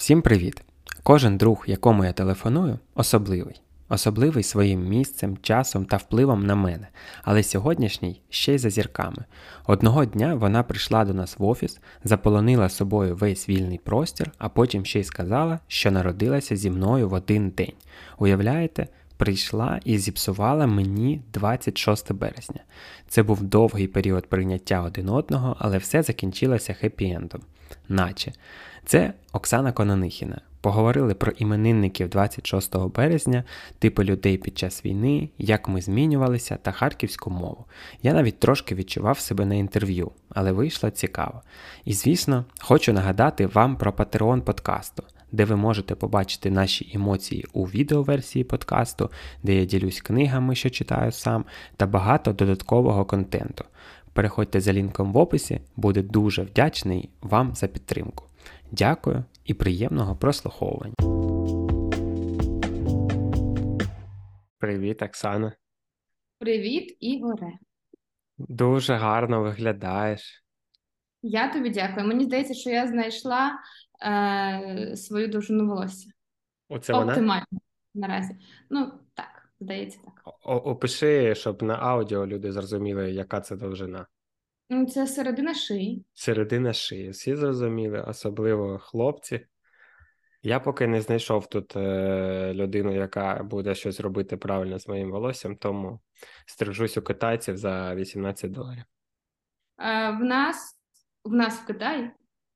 [0.00, 0.62] Всім привіт!
[1.02, 3.60] Кожен друг, якому я телефоную, особливий.
[3.88, 6.88] Особливий своїм місцем, часом та впливом на мене,
[7.22, 9.24] але сьогоднішній ще й за зірками.
[9.66, 14.84] Одного дня вона прийшла до нас в офіс, заполонила собою весь вільний простір, а потім
[14.84, 17.74] ще й сказала, що народилася зі мною в один день.
[18.18, 22.60] Уявляєте, прийшла і зіпсувала мені 26 березня.
[23.08, 27.40] Це був довгий період прийняття один одного, але все закінчилося хеппі-ендом.
[27.88, 28.32] Наче.
[28.90, 30.40] Це Оксана Кононихіна.
[30.60, 33.44] Поговорили про іменинників 26 березня,
[33.78, 37.64] типи людей під час війни, як ми змінювалися та харківську мову.
[38.02, 41.42] Я навіть трошки відчував себе на інтерв'ю, але вийшло цікаво.
[41.84, 45.02] І звісно, хочу нагадати вам про Patreon подкасту,
[45.32, 49.10] де ви можете побачити наші емоції у відеоверсії подкасту,
[49.42, 51.44] де я ділюсь книгами, що читаю сам,
[51.76, 53.64] та багато додаткового контенту.
[54.12, 58.24] Переходьте за лінком в описі, буде дуже вдячний вам за підтримку.
[58.72, 60.94] Дякую і приємного прослуховування.
[64.58, 65.52] Привіт, Оксана.
[66.38, 67.52] Привіт, Ігоре.
[68.38, 70.44] Дуже гарно виглядаєш.
[71.22, 72.06] Я тобі дякую.
[72.06, 73.58] Мені здається, що я знайшла
[74.06, 76.10] е, свою довжину волосся.
[76.68, 77.46] Оце вона?
[77.94, 78.36] Наразі.
[78.70, 80.22] Ну, так, здається, так.
[80.42, 84.06] О- Опиши, щоб на аудіо люди зрозуміли, яка це довжина.
[84.70, 86.04] Ну, Це середина шиї.
[86.14, 87.10] Середина шиї.
[87.10, 89.46] Всі зрозуміли, особливо хлопці.
[90.42, 95.56] Я поки не знайшов тут е, людину, яка буде щось робити правильно з моїм волоссям,
[95.56, 96.00] тому
[96.46, 98.84] стрижусь у китайців за 18 доларів.
[99.78, 100.80] Е, в нас
[101.24, 102.10] в нас в Китаї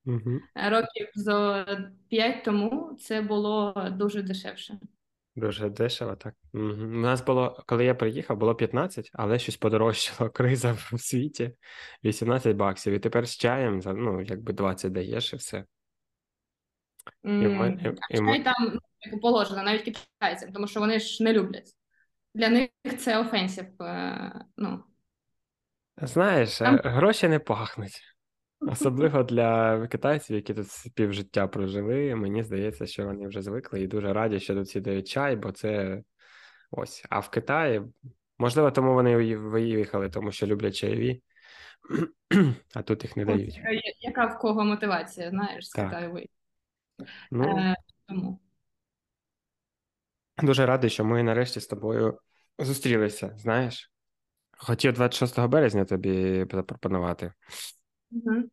[0.05, 0.39] Угу.
[0.55, 1.65] років зо
[2.09, 4.79] 5 тому це було дуже дешевше.
[5.35, 6.33] Дуже дешево, так.
[6.53, 6.63] Угу.
[6.63, 10.29] У нас було, коли я приїхав, було 15, але щось подорожчало.
[10.33, 11.51] Криза в світі
[12.03, 12.93] 18 баксів.
[12.93, 15.65] І тепер з чаєм за ну, якби 20 даєш і все.
[17.23, 17.51] І в
[18.11, 21.71] і- і там ну, як положено, навіть китайцям, тому що вони ж не люблять.
[22.33, 22.69] Для них
[22.99, 23.65] це офенсів.
[24.57, 24.83] Ну,
[26.01, 28.14] Знаєш, Там- е, гроші не пахнуть.
[28.67, 32.15] Особливо для китайців, які тут півжиття прожили.
[32.15, 35.51] Мені здається, що вони вже звикли і дуже раді, що тут всі дають чай, бо
[35.51, 36.01] це
[36.71, 37.05] ось.
[37.09, 37.81] А в Китаї,
[38.37, 41.21] можливо, тому вони виїхали, тому що люблять чайові,
[42.75, 43.57] а тут їх не дають.
[43.57, 45.89] Я- яка в кого мотивація, знаєш, з Так.
[45.89, 46.33] Китаю виїхати.
[47.31, 47.75] Ну, Е,
[48.07, 48.39] тому.
[50.43, 52.19] дуже радий, що ми нарешті з тобою
[52.59, 53.33] зустрілися.
[53.37, 53.91] Знаєш,
[54.57, 57.33] хотів 26 березня тобі запропонувати,
[58.11, 58.49] Мгм.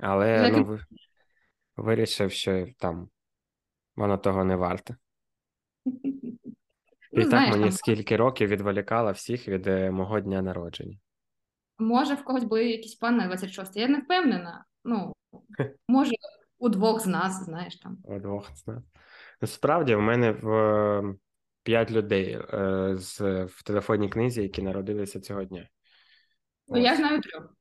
[0.00, 0.78] Але Як ну,
[1.76, 3.08] вирішив, що там
[3.96, 4.96] воно того не варте.
[7.12, 10.98] І Ну, так знаєш, мені там, скільки років відволікала всіх від е, мого дня народження.
[11.78, 14.64] може, в когось були якісь плани на 26 Я не впевнена.
[14.84, 15.12] Ну,
[15.88, 16.12] може,
[16.58, 17.98] у двох з нас, знаєш там.
[18.04, 18.84] Удвох з нас.
[19.40, 21.14] Насправді, в мене в е,
[21.62, 25.68] п'ять людей е, з, в телефонній книзі, які народилися цього дня.
[26.68, 27.54] Ну, я знаю трьох.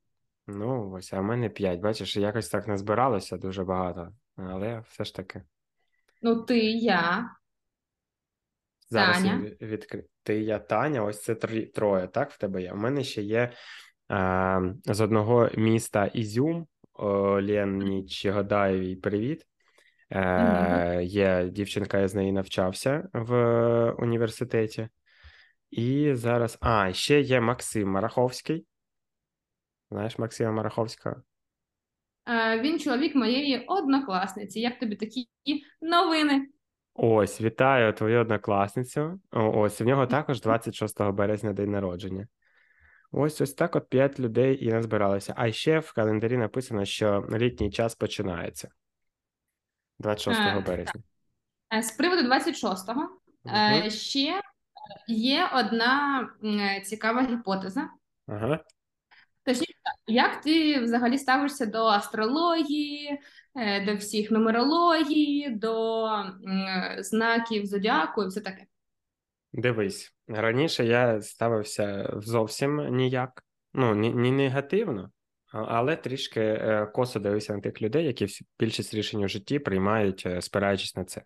[0.52, 1.80] Ну, ось, а в мене п'ять.
[1.80, 5.42] Бачиш, якось так назбиралося дуже багато, але все ж таки.
[6.22, 7.30] Ну, ти, я,
[8.90, 9.52] Зараз я Таня.
[9.62, 10.04] відкри...
[10.24, 11.66] Ти, я, Таня, ось це трі...
[11.66, 12.72] троє, так, в тебе є.
[12.72, 13.52] У мене ще є
[14.12, 18.28] е, з одного міста Ізюм, о, Леніч
[19.02, 19.46] привіт.
[20.12, 24.90] Е, Є дівчинка, я з нею навчався в університеті.
[25.72, 26.58] І зараз.
[26.62, 28.66] А, ще є Максим Мараховський.
[29.92, 31.16] Знаєш Максима Мараховського?
[32.30, 34.60] Е, Він чоловік моєї однокласниці.
[34.60, 35.28] Як тобі такі
[35.82, 36.48] новини?
[36.94, 39.20] Ось, вітаю твою однокласницю.
[39.32, 42.28] Ось, в нього також 26 березня день народження.
[43.12, 45.34] Ось ось так от п'ять людей і назбиралося.
[45.38, 48.70] А ще в календарі написано, що літній час починається
[50.00, 51.02] 26 Е, березня.
[51.74, 53.02] Е, З приводу 26-го
[53.44, 53.56] Мгм.
[53.56, 54.42] е, ще
[55.08, 56.30] є одна
[56.86, 57.90] цікава гіпотеза.
[58.28, 58.60] Ага.
[59.50, 59.74] Точніше,
[60.08, 63.20] як ти взагалі ставишся до астрології,
[63.56, 66.08] е, до всіх нумерології, до
[67.00, 68.66] знаків зодіаку і все таке?
[69.54, 75.12] Дивись, раніше я ставився зовсім ніяк, ну, ні, ні негативно,
[75.52, 78.28] але трішки е, косо дивився на тих людей, які
[78.60, 81.22] більшість рішень у житті приймають, е, спираючись на це.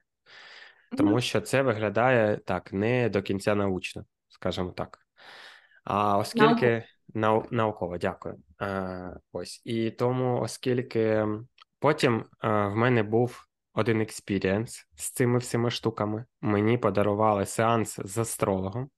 [0.98, 5.00] Тому що це виглядає так, не до кінця научно, скажімо так.
[5.84, 6.84] А оскільки
[7.14, 7.46] нау...
[7.52, 8.36] науково, дякую.
[8.62, 9.62] Е, ось.
[9.66, 11.28] І тому, оскільки
[11.80, 18.18] потім е, в мене був один experience з цими всіма штуками, мені подарували сеанс з
[18.18, 18.90] астрологом,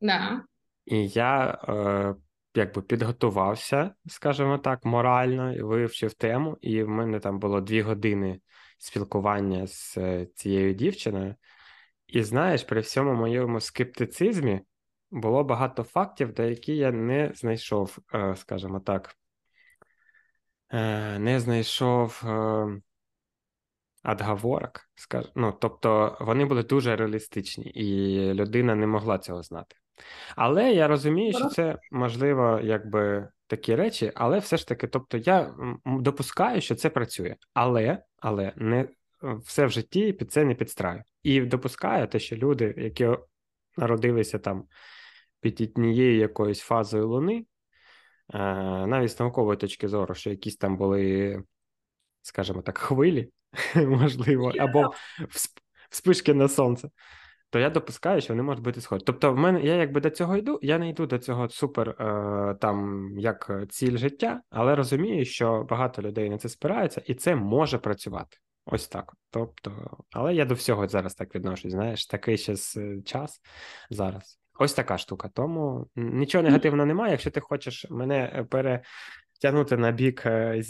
[0.00, 0.42] Да.
[0.84, 2.14] і я е,
[2.54, 8.40] якби підготувався, скажімо так, морально, і вивчив тему, і в мене там було дві години
[8.78, 11.34] спілкування з е, цією дівчиною.
[12.06, 14.60] І знаєш, при всьому моєму скептицизмі
[15.14, 19.16] було багато фактів, до які я не знайшов, е, скажімо так,
[20.70, 22.22] е, не знайшов
[24.02, 24.80] адговорок.
[25.34, 29.76] Ну, тобто вони були дуже реалістичні, і людина не могла цього знати.
[30.36, 35.54] Але я розумію, що це можливо, якби такі речі, але все ж таки, тобто, я
[35.84, 38.88] допускаю, що це працює, але але не
[39.22, 41.02] все в житті під це не підстраю.
[41.22, 43.08] І допускаю те, що люди, які
[43.76, 44.64] народилися там
[45.44, 47.46] під однією якоюсь фазою Луни,
[48.34, 48.38] е,
[48.86, 51.42] навіть з наукової точки зору, що якісь там були,
[52.22, 53.30] скажімо так, хвилі,
[53.76, 54.92] можливо, або
[55.90, 56.88] вспишки на сонце
[57.50, 59.04] то я допускаю, що вони можуть бути схожі.
[59.06, 62.56] Тобто, в мене я якби до цього йду, я не йду до цього супер е,
[62.60, 67.78] там як ціль життя, але розумію, що багато людей на це спираються, і це може
[67.78, 68.36] працювати.
[68.66, 69.14] Ось так.
[69.30, 71.72] Тобто, але я до всього зараз так відношусь.
[71.72, 72.54] Знаєш, такий ще
[73.04, 73.40] час
[73.90, 74.43] зараз.
[74.58, 75.30] Ось така штука.
[75.34, 77.12] Тому нічого негативного немає.
[77.12, 80.62] Якщо ти хочеш мене е, перетягнути на бік е,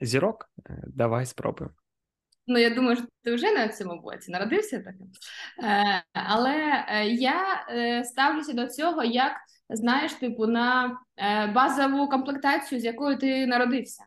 [0.00, 0.50] зірок,
[0.86, 1.74] давай спробуємо.
[2.46, 5.06] Ну, я думаю, що ти вже на цьому боці народився таким.
[5.62, 9.32] Е, Але е, я е, ставлюся до цього як,
[9.68, 14.04] знаєш, типу, на е, базову комплектацію, з якою ти народився.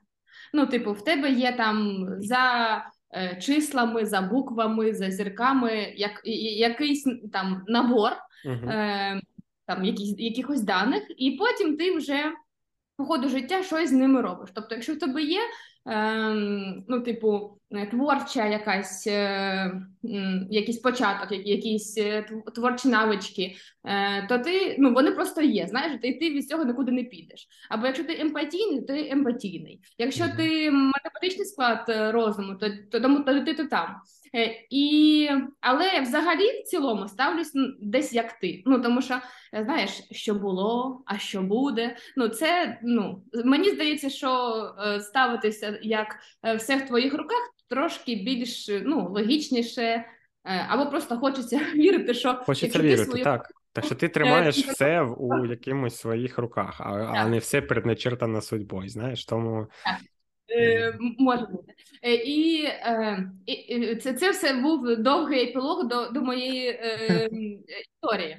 [0.53, 2.77] Ну, типу, в тебе є там за
[3.15, 6.21] е, числами, за буквами, за зірками як,
[6.57, 7.03] якийсь
[7.33, 8.11] там набор
[8.45, 9.21] uh е,
[9.65, 12.31] там, якісь, якихось даних, і потім ти вже
[12.97, 14.49] по ходу життя щось з ними робиш.
[14.53, 15.39] Тобто, якщо в тебе є
[15.85, 19.71] Ем, ну, типу, е, творча якась, е,
[20.49, 22.25] якийсь початок, якісь е,
[22.55, 23.55] творчі навички,
[24.29, 25.67] то ти ну вони просто є.
[25.67, 27.47] Знаєш, ти ти від цього нікуди не підеш.
[27.69, 29.79] Або якщо ти емпатійний, то ти емпатійний.
[29.97, 33.95] Якщо ти математичний склад розуму, то то, то, то ти то там.
[34.69, 35.29] І,
[35.61, 37.51] Але взагалі в цілому ставлюсь
[37.81, 38.63] десь як ти.
[38.65, 39.19] Ну тому що
[39.53, 41.95] знаєш, що було, а що буде.
[42.17, 44.53] Ну це ну мені здається, що
[45.01, 46.15] ставитися як
[46.57, 50.05] все в твоїх руках трошки більш ну логічніше,
[50.43, 53.23] або просто хочеться вірити, що хочеться вірити, свою...
[53.23, 53.51] так.
[53.73, 58.89] Так що ти тримаєш все у якимось своїх руках, а а не все передначертано судьбою.
[58.89, 59.95] Знаєш, тому так.
[60.01, 60.05] Е,
[61.19, 61.73] може бути.
[62.01, 67.29] Е, і, е, і це це все був довгий епілог до до моєї е,
[67.81, 68.37] історії.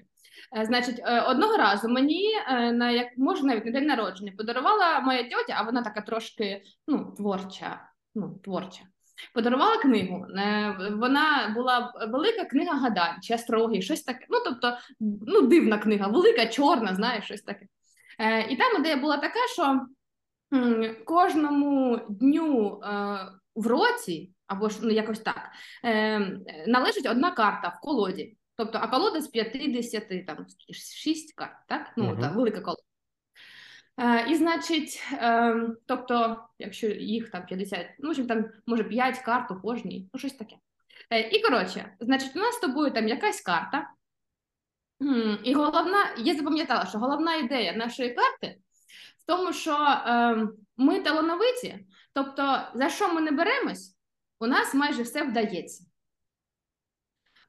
[0.57, 2.31] Е, значить, е, одного разу мені
[2.73, 7.15] на як може навіть на день народження подарувала моя тьотя, а вона така трошки ну,
[7.17, 7.81] творча.
[8.15, 8.81] ну, творча.
[9.35, 10.27] Подарувала книгу.
[10.91, 14.27] Вона була велика книга гадань чи астрології, щось таке.
[14.31, 17.67] Ну, тобто, ну, дивна книга, велика, чорна, знаєш, щось таке.
[18.49, 19.81] І там ідея була така, що
[21.05, 23.19] кожному дню е,
[23.55, 25.51] в році, або ж ну, якось так,
[25.85, 26.19] е,
[26.67, 28.37] належить одна карта в колоді.
[28.57, 31.93] Тобто, а колода з 50, там 6 карт, так?
[31.97, 32.21] Ну, uh-huh.
[32.21, 32.83] так, велика колода.
[34.01, 39.61] Е, і, значить, е, тобто, якщо їх там 50, ну, там, може, 5 карт у
[39.61, 40.57] кожній, ну, щось таке.
[41.11, 43.91] Е, і коротше, значить, у нас з тобою там якась карта.
[45.45, 48.59] І головна, я запам'ятала, що головна ідея нашої карти
[49.27, 53.97] тому, що е, ми талановиті, тобто, за що ми не беремось,
[54.41, 55.85] у нас майже все вдається.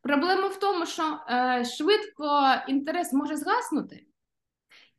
[0.01, 4.05] Проблема в тому, що е, швидко інтерес може згаснути,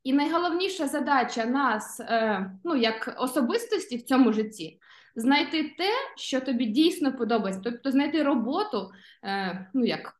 [0.04, 4.80] і найголовніша задача нас, е, ну, як особистості в цьому житті,
[5.16, 8.90] знайти те, що тобі дійсно подобається, тобто знайти роботу,
[9.24, 10.16] е, ну як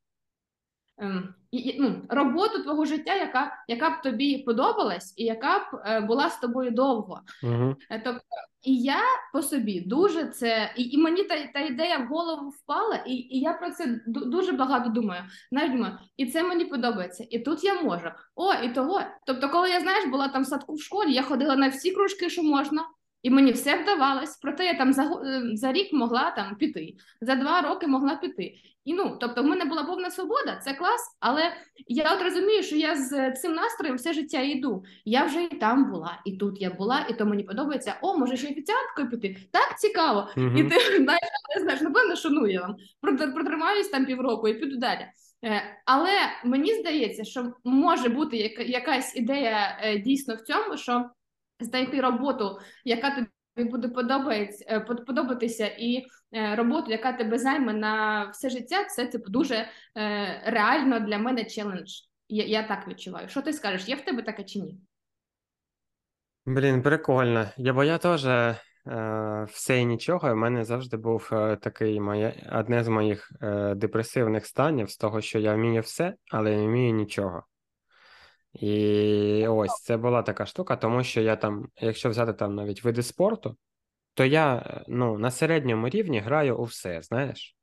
[0.99, 1.35] Ем,
[1.79, 6.39] ну, роботу твого життя, яка яка б тобі подобалась, і яка б е, була з
[6.39, 7.21] тобою довго.
[7.43, 7.75] Uh-huh.
[8.05, 8.21] Тобто,
[8.63, 9.01] і я
[9.33, 13.41] по собі дуже це, і і мені та та ідея в голову впала, і і
[13.41, 15.23] я про це дуже багато думаю.
[15.53, 18.11] Знаєш, думаю, і це мені подобається, і тут я можу.
[18.35, 19.01] О, і того.
[19.27, 22.31] Тобто, коли я знаєш, була там в садку в школі, я ходила на всі кружки,
[22.31, 22.85] що можна.
[23.27, 27.35] І мені все вдавалось, проте я там за е, за рік могла там піти, за
[27.35, 28.55] два роки могла піти.
[28.85, 31.17] І ну, тобто, в мене була повна свобода, це клас.
[31.21, 31.53] Але
[31.89, 34.85] я от розумію, що я з цим настроєм все життя йду.
[35.05, 37.99] Я вже і там була, і тут я була, і то мені подобається.
[38.03, 39.37] О, може ще офіціанткою піти.
[39.53, 40.29] Так цікаво.
[40.37, 40.59] Mm-hmm.
[40.59, 41.29] І ти знаєш,
[41.63, 45.07] знаєш, напевно, що ну я там протримаюсь там півроку і піду далі.
[45.45, 46.13] Е, але
[46.45, 51.11] мені здається, що може бути якась ідея е, дійсно в цьому, що
[51.61, 53.91] знайти роботу, яка тобі буде
[54.69, 59.69] е, подобатися, і е, роботу, яка тебе займе на все життя, це типу дуже е,
[60.47, 61.91] реально для мене челендж.
[62.29, 63.29] Я, я так відчуваю.
[63.29, 63.89] Що ти скажеш?
[63.89, 64.79] Є в тебе таке чи ні?
[66.47, 67.49] Блін, прикольно.
[67.57, 68.27] Я бо я теж
[69.49, 70.33] все і нічого.
[70.33, 71.29] У мене завжди був
[71.63, 73.33] такий моє, одне з моїх
[73.77, 77.43] депресивних станів з того, що я вмію все, але не вмію нічого.
[78.53, 83.03] І ось це була така штука, тому що я там, якщо взяти там навіть види
[83.03, 83.57] спорту,
[84.15, 87.57] то я ну, на середньому рівні граю у все, знаєш.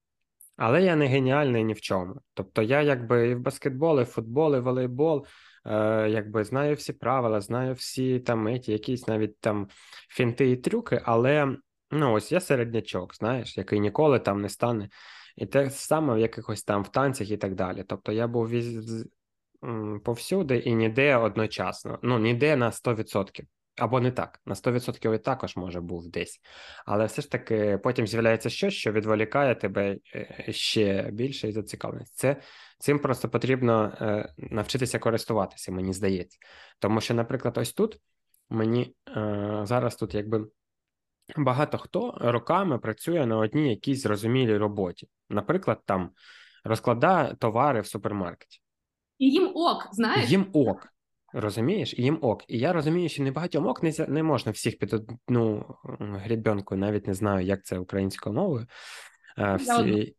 [0.58, 2.16] Але я не геніальний ні в чому.
[2.34, 5.26] Тобто я якби і в баскетбол, і в футбол, і в волейбол,
[5.66, 9.68] е, якби знаю всі правила, знаю всі там еті, якісь навіть там
[10.10, 11.58] фінти і трюки, але
[11.92, 14.90] ну ось я середнячок, знаєш, який ніколи там не стане.
[15.36, 17.84] І те саме в якихось там в танцях і так далі.
[17.88, 18.52] Тобто я був.
[20.04, 23.46] Повсюди і ніде одночасно, ну ніде на 100%.
[23.78, 26.40] Або не так, на 100% і також може був десь.
[26.86, 32.16] Але все ж таки потім з'являється щось, що відволікає тебе е, ще більше і зацікавленість.
[32.16, 32.36] Це
[32.80, 36.38] цим просто потрібно е, навчитися користуватися, мені здається.
[36.80, 38.00] Тому що, наприклад, ось тут
[38.50, 40.48] мені е, зараз тут якби
[41.38, 45.08] багато хто роками працює на одній якійсь зрозумілій роботі.
[45.30, 46.12] Наприклад, там
[46.64, 48.63] розкладає товари в супермаркеті.
[49.24, 50.30] І їм ок, знаєш?
[50.30, 50.88] Їм ок.
[51.34, 52.44] Розумієш, і їм ок.
[52.48, 55.66] І я розумію, що не багатьом ок не не можна всіх під одну
[56.00, 58.68] грібенку, навіть не знаю, як це українською мовою,
[59.58, 60.16] всі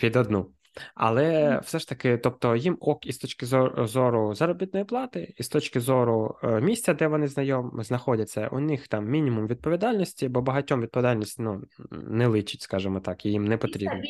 [0.00, 0.50] під одну.
[0.94, 3.46] Але все ж таки, тобто їм ок і з точки
[3.86, 8.88] зору заробітної плати, і з точки зору е, місця, де вони знайом знаходяться, у них
[8.88, 14.00] там мінімум відповідальності, бо багатьом відповідальність ну, не личить, скажімо так, і їм не потрібно.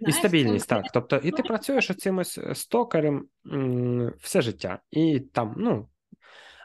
[0.00, 0.84] І стабільність, так.
[0.94, 4.78] Тобто, і ти працюєш оцимось стокарем стокером все життя.
[4.90, 5.88] І там, ну.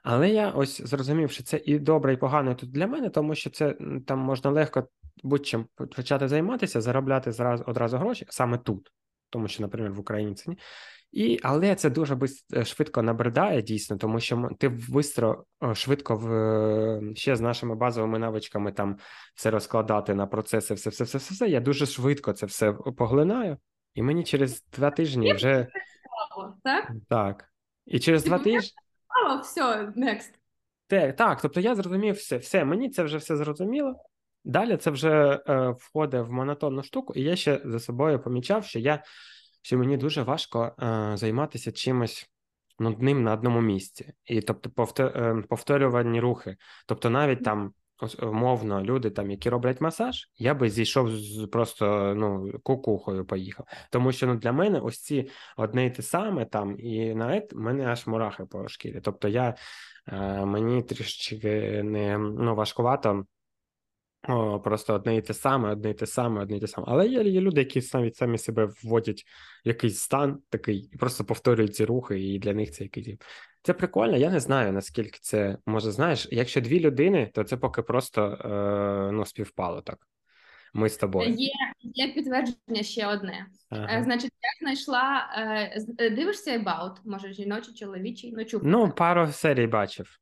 [0.04, 3.50] Але я ось зрозумів, що це і добре, і погано тут для мене, тому що
[3.50, 3.76] це
[4.08, 4.88] там можна легко
[5.24, 5.66] будь-чим
[5.96, 8.92] почати займатися, заробляти зразу одразу гроші саме тут.
[9.30, 10.58] Тому що, наприклад, в Україні це ні.
[11.12, 12.18] І, Але це дуже
[12.54, 18.20] е, швидко набридає дійсно, тому що ти бистро, швидко в е, ще з нашими базовими
[18.20, 18.98] навичками там
[19.36, 21.50] все розкладати на процеси, все, все, все, все, все.
[21.50, 23.58] Я дуже швидко це все поглинаю,
[23.94, 25.68] і мені через два тижні вже
[26.64, 26.92] так?
[27.10, 27.46] Так.
[27.86, 28.72] І через два тижні.
[29.42, 29.62] Все,
[29.98, 30.32] next.
[30.88, 33.96] Так, так, тобто я зрозумів все, все, мені це вже все зрозуміло.
[34.44, 38.80] Далі це вже е, входить в монотонну штуку, і я ще за собою помічав, що
[38.80, 39.04] я
[39.68, 42.30] що мені дуже важко е, займатися чимось
[42.80, 46.58] нудним на одному місці, і тобто е, повторювані рухи.
[46.86, 47.74] Тобто, навіть там
[48.22, 53.66] умовно люди, там, які роблять масаж, я би зійшов з просто ну кукухою поїхав.
[53.92, 57.86] Тому що ну для мене ось ці одне і те саме там, і на мене
[57.88, 59.02] аж мурахи по шкірі.
[59.04, 59.56] Тобто, я
[60.08, 63.26] е, мені трішечки не ну важкувато.
[64.24, 66.88] О, Просто одне і те саме, одне і те саме, одне і те саме.
[66.90, 69.24] Але є, є люди, які навіть самі себе вводять
[69.66, 73.18] в якийсь стан такий і просто повторюють ці рухи, і для них це якийсь.
[73.64, 74.18] Це прикольно.
[74.18, 75.92] Я не знаю, наскільки це може.
[75.92, 80.08] Знаєш, якщо дві людини, то це поки просто е, ну, співпало так.
[80.74, 81.30] Ми з тобою.
[81.30, 83.46] Є є підтвердження ще одне.
[83.70, 83.88] Ага.
[83.92, 88.62] Е, значить, я знайшла е, е дивишся About, може жіночий, чоловічий, ну чув.
[88.64, 90.20] Ну, пару серій бачив.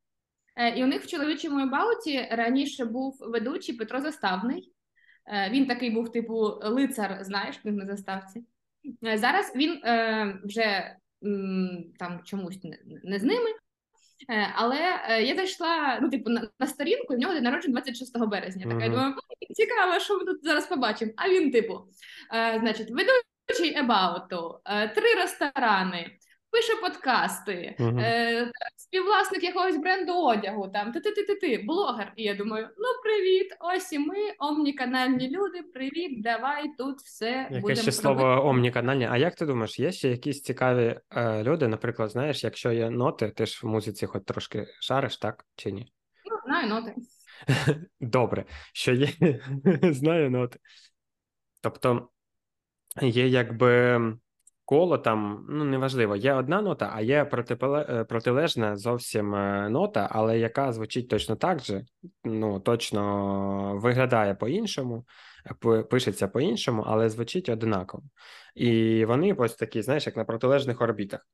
[0.55, 4.71] Е, і у них в чоловічому бауті раніше був ведучий Петро Заставний.
[5.27, 8.43] Е, він такий був, типу, лицар, знаєш, він на заставці.
[9.05, 9.81] Е, зараз він
[10.43, 10.95] вже
[11.99, 12.59] там чомусь
[13.03, 13.49] не з ними.
[14.55, 14.77] Але
[15.23, 18.65] я зайшла ну, типу, на, сторінку, в нього день народження 26 березня.
[18.69, 19.13] Така я думаю,
[19.53, 21.11] цікаво, що ми тут зараз побачимо.
[21.15, 21.79] А він, типу,
[22.59, 24.59] значить, ведучий ебауту,
[24.95, 26.17] три ресторани,
[26.55, 27.99] пише подкасти, uh-huh.
[27.99, 32.13] е, співвласник якогось бренду одягу, там ти-ти-ти-ти-ти, блогер.
[32.15, 35.61] І я думаю, ну привіт, ось і ми, омніканальні люди.
[35.73, 39.07] Привіт, давай тут все Яке ще слово омніканальні.
[39.11, 41.67] А як ти думаєш, є ще якісь цікаві е, люди?
[41.67, 45.93] Наприклад, знаєш, якщо є ноти, ти ж в музиці хоч трошки шариш, так чи ні?
[46.25, 46.95] Ну, знаю ноти.
[47.99, 49.09] Добре, що є,
[49.83, 50.59] знаю ноти.
[51.61, 52.09] Тобто
[53.01, 53.99] є якби
[54.65, 60.39] коло там, ну неважливо, є одна нота, а є е, протилежна зовсім е, нота, але
[60.39, 61.85] яка звучить точно так же,
[62.23, 65.05] ну точно виглядає по-іншому,
[65.89, 68.03] пишеться по-іншому, але звучить одинаково.
[68.55, 71.27] І вони ось такі, знаєш, як на протилежних орбітах.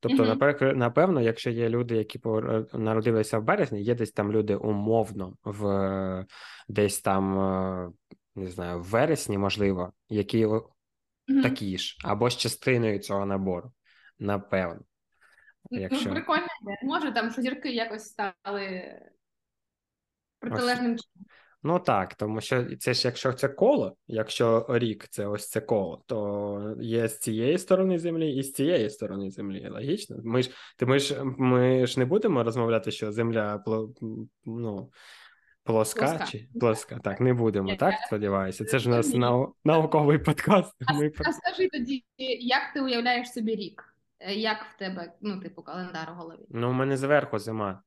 [0.00, 0.74] Тобто, mm-hmm.
[0.74, 2.20] напевно, якщо є люди, які
[2.72, 6.26] народилися в березні, є десь там люди умовно в
[6.68, 7.90] десь там, е,
[8.36, 10.46] не знаю, в вересні, можливо, які
[11.28, 11.42] mm-hmm.
[11.42, 13.72] такі ж, або з частиною цього набору,
[14.18, 14.80] напевно.
[15.70, 16.08] Ну, якщо...
[16.08, 16.46] Ну, Прикольно,
[16.82, 18.94] може там що зірки якось стали
[20.38, 21.26] протилежним чином.
[21.62, 26.02] Ну так, тому що це ж якщо це коло, якщо рік це ось це коло,
[26.06, 29.68] то є з цієї сторони землі і з цієї сторони землі.
[29.68, 30.16] Логічно.
[30.24, 33.64] Ми ж ти ми ж ми ж не будемо розмовляти, що земля
[34.44, 34.90] ну,
[35.66, 36.26] Плоска, Плоска.
[36.26, 36.98] чи плоска?
[36.98, 37.94] Так, не будемо, Я- так?
[38.06, 38.64] Сподіваюся.
[38.64, 40.74] Це ж у нас нау- науковий подкаст.
[40.94, 42.04] Ми А скажи тоді,
[42.40, 43.94] як ти уявляєш собі рік?
[44.20, 46.46] Е, Як в тебе, ну, типу, календар у голові?
[46.50, 47.82] Ну, у мене зверху зима.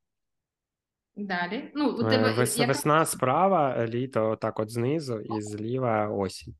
[1.16, 1.72] Далі.
[1.76, 6.54] Ну, у Е, тебе вес- яка Весна справа, літо так от знизу, і зліва осінь.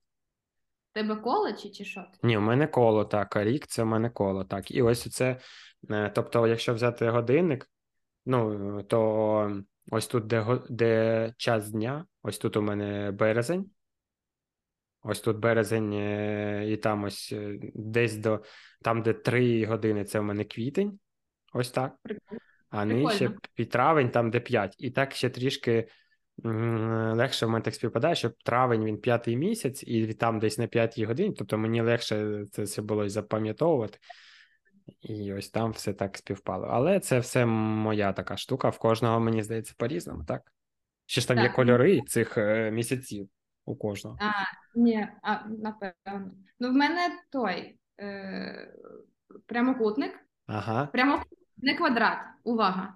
[0.92, 2.06] в тебе коло чи, чи що?
[2.24, 4.72] Ні, у мене коло так, а рік це в мене коло так.
[4.72, 5.40] І ось це,
[6.14, 7.70] тобто, якщо взяти годинник,
[8.26, 13.70] ну то ось тут, де, де час дня, ось тут у мене березень.
[15.02, 18.44] Ось тут березень, е, і там ось е, десь до
[18.82, 21.00] там, де 3 години, це в мене квітень.
[21.54, 21.96] Ось так.
[22.04, 22.40] Прикольно.
[22.70, 24.76] А нижче під травень, там де 5.
[24.78, 25.88] І так ще трішки
[26.44, 31.06] легше в мене так співпадає, що травень він п'ятий місяць, і там десь на п'ятій
[31.06, 33.98] годині, тобто мені легше це все було запам'ятовувати.
[35.02, 36.68] І ось там все так співпало.
[36.72, 38.70] Але це все моя така штука.
[38.70, 40.52] В кожного, мені здається, по-різному, так?
[41.06, 43.30] Ще ж там є кольори цих е, місяців
[43.66, 44.18] у кожного.
[44.22, 44.32] А,
[44.76, 46.32] ні, а, напевно.
[46.60, 48.74] Ну, в мене той е,
[49.46, 50.20] прямокутник.
[50.48, 50.86] Ага.
[50.86, 51.24] Прямо
[51.58, 52.18] не квадрат.
[52.44, 52.94] Увага.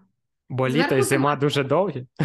[0.49, 1.35] Бо літо і зима зима.
[1.35, 2.07] дуже довгі.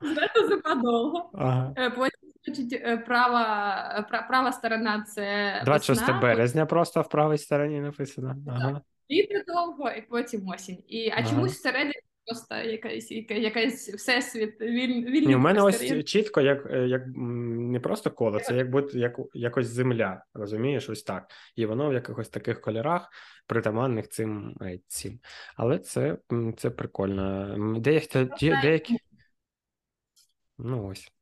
[0.00, 1.30] Зверху зима довго.
[1.34, 1.74] Ага.
[1.76, 7.80] Е, Потім значить, е, права, права сторона це 26 весна, березня просто в правій стороні
[7.80, 8.36] написано.
[8.48, 8.80] Ага.
[9.10, 10.78] літо довго, і потім осінь.
[10.88, 11.30] І, а Ага.
[11.30, 11.92] чомусь всередині
[12.26, 17.02] просто якась, яка- якась всесвіт, віль, вільний Ні, у мене ось чітко, як, е, як
[17.16, 21.30] не просто коло, це як будь як якось земля, розумієш, ось так.
[21.56, 23.08] І воно в якихось таких кольорах,
[23.46, 25.20] притаманних цим е, цим.
[25.56, 26.18] Але це,
[26.56, 27.56] це прикольно.
[27.80, 28.28] Деякі,
[28.62, 28.96] деякі.
[30.58, 31.12] Ну ось.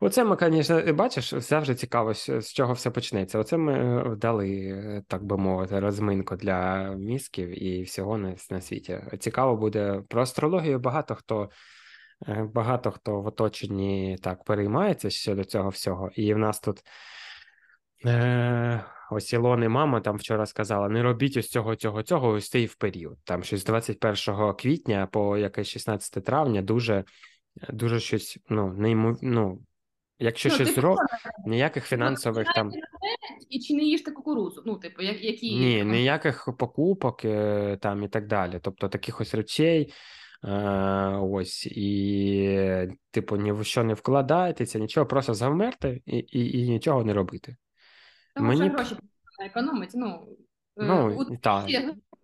[0.00, 3.38] Оце ми, звісно, бачиш, завжди цікаво, з з чого все почнеться.
[3.38, 8.60] Оце ми е, дали, е, так би мовити, розминку для мізків і всього на, на
[8.60, 9.00] світі.
[9.18, 10.78] Цікаво буде про астрологію.
[10.78, 11.50] Багато хто
[12.28, 16.10] е, багато хто в оточенні так переймається щодо цього всього.
[16.14, 16.82] І в нас тут
[18.06, 22.66] е, ось Ілони мама там вчора сказала: не робіть ось цього, цього, цього, ось цей
[22.66, 23.18] в період.
[23.24, 27.04] Там щось з 21 квітня по якесь 16 травня дуже,
[27.68, 29.60] дуже щось, ну, неймо, ну,
[30.18, 30.96] якщо Ну, щось типу, зро...
[31.46, 32.72] ніяких фінансових там.
[33.48, 34.62] І чи не їжте кукурузу?
[34.66, 38.60] Ну, типу, як, які Ні, ніяких покупок е, там і так далі.
[38.62, 39.92] Тобто таких ось речей.
[40.44, 46.68] Е, ось і, типу, ні в що не вкладайтеся, нічого, просто завмерти і, і, і
[46.68, 47.56] нічого не робити.
[48.34, 48.96] Тому мені що гроші
[49.46, 49.90] економить.
[49.94, 50.28] Ну,
[50.76, 51.64] е, Ну, у так.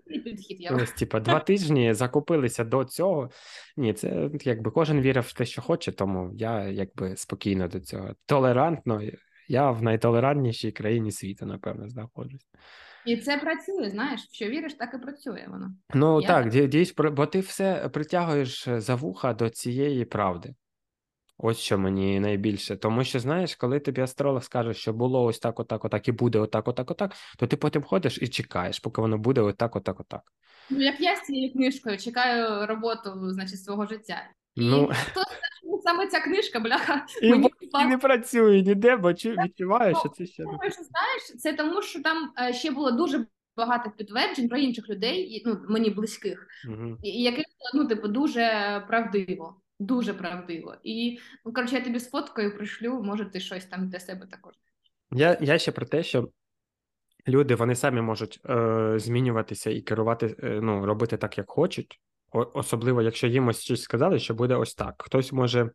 [0.06, 0.60] Підхід.
[0.60, 3.30] Я Ось, типу, два тижні закупилися до цього.
[3.76, 8.14] Ні, це якби кожен вірив в те, що хоче, тому я якби спокійно до цього.
[8.26, 9.02] Толерантно.
[9.48, 12.46] Я в найтолерантнішій країні світу, напевно, знаходжусь.
[13.06, 15.74] І це працює, знаєш, що віриш, так і працює воно.
[15.94, 20.54] Ну Я- так, дій- дійсно, бо ти все притягуєш за вуха до цієї правди.
[21.38, 22.76] Ось що мені найбільше.
[22.76, 26.38] Тому що, знаєш, коли тобі астролог скаже, що було ось так, отак, отак, і буде
[26.38, 30.20] отак, отак, отак, то ти потім ходиш і чекаєш, поки воно буде отак, отак, отак.
[30.70, 34.22] Ну, як я з цією книжкою чекаю роботу, значить, свого життя.
[34.54, 34.86] І Ну.
[34.86, 37.50] хто знає, чому саме ця книжка, бляха, І мені
[37.82, 40.42] і не працює ніде, бо чу- відчуваю, що це ще.
[40.42, 44.88] Думаю, що знаєш, це тому, що там е, ще було дуже багато підтверджень про інших
[44.88, 46.46] людей, і, ну, мені близьких,
[47.02, 47.44] і- і
[47.74, 48.40] ну, типу, дуже
[48.88, 49.60] правдиво.
[49.78, 50.74] Дуже правдиво.
[50.82, 54.54] І, ну, коротше, я тобі сфоткаю, пришлю, може, ти щось там для себе також.
[55.10, 56.28] Я, я ще про те, що
[57.28, 62.00] люди вони самі можуть е, змінюватися і керувати, е, ну, робити так, як хочуть.
[62.32, 64.94] Особливо, якщо їм ось щось сказали, що буде ось так.
[64.98, 65.70] Хтось може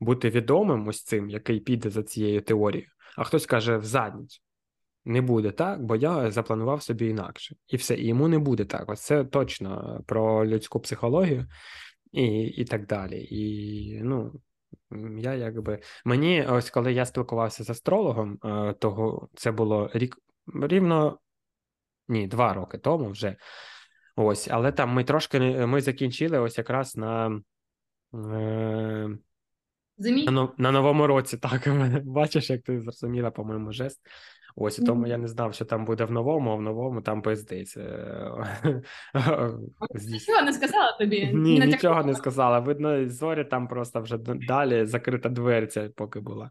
[0.00, 4.40] бути відомим ось цим, який піде за цією теорією, а хтось каже в задницю.
[5.04, 7.56] Не буде так, бо я запланував собі інакше.
[7.68, 8.90] І все, і йому не буде так.
[8.90, 11.46] Ось це точно про людську психологію
[12.12, 13.28] і, і так далі.
[13.30, 14.32] І ну,
[15.18, 15.80] я якби.
[16.04, 20.18] Мені, ось коли я спілкувався з астрологом, е, того це було рік
[20.62, 21.18] рівно
[22.08, 23.36] ні, два роки тому вже.
[24.16, 27.40] Ось, але там ми трошки ми закінчили ось якраз на.
[28.14, 29.18] Е,
[29.98, 30.24] Зимі?
[30.24, 31.68] на, на новому році, так.
[32.04, 34.00] Бачиш, як ти зрозуміла, по-моєму, жест.
[34.60, 37.22] Ось і тому я не знав, що там буде в новому, а в новому там
[37.22, 37.76] пиздець.
[40.08, 41.30] Нічого не сказала тобі?
[41.34, 42.58] Ні, нічого не сказала.
[42.58, 46.50] Видно, зорі там просто вже далі закрита дверця, поки була.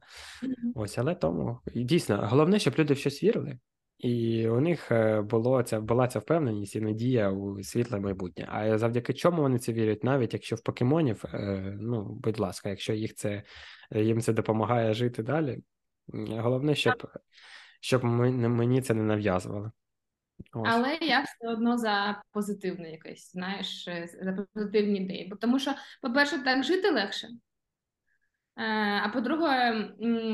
[0.75, 3.57] Ось, але тому і дійсно, головне, щоб люди в щось вірили,
[3.97, 8.47] і у них е, було ця була ця впевненість і надія у світле майбутнє.
[8.51, 12.93] А завдяки чому вони це вірять, навіть якщо в покемонів, е, ну будь ласка, якщо
[12.93, 13.43] їх це
[13.91, 15.59] їм це допомагає жити далі.
[16.13, 17.07] Головне, щоб,
[17.81, 19.71] щоб мені це не нав'язували.
[20.53, 20.69] Ось.
[20.71, 25.27] Але я все одно за позитивне якесь, знаєш, е, за позитивні ідеї.
[25.29, 27.27] Бо тому що, по-перше, так жити легше.
[28.57, 29.87] А по-друге,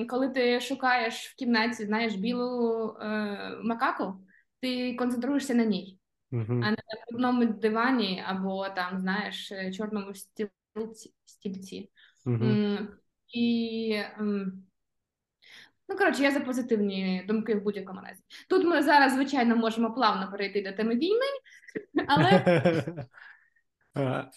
[0.09, 4.25] коли ти шукаєш в кімнаті, знаєш, білу е, макаку,
[4.61, 5.99] ти концентруєшся на ній,
[6.31, 6.65] uh-huh.
[6.65, 11.13] а не на одному дивані або там, знаєш, чорному стільці.
[11.25, 11.89] стільці.
[12.25, 12.87] Uh-huh.
[13.27, 13.97] І
[15.89, 18.23] Ну, коротше, я за позитивні думки в будь-якому разі.
[18.49, 21.25] Тут ми зараз, звичайно, можемо плавно перейти до теми війни,
[22.07, 22.43] але.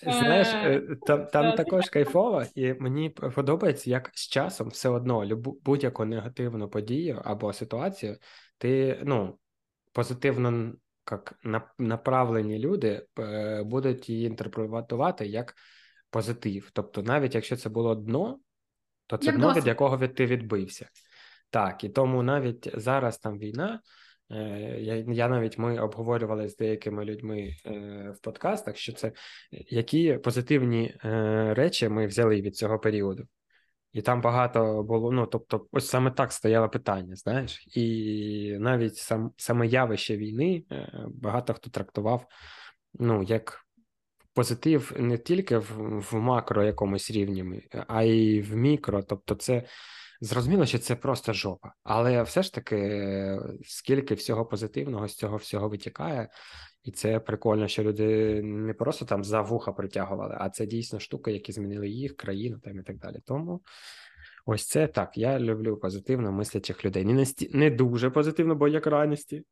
[0.03, 6.05] Знаєш, е, там там також кайфово, і мені подобається, як з часом все одно будь-яку
[6.05, 8.19] негативну подію або ситуацію,
[8.59, 9.39] ти ну,
[9.93, 10.73] позитивно
[11.13, 11.35] як
[11.79, 15.55] направлені люди е, будуть її інтерпретувати як
[16.11, 16.71] позитив.
[16.73, 18.39] Тобто, навіть якщо це було дно,
[19.07, 20.89] то це як дно, від якого ти відбився.
[21.51, 23.81] Так, і тому навіть зараз там війна.
[24.31, 27.71] Е, я я навіть ми обговорювали з деякими людьми е,
[28.17, 29.13] в подкастах, що це
[29.51, 33.25] які позитивні е, речі ми взяли від цього періоду.
[33.93, 35.13] І там багато було.
[35.13, 40.65] Ну, тобто, ось саме так стояло питання, знаєш, і навіть сам саме явище війни
[41.09, 42.27] багато хто трактував
[42.95, 43.67] ну, як
[44.35, 49.03] позитив не тільки в, в макро якомусь рівні, а й в мікро.
[49.03, 49.63] Тобто, це.
[50.21, 55.69] Зрозуміло, що це просто жопа, але все ж таки, скільки всього позитивного з цього всього
[55.69, 56.29] витікає,
[56.83, 61.33] і це прикольно, що люди не просто там за вуха притягували, а це дійсно штуки,
[61.33, 63.17] які змінили їх, країну там і так далі.
[63.25, 63.63] Тому
[64.47, 65.19] ось це так.
[65.19, 67.05] Я люблю позитивно мислячих людей.
[67.05, 67.51] Не насті...
[67.53, 69.43] не дуже позитивно, бо як крайності.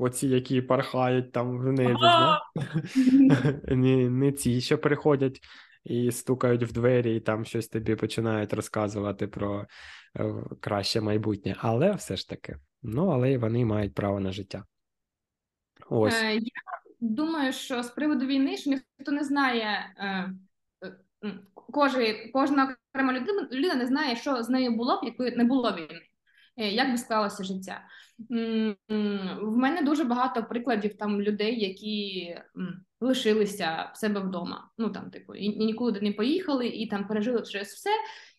[0.00, 1.98] Оці, які пархають там в небі,
[3.68, 5.40] не, не ці, що приходять
[5.84, 9.66] і стукають в двері, і там щось тобі починають розказувати про
[10.16, 11.56] е, краще майбутнє.
[11.58, 14.64] Але все ж таки, ну але вони мають право на життя.
[15.88, 16.22] Ось.
[16.22, 16.40] Е, я
[17.00, 19.94] думаю, що з приводу війни що ніхто не знає.
[19.98, 20.34] Е,
[21.54, 23.12] кожен, кожна окрема
[23.52, 26.00] людина не знає, що з нею було б, якби не було війни.
[26.56, 27.80] Як би склалося життя?
[29.38, 32.36] В мене дуже багато прикладів там людей, які
[33.00, 34.70] лишилися в себе вдома.
[34.78, 37.90] Ну там, типу, і нікуди не поїхали, і там пережили через все.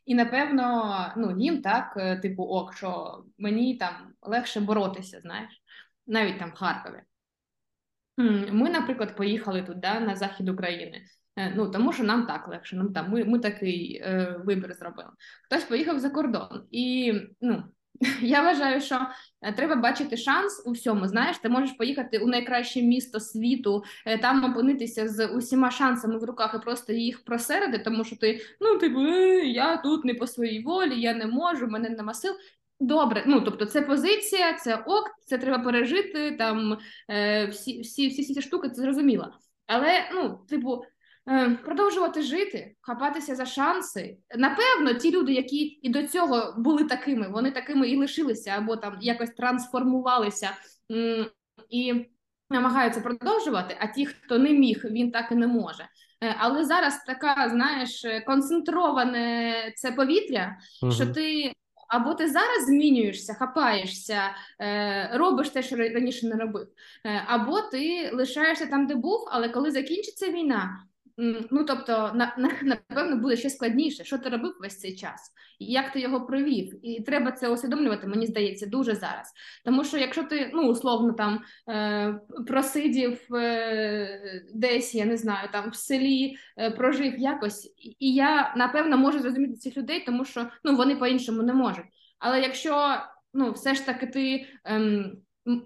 [0.06, 5.64] І напевно, ну їм так, е, типу, ок, що мені там легше боротися, знаєш,
[6.08, 7.02] навіть там в Харкові.
[8.52, 11.06] Ми, наприклад, поїхали туди на захід України.
[11.36, 12.76] Е, ну тому що нам так легше.
[12.76, 15.10] Нам там ми ми такий е, вибір зробили.
[15.44, 17.64] Хтось поїхав за кордон, і ну
[18.22, 19.00] Я вважаю, що
[19.42, 21.08] е, треба бачити шанс у всьому.
[21.08, 26.24] Знаєш, ти можеш поїхати у найкраще місто світу, е, там опинитися з усіма шансами в
[26.24, 30.28] руках і просто їх просерити, тому що ти ну типу, «Е, я тут не по
[30.28, 32.34] своїй волі, я не можу, мене нема сил.
[32.80, 36.32] Добре, ну тобто, це позиція, це ок, це треба пережити.
[36.32, 36.78] Там
[37.50, 39.34] всі всі всі ці штуки, це зрозуміло.
[39.68, 40.84] Але ну, типу,
[41.64, 44.18] продовжувати жити, хапатися за шанси.
[44.38, 48.98] Напевно, ті люди, які і до цього були такими, вони такими і лишилися, або там
[49.02, 50.50] якось трансформувалися
[51.70, 52.06] і
[52.50, 53.78] намагаються продовжувати.
[53.80, 55.88] А ті, хто не міг, він так і не може.
[56.24, 60.92] Е, але зараз така, знаєш, концентроване це повітря, угу.
[60.92, 61.54] що ти.
[61.88, 64.22] Або ти зараз змінюєшся, хапаєшся,
[64.62, 66.68] е, робиш те, що раніше не робив,
[67.28, 70.86] або ти лишаєшся там, де був, але коли закінчиться війна,
[71.18, 72.52] Ну, тобто, на, на,
[72.90, 77.02] напевно, буде ще складніше, що ти робив весь цей час, як ти його провів, і
[77.02, 79.34] треба це усвідомлювати, мені здається, дуже зараз.
[79.66, 85.70] Тому що якщо ти ну условно там е, просидів е, десь, я не знаю, там
[85.70, 90.76] в селі е, прожив якось, і я напевно можу зрозуміти цих людей, тому що ну
[90.76, 91.86] вони по-іншому не можуть.
[92.20, 92.98] Але якщо
[93.34, 95.18] ну все ж таки ти ем,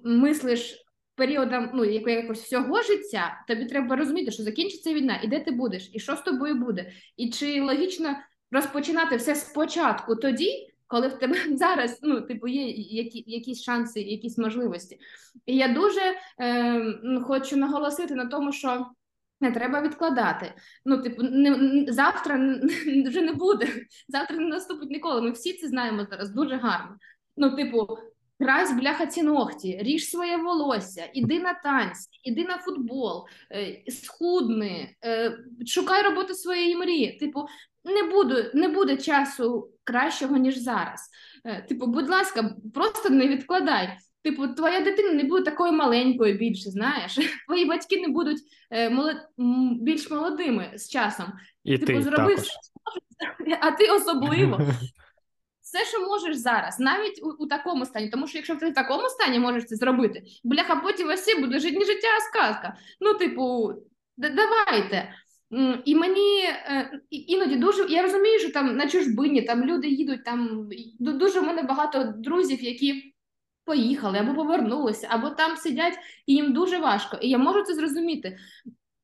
[0.03, 0.85] мислиш
[1.19, 5.89] періодом ну, якогось всього життя, тобі треба розуміти, що закінчиться війна, і де ти будеш,
[5.93, 8.15] і що з тобою буде, і чи логічно
[8.51, 10.65] розпочинати все спочатку тоді.
[10.87, 14.97] Коли в тебе зараз ну, типу, є які, якісь шанси, якісь можливості.
[15.45, 16.01] І я дуже
[16.41, 18.85] е, хочу наголосити на тому, що
[19.41, 20.53] не треба відкладати.
[20.85, 22.35] Ну, типу, не, завтра
[23.05, 23.67] вже не буде,
[24.07, 25.21] завтра не наступить ніколи.
[25.21, 26.97] Ми всі це знаємо зараз дуже гарно.
[27.37, 27.87] Ну, типу,
[28.39, 34.95] Крась, бляха, ці ногті, ріж своє волосся, іди на танці, іди на футбол, е, схудни,
[35.05, 37.17] е, шукай роботи своєї мрії.
[37.19, 37.45] Типу,
[37.85, 41.09] не буду, не буде часу кращого, ніж зараз.
[41.45, 43.97] Е, типу, будь ласка, просто не відкладай.
[44.23, 47.19] Типу, твоя дитина не буде такою маленькою більше, знаєш.
[47.47, 48.39] Твої батьки не будуть
[48.91, 49.17] молод...
[49.81, 51.25] більш молодими з часом.
[51.63, 52.47] І типу, ти зроби також.
[53.61, 54.61] а ти особливо.
[55.69, 59.09] все, що можеш зараз, навіть у, у такому стані, тому що якщо ти в такому
[59.09, 62.77] стані можеш це зробити, бляха, потім Васі буде житні життя, а сказка.
[62.99, 63.73] Ну, типу,
[64.17, 65.13] давайте.
[65.85, 70.25] І мені е, іноді дуже я розумію, що там на чужбині там люди їдуть.
[70.25, 73.15] Там дуже в мене багато друзів, які
[73.65, 77.17] поїхали або повернулися, або там сидять, і їм дуже важко.
[77.21, 78.37] І я можу це зрозуміти.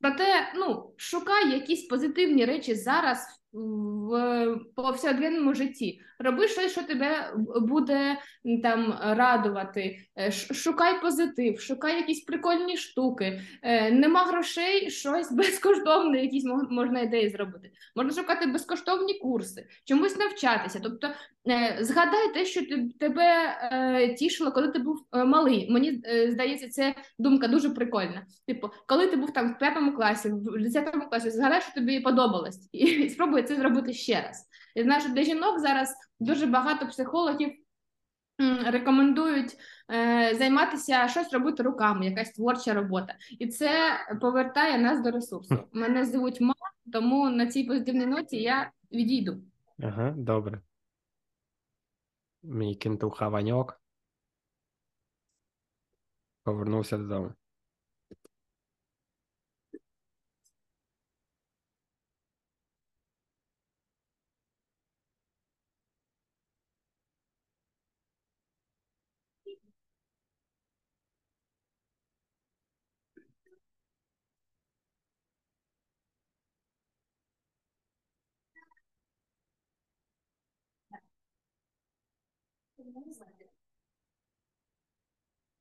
[0.02, 6.02] Проте, ну шукай якісь позитивні речі зараз в повсякденному житті.
[6.20, 8.18] Роби щось, що тебе буде
[8.64, 9.98] там радувати.
[10.20, 13.42] Е, шукай позитив, шукай якісь прикольні штуки.
[13.62, 17.72] Е, нема грошей, щось безкоштовне, якісь можна ідеї зробити.
[17.96, 20.80] Можна шукати безкоштовні курси, чомусь навчатися.
[20.84, 21.08] Тобто
[21.50, 22.62] е, згадай те, що
[23.00, 23.26] тебе
[24.20, 25.72] тішило, коли ти був малий.
[25.72, 28.26] Мені здається, це думка дуже прикольна.
[28.48, 32.70] Типу, коли ти був там в п'ятому класі, в десятому класі, згадай, що тобі подобалось,
[32.72, 34.48] і спробуй це зробити ще раз.
[34.76, 37.54] Я знаю, що для жінок зараз дуже багато психологів
[38.66, 39.58] рекомендують
[39.92, 45.64] е, займатися щось робити руками, якась творча робота, і це повертає нас до ресурсу.
[45.74, 46.54] Мене звуть Ма,
[46.94, 49.42] тому на цій позитивній ноті я відійду.
[49.80, 50.62] Ага, добре.
[52.44, 53.82] Мій кентуха Ваньок
[56.44, 57.34] повернувся додому.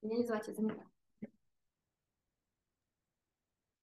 [0.03, 0.85] Меня не звати земля.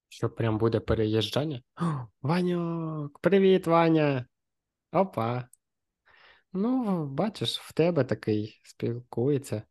[0.09, 1.61] Що прям буде переїжджання?
[1.81, 4.25] О, Ваньок, привіт, Ваня.
[4.91, 5.47] Опа.
[6.53, 9.63] Ну, бачиш, в тебе такий спілкується.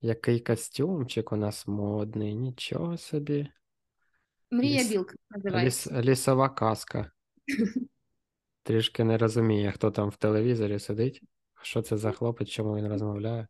[0.00, 3.48] Який костюмчик у нас модний, нічого собі.
[4.50, 4.90] Мрія Ліс...
[4.90, 5.90] білка називається.
[5.90, 6.04] Ліс...
[6.04, 7.12] Лісова казка.
[8.62, 11.22] Трішки не розуміє, хто там в телевізорі сидить.
[11.66, 13.48] Що це за хлопець, чому він розмовляє?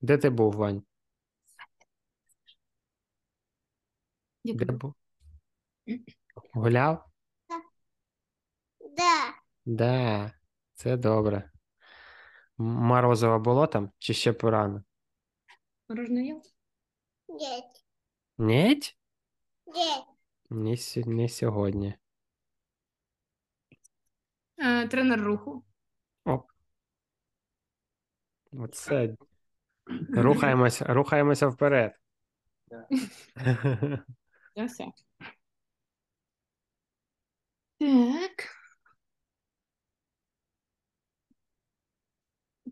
[0.00, 0.82] Де ти був, Вань?
[4.44, 4.94] Де був?
[6.54, 7.10] Гуляв?
[8.96, 9.34] Да.
[9.64, 10.32] Да,
[10.74, 11.50] це добре.
[12.58, 14.84] Морозова було там чи ще порано?
[15.88, 16.42] Мороженое ел?
[17.28, 17.84] Нет.
[18.38, 18.98] Неть?
[19.66, 20.04] Нет.
[20.50, 21.94] Не, сьо- не сьогодні.
[24.58, 25.64] Е, тренер руху.
[28.52, 29.16] Оце.
[30.10, 31.92] Рухаємося, рухаємося вперед.
[34.66, 34.86] Все.
[37.78, 38.46] Так.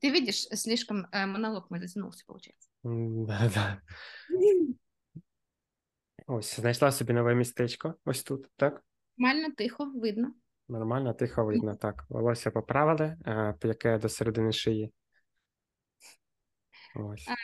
[0.00, 2.68] Ты видишь, слишком э, монолог мой затянулся, получается.
[2.84, 3.80] М, Да-да.
[6.26, 7.94] Ось, знайшла собі нове містечко.
[8.04, 8.84] Ось тут, так?
[9.16, 10.32] Нормально, тихо, видно.
[10.68, 11.74] Нормально, тихо видно.
[11.76, 14.92] Так, волосся поправили, е, яке до середини шиї.
[16.98, 17.28] Ось.
[17.28, 17.34] А,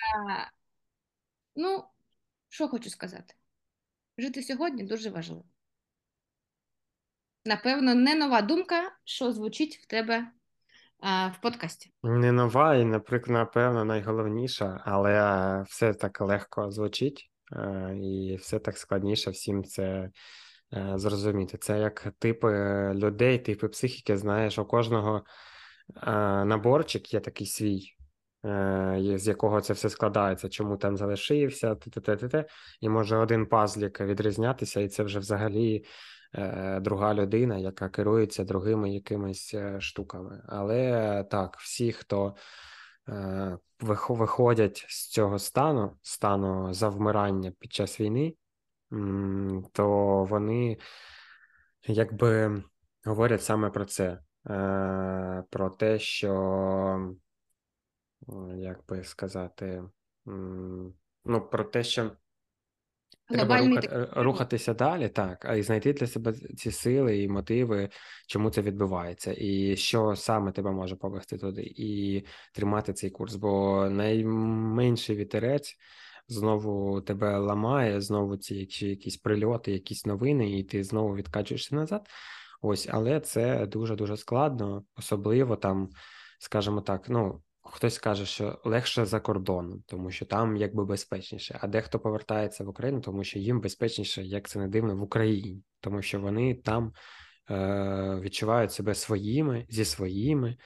[1.57, 1.85] ну,
[2.49, 3.35] що хочу сказати.
[4.19, 5.45] Жити сьогодні дуже важливо.
[7.45, 10.27] Напевно, не нова думка, що звучить в тебе
[11.01, 11.93] а, в подкасті.
[12.03, 17.31] Не нова і, наприклад, напевно, найголовніша, але все так легко звучить,
[18.03, 20.11] і все так складніше всім це
[20.95, 21.59] зрозуміти.
[21.59, 22.49] Це як типи
[22.95, 25.25] людей, типи психіки, знаєш, у кожного
[26.45, 27.95] наборчик є такий свій.
[28.45, 32.45] З якого це все складається, чому там залишився, т-т-т-т-т,
[32.81, 35.85] і може один пазлік відрізнятися, і це вже взагалі
[36.37, 40.43] Е, друга людина, яка керується другими якимись е, штуками.
[40.49, 42.35] Але так, всі, хто
[43.09, 48.35] е, виходять з цього стану, стану завмирання під час війни,
[49.73, 49.89] то
[50.25, 50.79] вони
[51.87, 52.63] якби
[53.05, 54.19] говорять саме про це,
[55.51, 57.17] про те, що,
[58.57, 59.83] як би сказати,
[61.25, 62.11] ну, про те, що.
[63.29, 67.89] Треба рухати, е, рухатися далі, так, а й знайти для себе ці сили і мотиви,
[68.27, 73.35] чому це відбувається, і що саме тебе може повести туди, і тримати цей курс.
[73.35, 75.77] Бо найменший вітерець
[76.29, 82.09] знову тебе ламає, знову ці якісь прильоти, якісь новини, і ти знову відкачуєшся назад.
[82.63, 85.91] Ось, але це дуже дуже складно, особливо там,
[86.39, 87.43] скажімо так, ну.
[87.65, 92.69] Хтось каже, що легше за кордоном, тому що там якби безпечніше, а дехто повертається в
[92.69, 96.93] Україну, тому що їм безпечніше, як це не дивно, в Україні, тому що вони там
[97.51, 100.57] е, відчувають себе своїми зі своїми,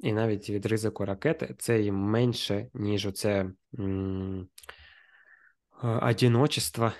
[0.00, 4.48] і навіть від ризику ракети це їм менше, ніж оце м-
[5.84, 6.92] е, одіночество,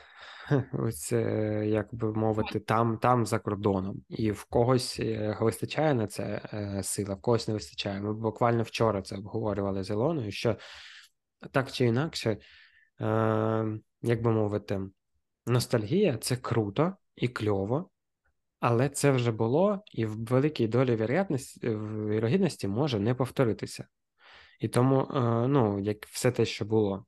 [0.72, 6.06] ось е, як би мовити, там, там за кордоном, і в когось е, вистачає на
[6.06, 8.00] це е, сила, в когось не вистачає.
[8.00, 10.56] Ми буквально вчора це обговорювали з Ілоною, що
[11.50, 12.38] так чи інакше, е,
[14.02, 14.80] як би мовити,
[15.46, 17.90] ностальгія це круто і кльово,
[18.60, 23.86] але це вже було, і в великій долі вірогідності, може не повторитися.
[24.60, 25.08] І тому,
[25.48, 27.06] ну, як все те, що було.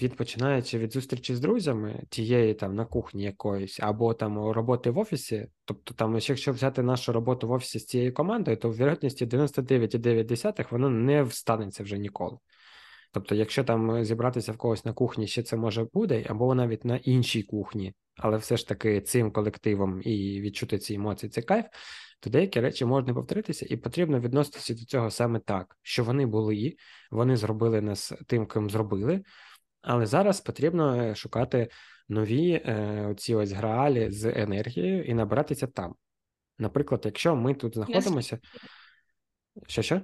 [0.00, 4.98] Від починаючи від зустрічі з друзями, тієї там на кухні якоїсь, або там роботи в
[4.98, 9.26] офісі, тобто там, якщо взяти нашу роботу в офісі з цією командою, то в вірогідності
[9.26, 12.38] 99,9 воно не встанеться вже ніколи.
[13.12, 16.96] Тобто, якщо там зібратися в когось на кухні, ще це може буде, або навіть на
[16.96, 21.64] іншій кухні, але все ж таки цим колективом і відчути ці емоції, це кайф,
[22.20, 26.76] то деякі речі можуть повторитися, і потрібно відноситися до цього саме так, що вони були,
[27.10, 29.22] вони зробили нас тим, ким зробили,
[29.82, 31.68] але зараз потрібно е, шукати
[32.08, 35.94] нові е, оці ось граалі з енергією і набиратися там.
[36.58, 38.38] Наприклад, якщо ми тут знаходимося.
[39.66, 40.00] Що що?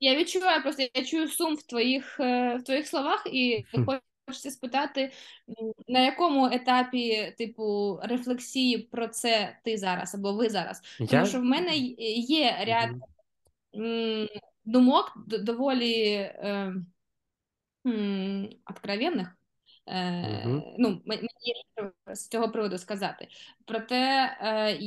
[0.00, 3.64] Я відчуваю просто, я чую сум в твоїх е, в твоїх словах, і
[4.26, 5.12] хочеться спитати,
[5.88, 10.82] на якому етапі, типу, рефлексії про це ти зараз або ви зараз?
[10.98, 11.06] Я...
[11.06, 12.90] Тому що в мене є ряд
[13.74, 14.28] mm
[14.64, 16.74] думок доволі е,
[18.70, 19.36] откровенних.
[19.86, 20.76] Е, угу.
[20.78, 21.54] Ну, мені є
[22.14, 23.28] з цього приводу сказати.
[23.64, 23.96] Проте
[24.40, 24.78] е,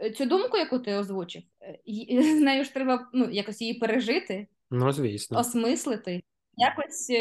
[0.00, 1.42] е, цю думку, яку ти озвучив,
[2.10, 5.38] з нею ж треба ну, якось її пережити, ну, звісно.
[5.38, 6.22] осмислити,
[6.58, 7.12] якось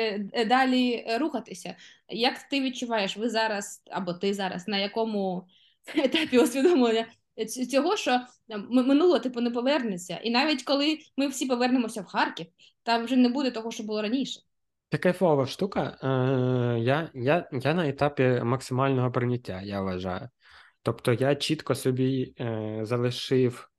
[0.47, 1.75] далі рухатися.
[2.09, 5.47] Як ти відчуваєш, ви зараз або ти зараз на якому
[5.95, 7.05] етапі усвідомлення
[7.45, 8.19] цього, що
[8.69, 12.47] минуло типу не повернеться, і навіть коли ми всі повернемося в Харків,
[12.83, 14.39] там вже не буде того, що було раніше.
[14.91, 15.97] Це кайфова штука.
[16.03, 20.29] Е, Я я, я на етапі максимального прийняття, я вважаю.
[20.83, 23.76] Тобто я чітко собі е, залишив, е,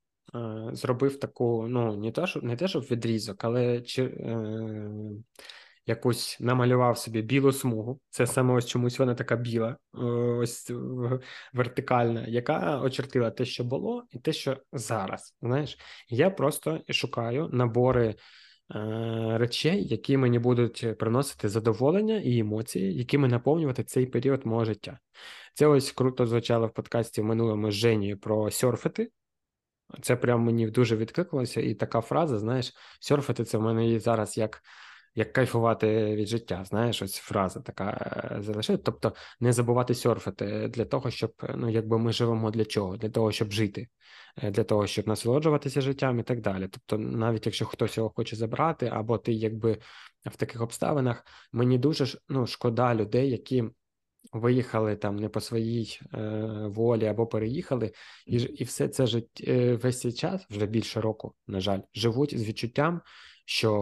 [0.71, 4.91] зробив таку, ну, не те, щоб не те, щоб відрізок, але чи, е,
[5.85, 7.99] якусь намалював собі білу смугу.
[8.09, 9.77] Це саме ось чомусь вона така біла,
[10.39, 10.71] ось
[11.53, 15.35] вертикальна, яка очертила те, що було, і те, що зараз.
[15.41, 15.77] Знаєш,
[16.09, 18.15] я просто шукаю набори.
[18.75, 24.99] Е, речей, які мені будуть приносити задоволення і емоції, якими наповнювати цей період мого життя.
[25.53, 29.09] Це ось круто звучало в подкасті в минулому з Женією про серфити.
[30.01, 34.61] Це прям мені дуже відкликалося, і така фраза: знаєш, серфити це в мене зараз як
[35.15, 36.63] як кайфувати від життя.
[36.65, 37.89] Знаєш, ось фраза така
[38.37, 38.83] е, залишить.
[38.83, 42.97] Тобто не забувати серфити для того, щоб ну, якби ми живемо для чого?
[42.97, 43.87] Для того, щоб жити,
[44.37, 46.67] е, для того, щоб насолоджуватися життям і так далі.
[46.67, 49.77] Тобто, навіть якщо хтось його хоче забрати, або ти якби
[50.25, 53.63] в таких обставинах, мені дуже ну, шкода людей, які.
[54.33, 56.17] Виїхали там не по своїй е,
[56.67, 57.91] волі або переїхали,
[58.27, 62.39] і і все це життя е, весь цей час, вже більше року, на жаль, живуть
[62.39, 63.01] з відчуттям,
[63.45, 63.73] що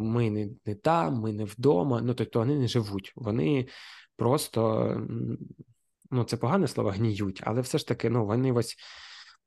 [0.00, 2.00] ми не не там, ми не вдома.
[2.02, 3.68] Ну тобто вони не живуть, вони
[4.16, 4.96] просто
[6.10, 8.76] ну це погане слово гніють, але все ж таки, ну вони ось.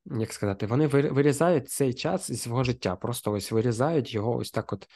[0.06, 4.74] Як сказати, вони вирізають цей час із свого життя, просто ось вирізають його, ось так
[4.74, 4.88] от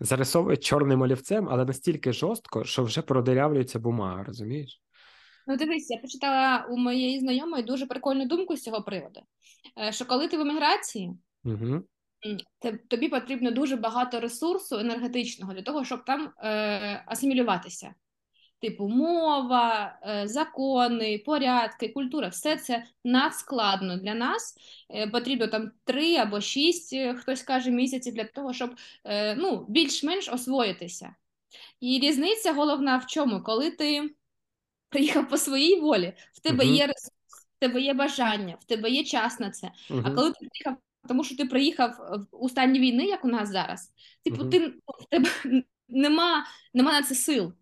[0.00, 4.82] зарисовують чорним олівцем, але настільки жорстко, що вже продирявлюється бумага, розумієш?
[5.46, 9.20] Ну, дивись, я почитала у моєї знайомої дуже прикольну думку з цього приводу.
[9.78, 11.12] Е, що коли ти в еміграції,
[11.44, 11.82] угу
[12.88, 17.94] тобі потрібно дуже багато ресурсу енергетичного для того, щоб там е, асимілюватися.
[18.60, 24.56] Типу, мова, е, закони, порядки, культура все це надскладно для нас.
[24.90, 28.70] Е, потрібно там три або шість, хтось каже, місяців для того, щоб
[29.36, 31.14] ну, більш-менш освоїтися.
[31.80, 33.42] І різниця головна в чому?
[33.42, 34.10] Коли ти
[34.88, 36.74] приїхав по своїй волі, в тебе uh -huh.
[36.74, 37.12] є ресурс,
[37.56, 39.66] в тебе є бажання, в тебе є час на це.
[39.66, 40.02] Uh -huh.
[40.04, 43.92] А коли ти приїхав тому що ти приїхав у стані війни, як у нас зараз.
[44.24, 44.50] Типу, угу.
[44.50, 45.28] ти в тебе
[45.88, 47.52] нема, нема на це сил.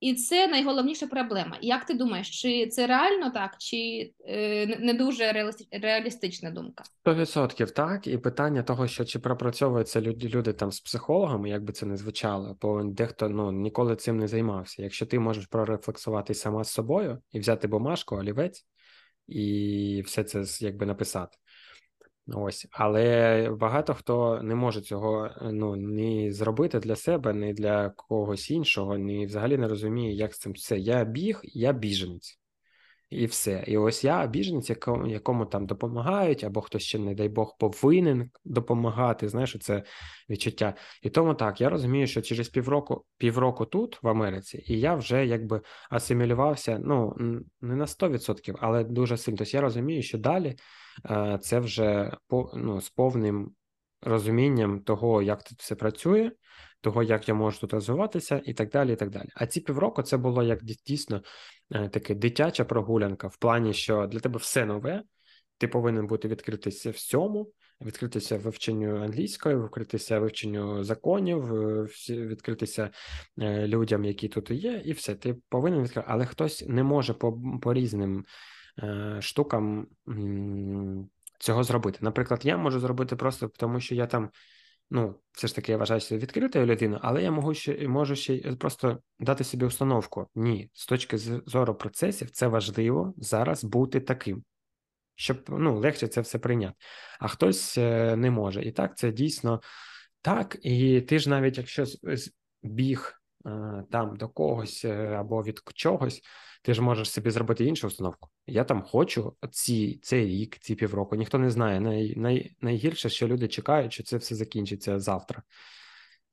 [0.00, 1.58] І це найголовніша проблема.
[1.60, 6.84] Як ти думаєш, чи це реально так, чи е, не дуже реалістична думка?
[7.00, 8.06] Сто відсотків так.
[8.06, 11.96] І питання того, що чи пропрацьовуються люди люди там з психологами, як би це не
[11.96, 14.82] звучало, бо дехто ну ніколи цим не займався.
[14.82, 18.66] Якщо ти можеш прорефлексувати сама з собою і взяти бумажку, олівець
[19.30, 21.38] і все це якби написати.
[22.34, 27.90] Ось, але багато хто не може цього е, ну ні зробити для себе, ні для
[27.90, 30.78] когось іншого, ні взагалі не розуміє, як з цим все.
[30.78, 32.40] Я біг, я біженець.
[33.10, 33.64] І все.
[33.66, 38.30] І ось я біженець, якому, якому там допомагають, або хтось ще, не дай Бог, повинен
[38.44, 39.28] допомагати.
[39.28, 39.82] Знаєш, це
[40.30, 40.74] відчуття.
[41.02, 45.26] І тому так, я розумію, що через півроку півроку тут, в Америці, і я вже
[45.26, 45.60] якби
[45.90, 47.16] асимілювався, ну
[47.60, 49.38] не на 100%, але дуже сильно.
[49.38, 50.56] Тобто я розумію, що далі
[51.40, 52.16] це вже
[52.54, 53.54] ну, з повним
[54.02, 56.30] розумінням того, як тут все працює
[56.80, 58.92] того, як я можу тут розвиватися, і так далі.
[58.92, 59.28] і так далі.
[59.34, 61.22] А ці півроку це було як дійсно
[61.70, 65.02] е, таке дитяча прогулянка в плані, що для тебе все нове,
[65.58, 72.90] ти повинен бути відкритися всьому, відкритися вивченню англійської, відкритися вивченню законів, е, відкритися
[73.38, 75.14] е, людям, які тут є, і все.
[75.14, 77.14] Ти повинен відкрити, але хтось не може
[77.62, 78.24] по різним
[79.20, 79.86] штукам.
[81.38, 81.98] Цього зробити.
[82.02, 84.30] Наприклад, я можу зробити просто тому, що я там
[84.90, 88.38] ну, все ж таки я вважаю себе відкритою людиною, але я можу ще можу ще
[88.56, 90.28] просто дати собі установку.
[90.34, 94.44] Ні, з точки зору процесів, це важливо зараз бути таким,
[95.14, 96.74] щоб ну, легше це все прийняти.
[97.20, 98.62] А хтось е, не може.
[98.62, 99.60] І так, це дійсно
[100.22, 100.58] так.
[100.62, 101.84] І ти ж навіть якщо
[102.62, 103.19] біг е,
[103.90, 106.22] там до когось е, або від чогось
[106.62, 108.28] ти ж можеш собі зробити іншу установку.
[108.46, 111.16] Я там хочу ці, цей рік, ці півроку.
[111.16, 111.80] Ніхто не знає.
[111.80, 115.42] Най, най, Найгірше, що люди чекають, що це все закінчиться завтра.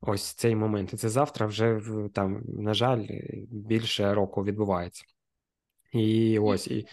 [0.02, 0.94] Ось цей момент.
[0.94, 1.82] І це завтра вже
[2.14, 3.08] там, на жаль,
[3.50, 5.04] більше року відбувається.
[5.94, 6.88] І ось і.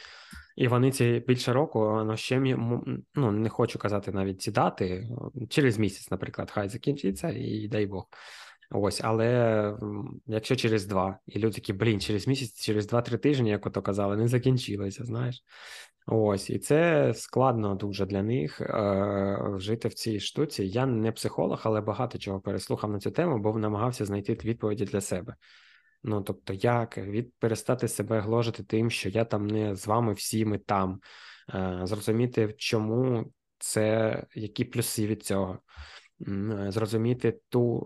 [0.56, 2.40] І вони ці більше року, воно ще
[3.14, 5.08] ну, не хочу казати навіть ці дати
[5.48, 8.06] через місяць, наприклад, хай закінчиться, і дай Бог.
[8.70, 9.76] Ось, але
[10.26, 14.16] якщо через два, і люди такі, блін, через місяць, через два-три тижні, як ото казали,
[14.16, 15.42] не закінчилося, знаєш.
[16.06, 20.64] Ось, і це складно дуже для них е, жити в цій штуці.
[20.64, 25.00] Я не психолог, але багато чого переслухав на цю тему, бо намагався знайти відповіді для
[25.00, 25.34] себе.
[26.02, 30.44] Ну, тобто, як від перестати себе гложити тим, що я там не з вами всі
[30.44, 31.00] ми там,
[31.54, 33.24] е, зрозуміти, чому
[33.58, 35.58] це, які плюси від цього,
[36.28, 37.80] е, зрозуміти ту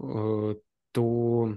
[0.59, 0.68] е,
[0.99, 1.55] ту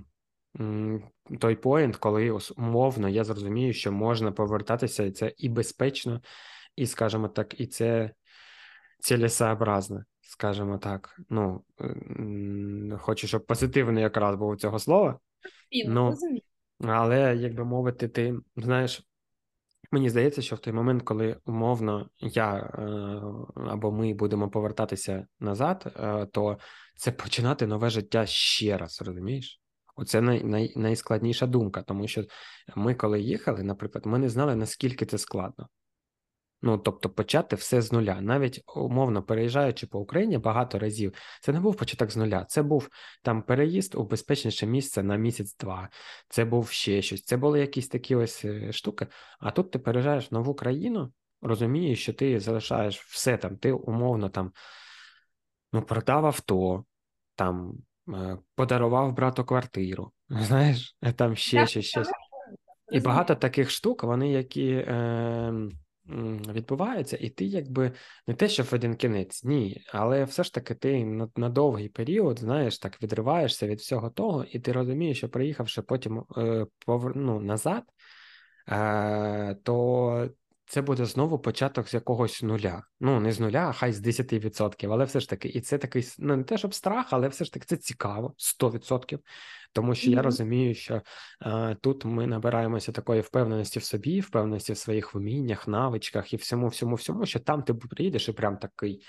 [1.39, 6.21] той поінт, коли умовно я зрозумію, що можна повертатися, і це і безпечно,
[6.75, 8.11] і, скажімо так, і це
[8.99, 11.19] цілесообразно, скажімо так.
[11.29, 11.63] Ну,
[12.99, 15.19] хочу, щоб позитивний якраз був цього слова.
[15.87, 16.15] Ну,
[16.79, 19.07] але, як би мовити, ти знаєш.
[19.91, 22.81] Мені здається, що в той момент, коли умовно я е,
[23.55, 26.57] або ми будемо повертатися назад, е, то
[26.95, 29.61] це починати нове життя ще раз, розумієш?
[29.95, 32.23] Оце най, най, найскладніша думка, тому що
[32.75, 35.67] ми, коли їхали, наприклад, ми не знали, наскільки це складно.
[36.63, 38.21] Ну, тобто, почати все з нуля.
[38.21, 42.45] Навіть умовно переїжджаючи по Україні багато разів, це не був початок з нуля.
[42.45, 42.89] Це був
[43.21, 45.89] там переїзд у безпечніше місце на місяць-два.
[46.29, 47.23] Це був ще щось.
[47.23, 49.07] Це були якісь такі ось е, штуки.
[49.39, 54.29] А тут ти переїжджаєш в нову країну, розумієш, що ти залишаєш все там, ти умовно
[54.29, 54.51] там
[55.73, 56.85] ну, продав авто,
[57.35, 57.73] там
[58.09, 60.11] е, подарував брату квартиру.
[60.29, 61.85] Знаєш, там ще щось.
[61.85, 62.11] щось.
[62.91, 64.71] І багато таких штук, вони які.
[64.71, 65.53] Е,
[66.53, 67.91] відбувається, і ти якби
[68.27, 71.89] не те, що в один кінець, ні, але все ж таки ти на, на довгий
[71.89, 77.15] період, знаєш, так відриваєшся від всього того, і ти розумієш, що приїхавши потім е, повер...
[77.15, 77.83] ну, назад,
[78.67, 80.29] е, то
[80.71, 82.83] це буде знову початок з якогось нуля.
[82.99, 86.07] Ну, не з нуля, а хай з 10%, але все ж таки, і це такий
[86.19, 89.19] ну не те, щоб страх, але все ж таки це цікаво, 100%.
[89.73, 90.15] Тому що mm-hmm.
[90.15, 91.01] я розумію, що
[91.41, 96.67] е, тут ми набираємося такої впевненості в собі, впевненості в своїх вміннях, навичках і всьому,
[96.67, 99.03] всьому, всьому, що там ти приїдеш і прям такий.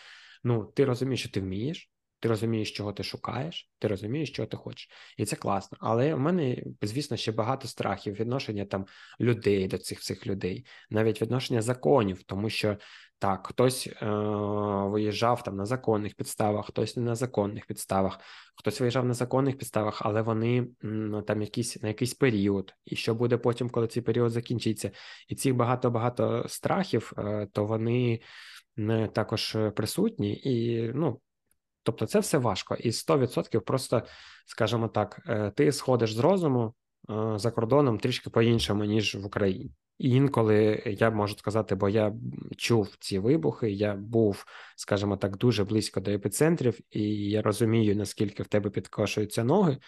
[0.45, 1.91] Ну, ти розумієш, що ти вмієш,
[2.23, 5.79] ти розумієш, чого ти шукаєш, ти розумієш, чого ти хочеш, і це класно.
[5.81, 8.87] Але в мене, звісно, ще багато страхів відношення там
[9.21, 12.77] людей до цих всіх людей, навіть відношення законів, тому що
[13.19, 14.07] так, хтось е-
[14.91, 18.21] виїжджав там на законних підставах, хтось не на законних підставах,
[18.57, 22.75] хтось виїжджав на законних підставах, але вони м, там якісь на якийсь період.
[22.85, 24.91] І що буде потім, коли цей період закінчиться,
[25.29, 28.21] і цих багато багато страхів, е- то вони
[28.77, 31.21] не також присутні і ну.
[31.83, 34.03] Тобто це все важко, і 100% просто,
[34.47, 36.75] скажімо так, е, ти сходиш з розуму
[37.11, 39.71] е, за кордоном трішки по-іншому, ніж в Україні.
[39.99, 42.13] І інколи я можу сказати, бо я
[42.57, 44.45] чув ці вибухи, я був,
[44.77, 49.79] скажімо так, дуже близько до епіцентрів, і я розумію, наскільки в тебе підкошуються ноги.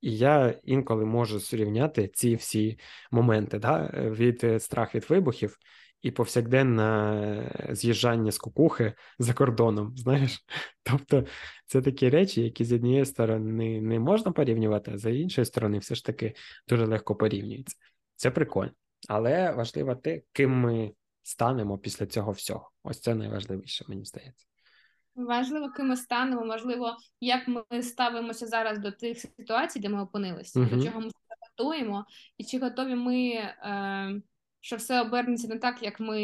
[0.00, 2.78] І я інколи можу зрівняти ці всі
[3.10, 5.58] моменти да, від страх від вибухів
[6.06, 9.92] і повсякденне з'їжджання з кукухи за кордоном.
[9.96, 10.44] Знаєш,
[10.82, 11.24] тобто
[11.66, 15.94] це такі речі, які з однієї сторони не можна порівнювати, а з іншої сторони, все
[15.94, 16.34] ж таки
[16.68, 17.76] дуже легко порівнюються.
[18.16, 18.72] Це прикольно.
[19.08, 20.92] Але важливо те, ким ми
[21.22, 22.70] станемо після цього всього.
[22.82, 24.46] Ось це найважливіше, мені здається.
[25.14, 30.60] Важливо, ким ми станемо, важливо, як ми ставимося зараз до тих ситуацій, де ми опинилися,
[30.60, 30.78] Мгм.
[30.78, 31.10] до чого ми
[31.50, 32.04] готуємо,
[32.38, 34.22] і чи готові ми, е,
[34.66, 36.18] що все обернеться не так, як ми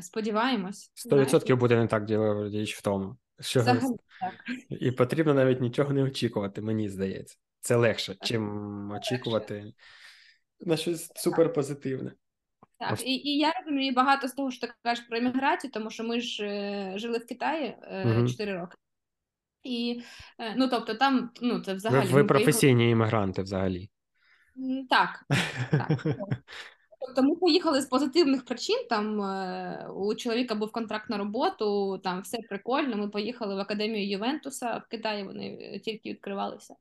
[0.00, 0.92] сподіваємось.
[0.94, 3.16] Сто відсотків буде не так діло річ в тому.
[3.40, 3.80] Що Взагалі
[4.20, 4.34] так.
[4.70, 7.36] і потрібно навіть нічого не очікувати, мені здається.
[7.60, 9.72] Це легше, чим очікувати
[10.60, 12.12] на щось суперпозитивне.
[12.78, 13.02] Так, Ось.
[13.06, 16.20] і, і я розумію багато з того, що ти кажеш про імміграцію, тому що ми
[16.20, 18.28] ж е, жили в Китаї Мгм.
[18.28, 18.76] 4 роки.
[19.62, 20.02] І
[20.38, 23.90] е, ну тобто там ну це взагалі ви професійні іммігранти взагалі.
[24.58, 25.24] М, Так,
[27.08, 28.76] Тобто ми поїхали з позитивних причин.
[28.88, 32.96] Там е, у чоловіка був контракт на роботу, там все прикольно.
[32.96, 35.24] Ми поїхали в академію Ювентуса в Китаї.
[35.24, 36.74] Вони е, тільки відкривалися.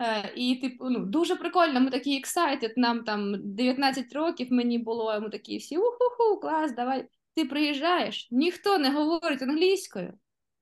[0.00, 1.80] Е, і типу, ну дуже прикольно.
[1.80, 5.20] Ми такі excited, Нам там 19 років мені було.
[5.20, 7.08] Ми такі всі уху-ху, клас, давай.
[7.34, 10.12] Ти приїжджаєш, ніхто не говорить англійською.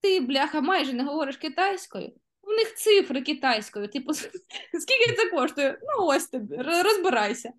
[0.01, 2.13] Ти, бляха, майже не говориш китайською.
[2.43, 3.89] У них цифри китайською.
[3.89, 4.15] Типу,
[4.81, 5.79] скільки це коштує?
[5.83, 7.53] Ну, ось тобі, розбирайся.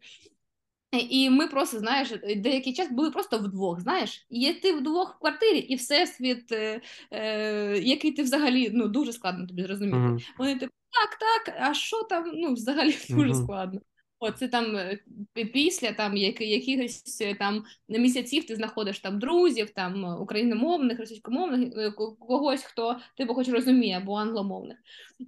[0.92, 5.58] І ми просто, знаєш, деякий час були просто вдвох, знаєш, є ти вдвох в квартирі,
[5.58, 6.82] і всесвіт, е,
[7.12, 9.98] е, який ти взагалі ну, дуже складно тобі зрозуміти.
[9.98, 10.20] Мгм.
[10.38, 12.32] Вони типу, так, так, а що там?
[12.34, 13.44] Ну, взагалі дуже Мгм.
[13.44, 13.82] складно.
[14.22, 15.00] Оце там е,
[15.54, 21.74] після там які- якихось е, там місяців ти знаходиш там друзів, там е, україномовних, російськомовних,
[21.78, 24.78] е, когось, хто типу хоч розуміє, або англомовних.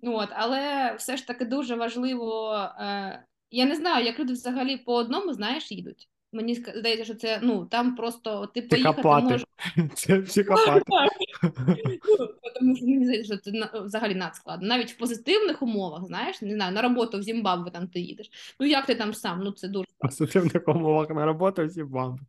[0.01, 2.53] Ну, От, але все ж таки дуже важливо.
[2.80, 6.10] Е, я не знаю, як люди взагалі по одному, знаєш, їдуть.
[6.34, 9.45] Мені здається, що це ну там просто ти поїхати можеш.
[9.93, 10.82] Це психопати.
[12.20, 12.28] Ну,
[12.60, 14.68] тому що мені здається, що це взагалі надскладно.
[14.68, 18.56] Навіть в позитивних умовах, знаєш, не знаю, на роботу в Зімбабве там ти їдеш.
[18.60, 19.41] Ну як ти там сам?
[19.43, 22.20] Ну це дуже В Позитивних умовах на роботу всі вам.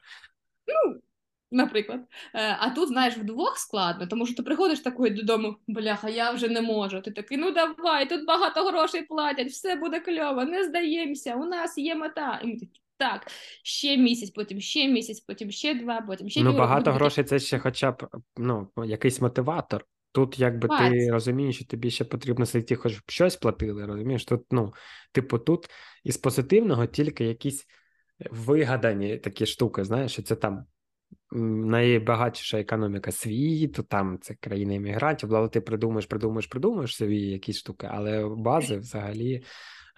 [1.52, 2.00] Наприклад.
[2.34, 6.48] Е, А тут, знаєш, вдвох складно, тому що ти приходиш такий додому, бляха, я вже
[6.48, 7.00] не можу.
[7.00, 11.78] Ти такий, ну давай, тут багато грошей платять, все буде кльово, не здаємося, у нас
[11.78, 12.40] є мета.
[12.44, 13.26] І ми такі, так,
[13.62, 17.38] ще місяць, потім ще місяць, потім ще два, потім ще Ну, багато Буде грошей це
[17.38, 19.84] ще хоча б ну, якийсь мотиватор.
[20.14, 24.24] Тут, якби ти розумієш, що тобі ще потрібно сидіти, хоч б щось платили, розумієш?
[24.24, 24.74] Тут, ну,
[25.12, 25.66] типу, тут
[26.04, 27.66] із позитивного тільки якісь
[28.30, 30.66] вигадані такі штуки, знаєш, що це там
[31.32, 37.58] м, найбагатша економіка світу, там це країна іммігрантів, але ти придумаєш, придумаєш, придумаєш собі якісь
[37.58, 39.44] штуки, але бази взагалі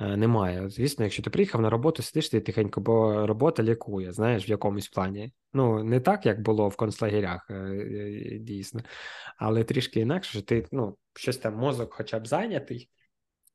[0.01, 0.69] е, немає.
[0.69, 4.89] Звісно, якщо ти приїхав на роботу, сидиш ти тихенько, бо робота лікує, знаєш, в якомусь
[4.89, 5.33] плані.
[5.53, 8.81] Ну, не так, як було в концлагерях, е, е, дійсно,
[9.37, 12.89] але трішки інакше, що ти ну, щось там мозок хоча б зайнятий.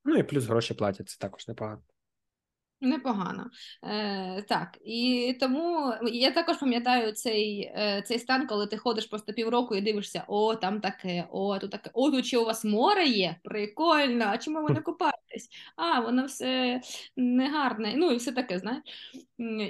[0.05, 1.82] Ну і плюс гроші платять, це також непогано.
[2.82, 3.49] Непогано.
[3.84, 9.34] Е, так, і тому я також пам'ятаю цей, е, цей стан, коли ти ходиш просто
[9.34, 13.05] півроку і дивишся, о, там таке, о, тут таке, о, тут чи у вас море
[13.05, 15.49] є, прикольно, а чому ви не купаєтесь?
[15.75, 16.82] А, воно все
[17.17, 18.84] негарне, ну і все таке, знаєш.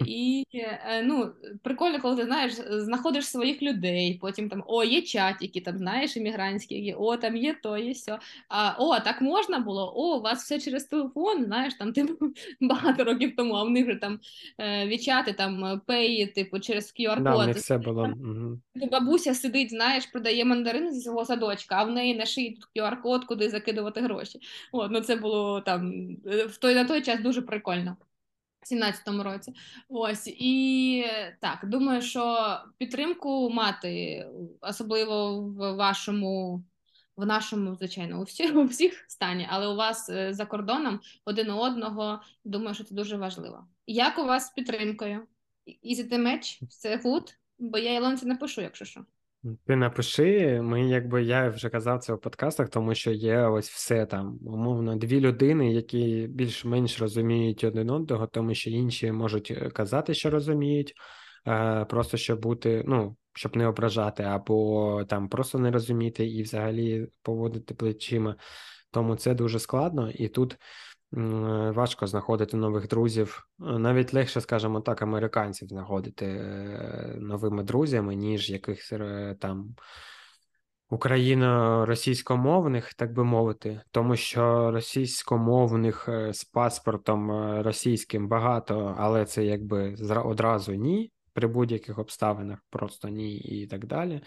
[0.06, 1.32] І е, ну,
[1.64, 6.76] прикольно, коли ти знаєш, знаходиш своїх людей, потім там, о, є чатики, там, знаєш, іммігрантські,
[6.76, 8.20] є, о, там є то, є сьо.
[8.48, 12.08] А, о, так можна було, о, у вас все через телефон, знаєш, там ти
[12.62, 14.20] багато років тому, а в них вже там
[14.58, 17.24] е, вічати, там е, пеї, типу, через QR-код.
[17.48, 18.04] них все було.
[18.04, 18.60] Угу.
[18.92, 23.26] Бабуся сидить, знаєш, продає мандарини зі свого садочка, а в неї на шиї тут QR-код,
[23.26, 24.40] куди закидувати гроші.
[24.72, 27.98] От, ну це було там е, в той на той час дуже прикольно.
[28.62, 29.54] В 17-му році.
[29.90, 34.26] Ось і е, так, думаю, що підтримку мати,
[34.62, 36.64] особливо в вашому,
[37.16, 41.50] в нашому, звичайно, у всіх, у всіх стані, але у вас е, за кордоном один
[41.50, 43.68] у одного, думаю, що це дуже важливо.
[43.88, 45.28] Як у вас з підтримкою?
[45.68, 46.68] Is it a match?
[46.68, 47.36] Все good?
[47.60, 49.06] Бо я Ілонці напишу, якщо що.
[49.66, 54.06] Ти напиши, ми, якби я вже казав це у подкастах, тому що є ось все
[54.06, 60.14] там, умовно, дві людини, які більш-менш розуміють один одного, тому що інші можуть е, казати,
[60.14, 60.94] що розуміють,
[61.90, 67.74] просто щоб бути, ну, щоб не ображати, або там просто не розуміти і взагалі поводити
[67.74, 68.36] плечима.
[68.92, 70.58] Тому це дуже складно, і тут
[71.12, 73.48] важко знаходити нових друзів.
[73.62, 79.76] Е, Навіть легше, скажімо так, американців знаходити е, новими друзями, ніж якихось е, там
[80.90, 89.46] україно-російськомовних, так би мовити, тому що російськомовних е, з паспортом е, російським багато, але це
[89.46, 89.96] якби
[90.26, 91.12] одразу ні.
[91.34, 94.22] При будь-яких обставинах просто ні і так далі,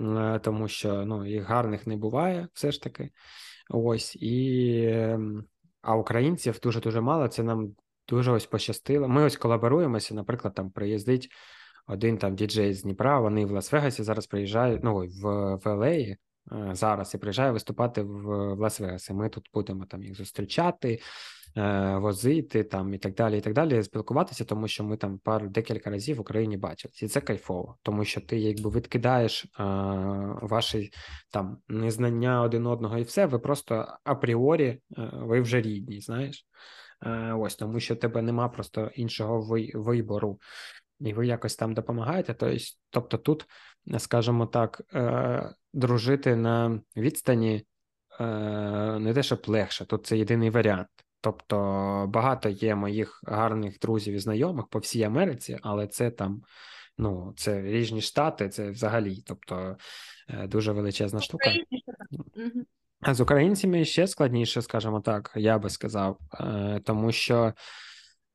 [0.00, 3.10] Е, тому що ну, їх гарних не буває все ж таки.
[3.70, 5.44] Ось і ем,
[5.82, 7.28] а українців дуже дуже мало.
[7.28, 7.74] Це нам
[8.08, 9.08] дуже ось пощастило.
[9.08, 11.28] Ми ось колаборуємося, наприклад, там приїздить
[11.86, 16.16] один там діджей з Дніпра, вони в Лас-Вегасі зараз приїжджають, ну, в, в Елеї
[16.72, 19.12] зараз і приїжджає виступати в, в Лас-Вегасі.
[19.12, 21.00] Ми тут будемо там їх зустрічати,
[22.00, 25.90] возити там і так далі, і так далі, спілкуватися, тому що ми там пару декілька
[25.90, 27.06] разів в Україні бачилися.
[27.06, 29.48] І це кайфово, тому що ти якби відкидаєш е,
[30.42, 30.90] ваші
[31.30, 34.80] там незнання один одного і все, ви просто апріорі, е,
[35.12, 36.46] ви вже рідні, знаєш.
[37.06, 40.38] Е, ось тому, що тебе нема просто іншого вибору
[41.00, 42.58] і ви якось там допомагаєте.
[42.90, 43.46] Тобто, тут,
[43.98, 47.66] скажімо так, е, дружити на відстані
[48.20, 48.24] е,
[48.98, 50.88] не те, щоб легше, тут це єдиний варіант.
[51.20, 51.56] Тобто
[52.08, 56.42] багато є моїх гарних друзів і знайомих по всій Америці, але це там
[56.98, 59.76] ну, це різні штати, це взагалі, тобто
[60.28, 61.50] е, дуже величезна штука.
[63.00, 66.18] А з українцями ще складніше, скажімо так, я би сказав,
[66.84, 67.54] тому що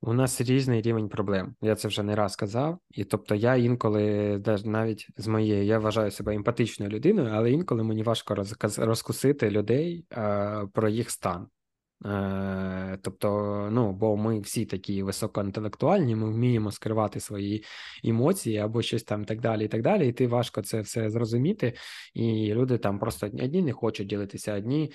[0.02, 1.56] у нас різний рівень проблем.
[1.62, 2.80] Я це вже не раз казав.
[2.90, 8.04] І тобто, я інколи, навіть з моєю, я вважаю себе емпатичною людиною, але інколи мені
[8.04, 8.36] важко
[8.78, 10.06] розкусити людей
[10.74, 11.48] про їх стан.
[12.06, 17.64] Е, тобто, ну, бо ми всі такі високоінтелектуальні, ми вміємо скривати свої
[18.04, 20.10] емоції або щось там так далі, і так далі.
[20.10, 21.74] І ти важко це все зрозуміти.
[22.14, 24.92] І люди там просто одні не хочуть ділитися, одні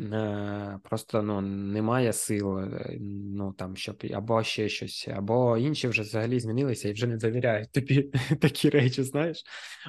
[0.00, 6.02] е, просто ну, немає сил, е, ну там щоб або ще щось, або інші вже
[6.02, 8.02] взагалі змінилися і вже не довіряють тобі
[8.40, 9.44] такі речі, знаєш.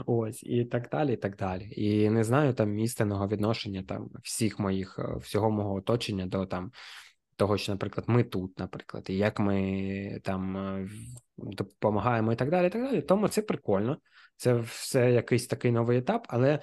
[0.05, 1.67] Ось і так далі, і так далі.
[1.71, 6.71] І не знаю там істинного відношення там всіх моїх, всього мого оточення до там
[7.35, 10.89] того, що, наприклад, ми тут, наприклад, і як ми там е,
[11.37, 12.67] допомагаємо і так далі.
[12.67, 13.01] і так далі.
[13.01, 13.97] Тому це прикольно.
[14.37, 16.59] Це все якийсь такий новий етап, але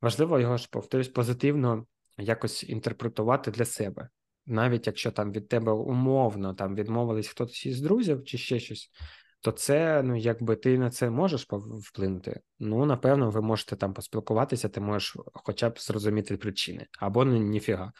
[0.00, 1.86] важливо його ж повторюсь позитивно
[2.18, 4.08] якось інтерпретувати для себе.
[4.46, 8.90] Навіть якщо там від тебе умовно там відмовились хтось із друзів чи ще щось,
[9.46, 11.46] то це ну якби ти на це можеш
[11.82, 12.40] вплинути.
[12.58, 17.92] Ну напевно, ви можете там поспілкуватися, ти можеш хоча б зрозуміти причини або ніфіга.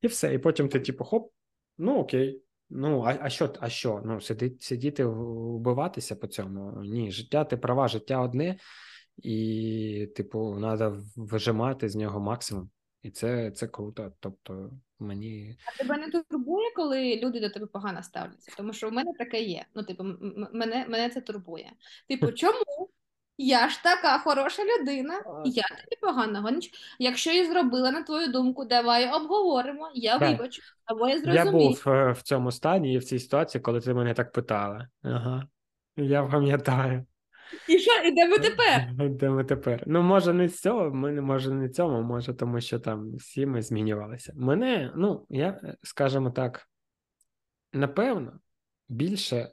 [0.00, 0.34] І все.
[0.34, 1.32] І потім ти, типу, хоп,
[1.78, 2.42] ну окей.
[2.70, 4.02] Ну, а а що, а що?
[4.04, 6.82] Ну, сидіти, сидіти, вбиватися по цьому?
[6.82, 8.56] Ні, життя, ти права, життя одне,
[9.16, 12.70] і, типу, треба вижимати з нього максимум.
[13.02, 14.12] І це це круто.
[14.20, 14.70] Тобто
[15.00, 15.56] мені.
[15.66, 18.52] А тебе не турбує, коли люди до тебе погано ставляться?
[18.56, 19.64] Тому що в мене таке є.
[19.74, 20.04] Ну, типу,
[20.52, 21.72] мене мене це турбує.
[22.08, 22.90] Типу, чому?
[23.42, 26.50] Я ж така хороша людина, я тобі поганого.
[26.98, 30.30] Якщо я зробила, на твою думку, давай обговоримо, я так.
[30.30, 31.44] вибачу, або я зрозумію.
[31.44, 34.88] Я був е, в цьому стані і в цій ситуації, коли ти мене так питала.
[35.02, 35.48] Ага.
[35.96, 37.06] Я пам'ятаю.
[37.68, 38.88] І що, і де ми тепер?
[39.10, 39.84] Де ми тепер?
[39.86, 43.62] Ну, може, не з цього, ми може не цьому, може, тому що там всі ми
[43.62, 44.32] змінювалися.
[44.36, 46.68] Мене, ну, я, скажімо так,
[47.72, 48.40] напевно,
[48.88, 49.52] більше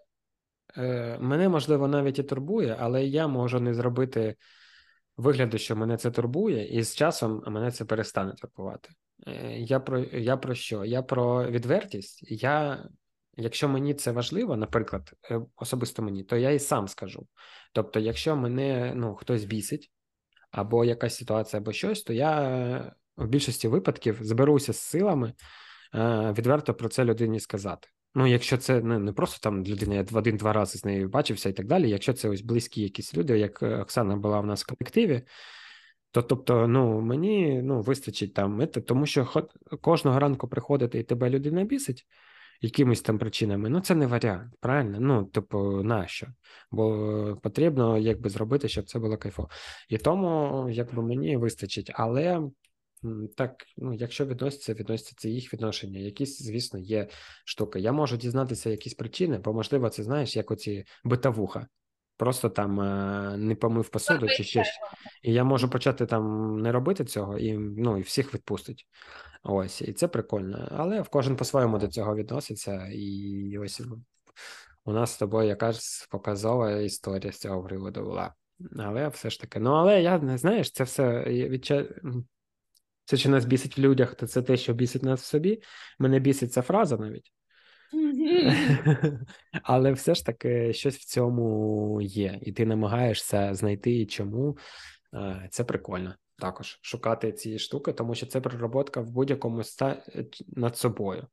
[0.78, 4.36] е, мене, можливо, навіть і турбує, але я можу не зробити
[5.18, 8.90] вигляду, що мене це турбує, і з часом мене це перестане турбувати.
[9.28, 10.86] Е, я про я про що?
[10.86, 12.32] Я про відвертість.
[12.32, 12.86] Я
[13.38, 17.28] Якщо мені це важливо, наприклад, е, особисто мені, то я і сам скажу.
[17.74, 19.92] Тобто, якщо мене ну, хтось бісить,
[20.52, 25.34] або якась ситуація, або щось, то я в більшості випадків зберуся з силами
[25.96, 27.88] е, відверто про це людині сказати.
[28.16, 31.54] Ну, якщо це не, не просто там людина, я один-два рази з нею бачився і
[31.54, 31.90] так далі.
[31.90, 35.22] Якщо це ось близькі якісь люди, як е, Оксана була в нас в колективі,
[36.12, 39.48] то тобто, ну мені ну, вистачить там, тому що
[39.82, 42.06] кожного ранку приходити і тебе людина бісить
[42.62, 44.98] якимись там причинами, ну це не варіант, правильно?
[45.00, 46.28] Ну, типу, нащо?
[46.72, 49.50] Бо потрібно якби зробити, щоб це було кайфово.
[49.90, 52.42] І тому, якби мені вистачить, але.
[53.36, 56.00] Так, ну, якщо відноситься, відноситься це їх відношення.
[56.00, 57.08] Якісь, звісно, є
[57.46, 57.80] штуки.
[57.80, 61.68] Я можу дізнатися якісь причини, бо, можливо, це знаєш, як оці битавуха.
[62.18, 64.64] Просто там е, не помив посуду чи ще.
[65.24, 68.88] І я можу почати там не робити цього, і ну, і всіх відпустить.
[69.44, 70.68] Ось, і це прикольно.
[70.72, 72.88] Але кожен по-своєму до цього відноситься.
[72.94, 73.82] І ось
[74.86, 78.34] у нас з тобою якась показова історія з цього приводу була.
[78.80, 81.86] Але все ж таки, ну але я не знаєш, це все відча...
[83.06, 85.62] Це що нас бісить в людях, то це те, що бісить нас в собі.
[86.00, 87.34] Мене бісить ця фраза навіть.
[89.64, 94.58] Але все ж таки щось в цьому є, і ти намагаєшся знайти чому.
[95.14, 100.04] Е, це прикольно також шукати ці штуки, тому що це пророботка в будь-якому ста
[100.48, 101.28] над собою.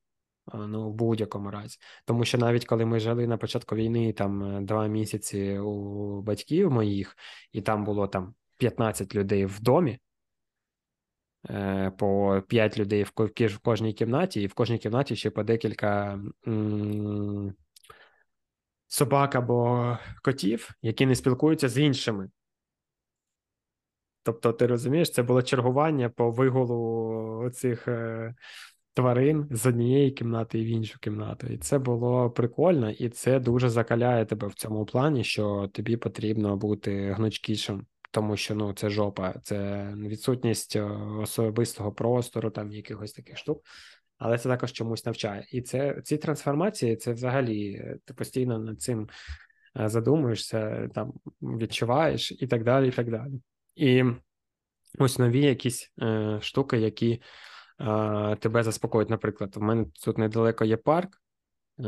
[0.54, 1.78] Ну, в будь-якому разі.
[2.04, 6.70] Тому що навіть коли ми жили на початку війни, там е, два місяці у батьків
[6.70, 7.16] моїх,
[7.52, 9.98] і там було там 15 людей в домі, е,
[11.98, 16.20] по 5 людей в кожній кімнаті, і в кожній кімнаті ще по декілька
[18.86, 22.30] собак або котів, які не спілкуються з іншими.
[24.22, 28.34] Тобто, ти розумієш, це було чергування по вигулу цих е,
[28.94, 31.46] тварин з однієї кімнати в іншу кімнату.
[31.46, 36.56] І це було прикольно, і це дуже закаляє тебе в цьому плані, що тобі потрібно
[36.56, 40.82] бути гнучкішим, тому що ну це жопа, це відсутність е,
[41.22, 43.62] особистого простору, там якихось таких штук.
[44.18, 45.46] Але це також чомусь навчає.
[45.52, 49.08] І це ці трансформації, це взагалі е, ти постійно над цим
[49.80, 51.12] е, задумуєшся, там
[51.42, 52.88] відчуваєш і так далі.
[52.88, 53.32] І так далі.
[53.74, 54.04] І
[54.98, 57.22] ось нові якісь е, штуки, які
[57.80, 59.10] е, тебе заспокоїть.
[59.10, 61.22] Наприклад, в мене тут недалеко є парк,
[61.78, 61.82] е,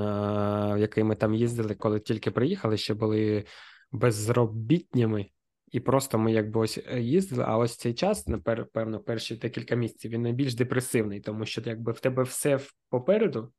[0.74, 3.44] в який ми там їздили, коли тільки приїхали, ще були
[3.92, 5.30] безробітнями.
[5.76, 10.10] І просто ми якби ось е, їздили, а ось цей час, напевно, перші декілька місяців,
[10.10, 12.60] він найбільш депресивний, тому що якби в тебе все
[12.90, 13.52] попереду,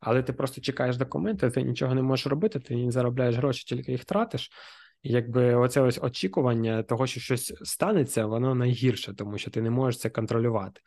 [0.00, 3.92] але ти просто чекаєш документи, ти нічого не можеш робити, ти не заробляєш гроші, тільки
[3.92, 4.50] їх тратиш.
[5.02, 10.00] Якби оце ось очікування того, що щось станеться, воно найгірше, тому що ти не можеш
[10.00, 10.80] це контролювати.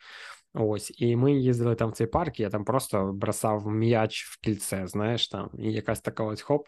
[0.54, 4.86] Ось, і ми їздили там в цей парк, я там просто бросав м'яч в кільце,
[4.86, 6.66] знаєш, там, і якась така ось хоп.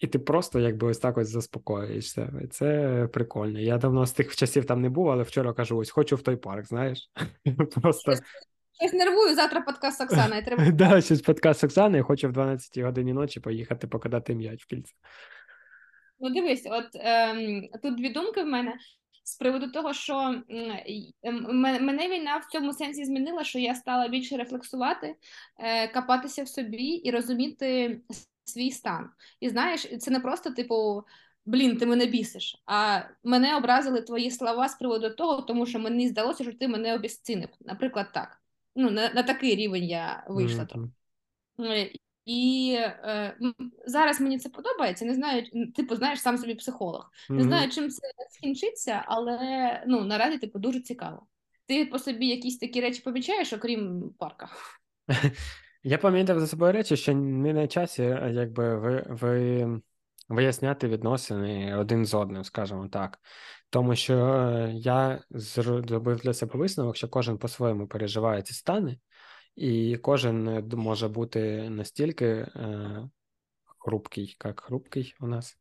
[0.00, 2.32] І ти просто якби ось так ось заспокоюєшся.
[2.44, 3.58] І Це прикольно.
[3.58, 6.36] Я давно з тих часів там не був, але вчора кажу: ось хочу в той
[6.36, 7.10] парк, знаєш.
[7.82, 8.14] Просто...
[8.80, 10.44] Щось нервую, завтра подкаст з Оксаною.
[10.44, 10.70] Треба...
[10.70, 14.94] Да, щось подкаст з Оксаною, хочу в 12 годині ночі поїхати покидати м'яч в кільце.
[16.20, 18.74] Ну, дивись, от ем, тут дві думки в мене
[19.24, 20.42] з приводу того, що
[21.22, 21.46] ем,
[21.80, 25.14] мене війна в цьому сенсі змінила, що я стала більше рефлексувати,
[25.58, 28.00] е, копатися в собі і розуміти
[28.52, 29.10] свій стан.
[29.40, 31.04] І знаєш, це не просто типу.
[31.46, 32.62] Блін, ти мене бісиш.
[32.66, 36.94] А мене образили твої слова з приводу того, тому що мені здалося, що ти мене
[36.94, 37.48] обіцінив.
[37.60, 38.42] Наприклад, так.
[38.76, 40.64] Ну, на на такий рівень я вийшла.
[41.58, 41.90] Mm-hmm.
[42.24, 43.36] І е,
[43.86, 45.04] зараз мені це подобається.
[45.04, 47.10] Не знаю, типу, знаєш, сам собі психолог.
[47.30, 47.34] Mm-hmm.
[47.34, 49.38] Не знаю, чим це скінчиться, але
[49.86, 51.26] ну наразі типу дуже цікаво.
[51.66, 54.48] Ти по собі якісь такі речі помічаєш, окрім парка?
[55.82, 59.80] Я пам'ятав за собою речі, що не на часі, якби ви, ви
[60.28, 63.18] виясняти відносини один з одним, скажімо так.
[63.70, 68.98] Тому що е, я зробив для себе висновок, що кожен по-своєму переживає ці стани.
[69.56, 73.08] І кожен е, може бути настільки е,
[73.78, 75.56] хрупкий, як хрупкий у нас.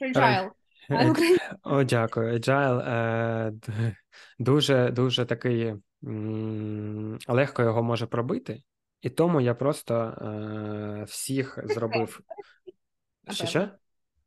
[0.00, 0.50] Fragile.
[1.62, 2.38] О, дякую.
[2.38, 3.52] Agile е,
[4.38, 5.74] дуже дуже такий
[7.28, 8.62] легко його може пробити,
[9.02, 12.20] і тому я просто е, всіх зробив.
[13.30, 13.68] Що, що?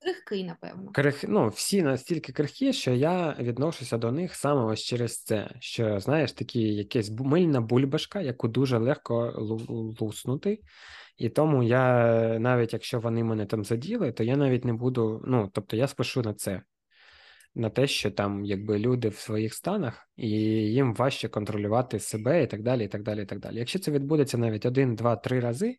[0.04, 0.92] Крихкий, напевно.
[0.92, 1.24] Крих...
[1.28, 5.50] Ну, всі настільки крихкі, що я відношуся до них саме ось через це.
[5.60, 9.34] Що, знаєш, такі якась мильна бульбашка, яку дуже легко
[10.00, 10.60] луснути.
[11.18, 12.06] І тому я,
[12.40, 15.22] навіть якщо вони мене там заділи, то я навіть не буду.
[15.28, 16.62] Ну, тобто я спишу на це,
[17.56, 22.48] на те, що там якби люди в своїх станах, і їм важче контролювати себе і
[22.48, 22.86] так далі.
[22.86, 23.58] і так далі, і так далі.
[23.58, 25.78] Якщо це відбудеться навіть один, два, три рази.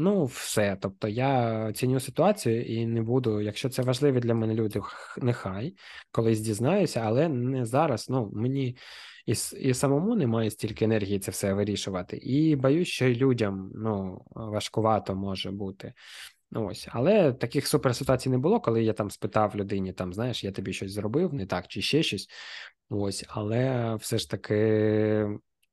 [0.00, 0.76] Ну, все.
[0.80, 4.80] Тобто я ціню ситуацію і не буду, якщо це важливі для мене люди,
[5.22, 5.74] нехай
[6.10, 8.10] колись дізнаюся, але не зараз.
[8.10, 8.76] Ну, мені
[9.26, 12.16] і і самому немає стільки енергії це все вирішувати.
[12.16, 15.92] І боюсь, що й людям ну, важкувато може бути.
[16.52, 20.72] Ось, але таких суперситуацій не було, коли я там спитав людині, там знаєш, я тобі
[20.72, 22.28] щось зробив, не так, чи ще щось.
[22.88, 25.28] Ось, але все ж таки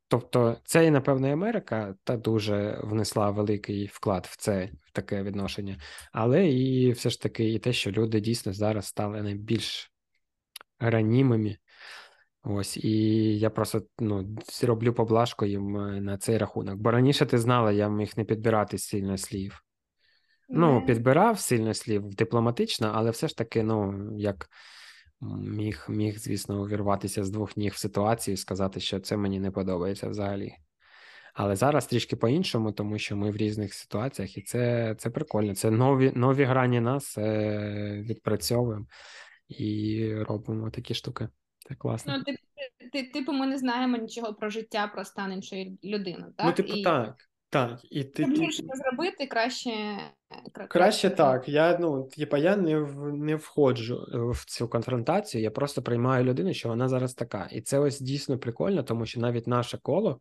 [0.07, 5.78] Тобто, це і напевно Америка та дуже внесла великий вклад в це в таке відношення,
[6.11, 9.91] але і все ж таки, і те, що люди дійсно зараз стали найбільш
[10.80, 11.57] ранімими.
[12.43, 12.89] Ось, і
[13.39, 16.76] я просто ну, зроблю поблажку їм е, на цей рахунок.
[16.76, 19.64] Бо раніше ти знала, я міг не підбирати сильно слів.
[20.50, 24.50] Ну, підбирав сильно слів дипломатично, але все ж таки, ну, як
[25.39, 29.52] міг, міг, звісно, увірватися з двох ніг в ситуацію і сказати, що це мені не
[29.52, 30.54] подобається взагалі.
[31.34, 35.56] Але зараз трішки по-іншому, тому що ми в різних ситуаціях, і це це прикольно.
[35.56, 38.86] Це нові нові грані нас е, відпрацьовуємо
[39.48, 41.30] і робимо такі штуки.
[41.68, 42.18] Це класно.
[42.18, 42.38] Ну, ти,
[42.91, 46.26] ти, Типу, ми не знаємо нічого про життя, про стан іншої людини.
[46.38, 46.48] так?
[46.48, 46.84] Ну, типу, і...
[46.84, 47.16] так.
[47.56, 49.72] Так, і ти Щоб гірше не зробити, краще
[50.70, 51.49] краще так.
[51.49, 55.41] Я ну типа я не в не входжу е, в цю конфронтацію.
[55.41, 59.20] Я просто приймаю людину, що вона зараз така, і це ось дійсно прикольно, тому що
[59.20, 60.20] навіть наше коло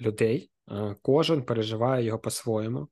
[0.00, 2.88] людей, е, кожен переживає його по-своєму,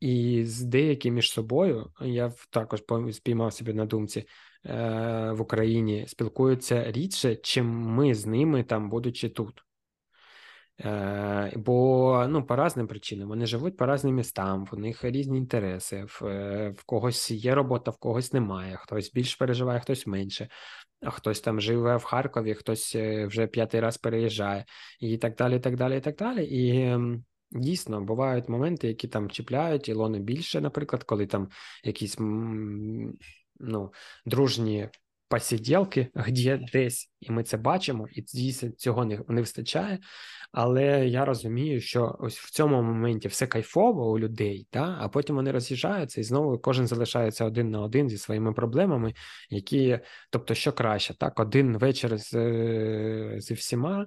[0.00, 2.82] і з деякі між собою я також
[3.12, 4.24] спіймав собі на думці
[4.66, 9.66] е, в Україні спілкуються рідше, чим ми з ними там, будучи тут.
[10.80, 16.04] Е, Бо ну, по різним причинам вони живуть по різним містам, в них різні інтереси,
[16.08, 20.48] в, е, в когось є робота, в когось немає, хтось більш переживає, хтось менше,
[21.00, 24.64] а хтось там живе в Харкові, хтось е, вже п'ятий раз переїжджає,
[25.00, 25.56] і так далі.
[25.56, 26.44] і так далі, і так далі.
[26.44, 26.96] І
[27.50, 31.48] дійсно бувають моменти, які там чіпляють Ілони більше, наприклад, коли там
[31.84, 32.16] якісь
[33.60, 33.92] ну,
[34.26, 34.88] дружні
[35.28, 39.98] посиділки где десь, і ми це бачимо, і дійсно цього не, не вистачає.
[40.52, 44.98] Але я розумію, що ось в цьому моменті все кайфово у людей, та?
[45.00, 49.14] а потім вони роз'їжджаються, і знову кожен залишається один на один зі своїми проблемами,
[49.50, 49.98] які,
[50.30, 52.30] тобто, що краще, так, один вечір з,
[53.38, 54.06] зі всіма.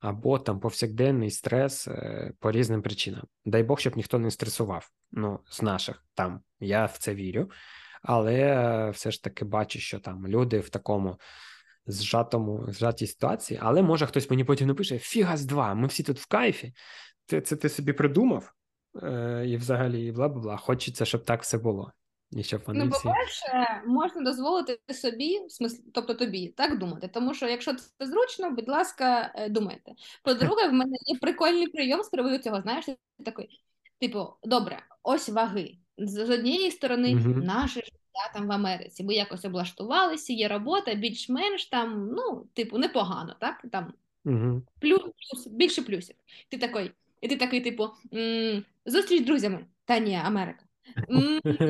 [0.00, 3.22] Або там повсякденний стрес е, по різним причинам.
[3.44, 4.88] Дай Бог, щоб ніхто не стресував.
[5.12, 7.50] Ну, з наших там я в це вірю
[8.08, 11.16] але все ж таки бачу, що там люди в такому
[11.86, 13.60] зжатому зжатій ситуації.
[13.62, 16.72] Але може хтось мені потім напише: Фіга з два, ми всі тут в кайфі.
[17.26, 18.52] Це це ти собі придумав,
[19.02, 20.56] е, і взагалі бла бла бла.
[20.56, 21.92] Хочеться, щоб так все було.
[22.30, 27.10] І щоб вони ну, по-перше, можна дозволити собі, в смислі, тобто тобі, так думати.
[27.14, 29.92] Тому що якщо це зручно, будь ласка, е, думайте.
[30.22, 32.60] По-друге, в мене є прикольний прийом з приводу цього.
[32.60, 33.48] Знаєш, ти такий,
[34.00, 35.78] типу, добре, ось ваги.
[35.98, 37.44] З однієї сторони, -huh.
[37.44, 39.04] наше життя там в Америці.
[39.04, 43.64] Ми якось облаштувалися, є робота, більш-менш там, ну, типу, непогано, так?
[43.72, 43.92] Там
[44.24, 44.62] -huh.
[44.80, 46.16] плюс, плюс, більше плюсів.
[46.48, 46.90] Ти такий,
[47.20, 47.88] і ти такий, типу,
[48.86, 49.66] зустріч з друзями.
[49.84, 50.64] Та ні, Америка.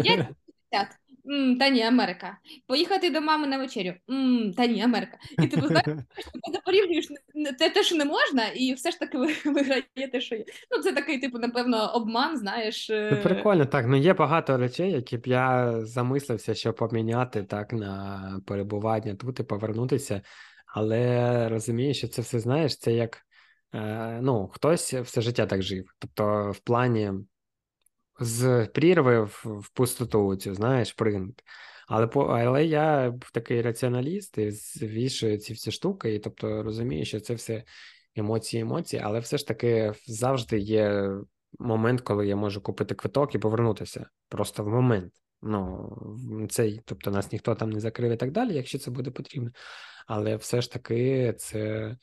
[0.04, 0.26] Як
[1.30, 2.38] М, Та ні, Америка.
[2.66, 3.94] Поїхати до мами на вечерю.
[4.10, 5.18] М, Та ні, Америка.
[5.42, 5.84] І ти знаєш,
[6.52, 7.08] ти порівнюєш
[7.58, 10.44] те, те, що не можна, і все ж таки виграє те, що є.
[10.70, 12.86] Ну, це такий, типу, напевно, обман, знаєш.
[12.86, 13.16] Це е.
[13.16, 13.86] прикольно, так.
[13.88, 19.42] Ну є багато речей, які б я замислився, щоб поміняти так на перебування тут і
[19.42, 20.22] повернутися.
[20.74, 23.18] Але розумію, що це все знаєш, це як
[23.74, 25.94] е, ну, хтось все життя так жив.
[25.98, 27.12] Тобто, в плані
[28.20, 31.42] з прірви в, в пустоту цю, знаєш, пригнути.
[31.88, 37.34] Але але я такий раціоналіст і звішую ці всі штуки, і тобто розумію, що це
[37.34, 37.64] все
[38.16, 41.10] емоції, емоції, але все ж таки завжди є
[41.58, 44.06] момент, коли я можу купити квиток і повернутися.
[44.28, 45.12] Просто в момент.
[45.42, 49.50] Ну, цей, тобто нас ніхто там не закрив і так далі, якщо це буде потрібно.
[50.06, 51.96] Але все ж таки, це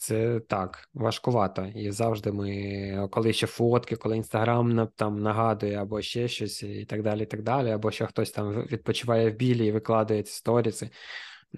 [0.00, 1.66] це так, важкувато.
[1.66, 7.02] І завжди ми, коли ще фотки, коли інстаграм там нагадує, або ще щось, і так
[7.02, 10.90] далі, і так далі, або що хтось там відпочиває в білі і викладає ці сторіси,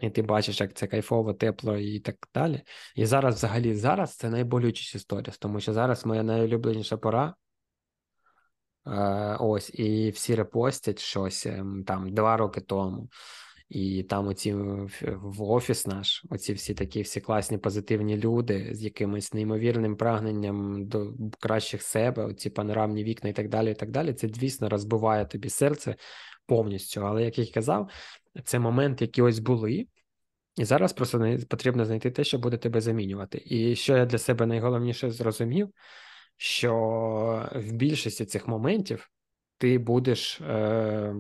[0.01, 2.63] і ти бачиш, як це кайфово, тепло і так далі.
[2.97, 7.35] І зараз, взагалі, зараз це найболючіші сторіс, тому що зараз моя найулюбленіша пора.
[8.87, 13.09] Е, ось, і всі репостять щось ем, там два роки тому.
[13.73, 19.33] І там оці в офіс наш, оці всі такі всі класні позитивні люди з якимось
[19.33, 23.71] неймовірним прагненням до кращих себе, оці панорамні вікна і так далі.
[23.71, 24.13] і так далі.
[24.13, 25.97] Це, звісно, розбиває тобі серце
[26.47, 27.01] повністю.
[27.07, 27.91] Але як я й казав,
[28.45, 29.87] це момент, які ось були.
[30.57, 33.43] І зараз просто потрібно знайти те, що буде тебе замінювати.
[33.47, 35.69] І що я для себе найголовніше зрозумів,
[36.37, 36.75] що
[37.55, 39.11] в більшості цих моментів
[39.59, 41.15] ти будеш е,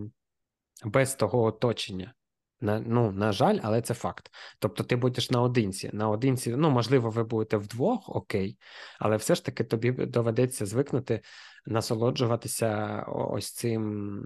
[0.85, 2.15] без того оточення.
[2.63, 4.31] На, Ну, на жаль, але це факт.
[4.59, 5.91] Тобто, ти будеш наодинці.
[5.93, 8.59] Наодинці, ну, можливо, ви будете вдвох, окей,
[8.99, 11.21] але все ж таки тобі доведеться звикнути
[11.67, 14.23] насолоджуватися ось цим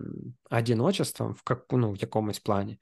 [0.50, 2.78] одіночеством в ну, в якомусь плані.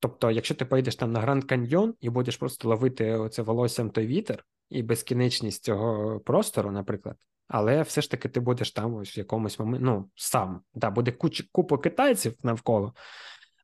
[0.00, 4.06] Тобто, якщо ти поїдеш там на Гранд Каньйон і будеш просто ловити оце волоссям той
[4.06, 7.16] вітер і безкінечність цього простору, наприклад.
[7.48, 10.60] Але все ж таки ти будеш там ось в якомусь моменті, ну, сам.
[10.74, 12.94] Да, Буде куч, купа китайців навколо,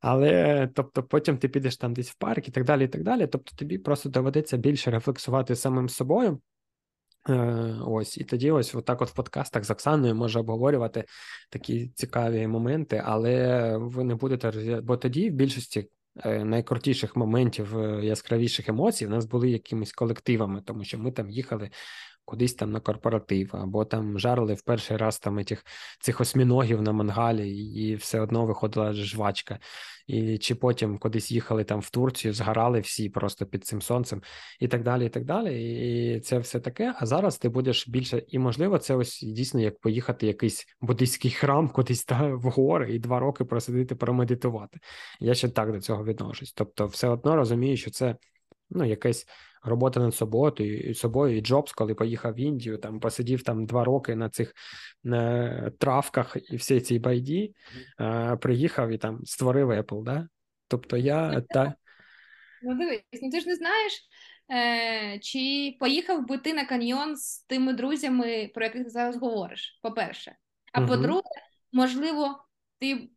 [0.00, 2.84] але тобто, потім ти підеш там десь в парк і так далі.
[2.84, 3.26] і так далі.
[3.26, 6.40] Тобто, тобі просто доведеться більше рефлексувати самим собою.
[7.28, 11.04] Е, Ось, і тоді, ось отак, от в подкастах з Оксаною може обговорювати
[11.50, 15.88] такі цікаві моменти, але ви не будете бо тоді в більшості.
[16.24, 21.30] Е, найкрутіших моментів е, яскравіших емоцій в нас були якимись колективами, тому що ми там
[21.30, 21.70] їхали
[22.30, 25.64] кудись там на корпоратив, або там жарили в перший раз там цих,
[26.00, 29.58] цих осьміногів на мангалі, і все одно виходила жвачка.
[30.06, 34.22] І Чи потім кудись їхали там в Турцію, згорали всі просто під цим сонцем,
[34.60, 35.06] і так далі.
[35.06, 35.50] І так далі.
[36.16, 36.94] І це все таке.
[36.98, 41.68] А зараз ти будеш більше, і можливо, це ось дійсно як поїхати якийсь буддийський храм,
[41.68, 44.78] кудись та в гори і два роки просидити, промедитувати.
[45.20, 46.52] Я ще так до цього відношусь.
[46.52, 48.16] Тобто, все одно розумію, що це
[48.70, 49.26] ну, якесь
[49.62, 54.14] робота над собою, собою, і Джобс, коли поїхав в Індію, там посидів там два роки
[54.14, 54.54] на цих
[55.04, 57.54] на травках і всій цій байді,
[57.98, 60.28] а, приїхав і там створив Apple, да?
[60.68, 61.74] Тобто я та.
[62.62, 63.92] Ну, дивись, ну ти ж не знаєш,
[64.52, 69.80] Е, Чи поїхав би ти на каньйон з тими друзями, про яких ти зараз говориш?
[69.82, 70.36] По-перше.
[70.72, 70.88] А Мгм.
[70.88, 71.22] по-друге,
[71.72, 72.44] можливо,
[72.78, 73.10] ти.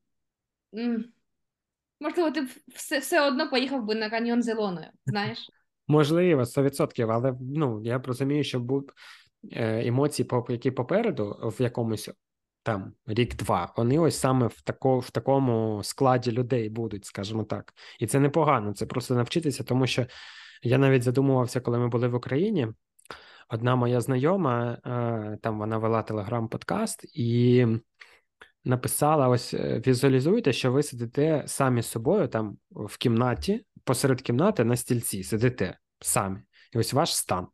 [2.03, 5.49] Можливо, ти б все, все одно поїхав би на каньйон з Ілоною, знаєш?
[5.87, 8.91] Можливо, 100%, але ну, я розумію, що будуть
[9.51, 12.09] е, емоції, які попереду, в якомусь
[12.63, 17.73] там рік-два, вони ось саме в, тако, в такому складі людей будуть, скажімо так.
[17.99, 20.05] І це непогано, це просто навчитися, тому що
[20.63, 22.67] я навіть задумувався, коли ми були в Україні.
[23.49, 27.67] Одна моя знайома, е, там вона вела телеграм-подкаст і
[28.65, 34.63] написала: ось е, візуалізуйте, що ви сидите самі з собою там в кімнаті, посеред кімнати
[34.63, 36.39] на стільці, сидите самі.
[36.73, 37.47] І ось ваш стан.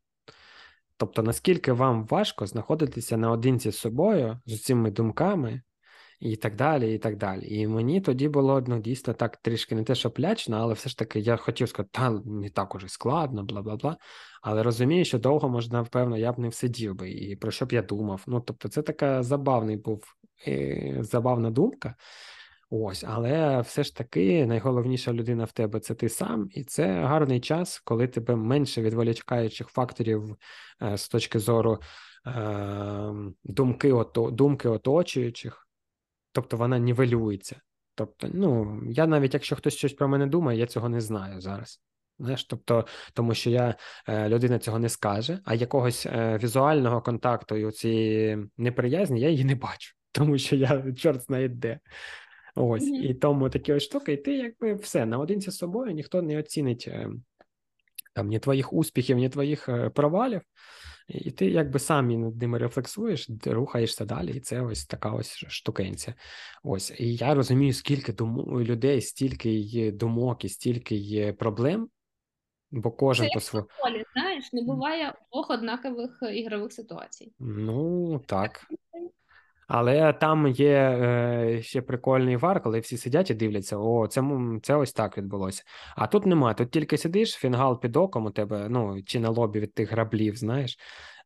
[0.98, 5.62] Тобто, наскільки вам важко знаходитися наодинці з собою, з цими думками,
[6.20, 7.56] і так далі, і так далі.
[7.56, 10.98] І мені тоді було ну, дійсно так трішки не те, що плячно, але все ж
[10.98, 13.98] таки я хотів сказати, та не так уже складно, бла бла бла.
[14.42, 17.72] Але розумію, що довго можна, напевно, я б не всидів би, і про що б
[17.72, 18.24] я думав.
[18.28, 20.04] Ну, тобто, це така забавний був
[21.02, 21.96] забавна думка.
[22.72, 27.40] Ось, але все ж таки найголовніша людина в тебе це ти сам, і це гарний
[27.40, 30.36] час, коли тебе менше відволікаючих факторів
[30.82, 31.82] е, з точки зору
[32.28, 33.14] е,
[33.44, 35.68] думки, ото, думки оточуючих,
[36.32, 37.62] тобто вона нівелюється.
[37.96, 41.82] Тобто, ну, я навіть якщо хтось щось про мене думає, я цього не знаю зараз.
[42.20, 43.76] Знаєш, тобто, тому що я
[44.08, 49.46] е, людина цього не скаже, а якогось е, візуального контакту і цієї неприязні я її
[49.46, 51.80] не бачу, тому що я чорт знає де.
[52.56, 53.04] Ось, Мгм.
[53.04, 56.86] і тому такі ось штуки, і ти якби все наодинці з собою, ніхто не оцінить
[56.88, 57.10] е,
[58.14, 60.42] там ні твоїх успіхів, ні твоїх е, провалів,
[61.08, 66.14] і ти якби сам над ними рефлексуєш, рухаєшся далі, і це ось така ось штукенця.
[66.64, 68.62] Ось, і я розумію, скільки дум...
[68.64, 71.90] людей, стільки є думок і стільки є проблем,
[72.72, 77.34] бо кожен Це по в школі, знаєш, не буває двох однакових ігрових ситуацій.
[77.40, 78.68] Ну, так.
[79.70, 84.24] Але там є е, ще прикольний вар, коли всі сидять і дивляться: о, це,
[84.64, 85.64] це ось так відбулося.
[85.96, 86.54] А тут нема.
[86.54, 90.36] Тут тільки сидиш, фінгал під оком у тебе, ну, чи на лобі від тих граблів,
[90.36, 90.78] знаєш.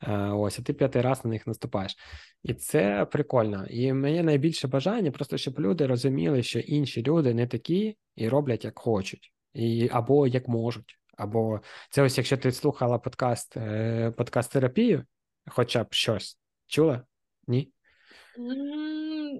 [0.01, 1.95] Е, ось, а ти п'ятий раз на них наступаєш.
[2.43, 3.65] І це прикольно.
[3.69, 8.65] І моє найбільше бажання, просто щоб люди розуміли, що інші люди не такі і роблять
[8.65, 10.99] як хочуть, і, або як можуть.
[11.17, 15.05] Або це ось, якщо ти слухала подкаст, е, подкаст терапію,
[15.47, 17.01] хоча б щось чула?
[17.47, 17.72] Ні?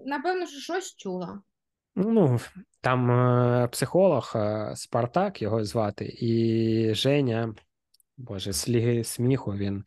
[0.06, 1.41] Напевно, що щось чула.
[1.96, 2.39] Ну,
[2.82, 7.56] там е, психолог е, Спартак його звати, і Женя,
[8.18, 9.84] боже, сліги сміху, він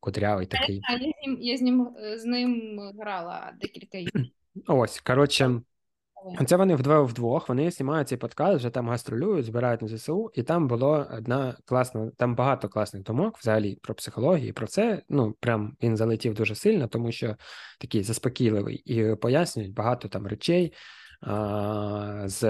[0.00, 0.80] кудрявий такий.
[0.88, 4.22] А я з ним, я з ним е, з ним грала декілька ігор.
[4.66, 5.62] Ось, коротше,
[6.46, 10.42] це вони вдвох вдвох, вони знімають цей подкаст, вже там гастролюють, збирають на ЗСУ, і
[10.42, 15.02] там було одна класна, там багато класних думок взагалі про психологію, про це.
[15.08, 17.36] Ну, прям він залетів дуже сильно, тому що
[17.78, 20.72] такий заспокійливий і пояснюють багато там речей.
[22.24, 22.44] З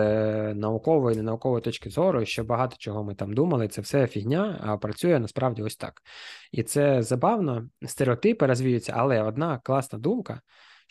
[0.54, 4.76] наукової і ненаукової точки зору, що багато чого ми там думали, це все фігня, а
[4.76, 6.02] працює насправді ось так.
[6.52, 10.40] І це забавно, стереотипи розвіються, але одна класна думка,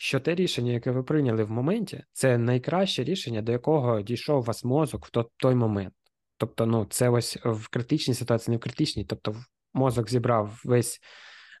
[0.02, 4.64] що те рішення, яке ви прийняли в моменті, це найкраще рішення, до якого дійшов вас
[4.64, 5.94] мозок в той момент.
[6.36, 9.04] Тобто, ну, це ось в критичній ситуації, не в критичній.
[9.04, 9.36] Тобто,
[9.74, 11.00] мозок зібрав весь,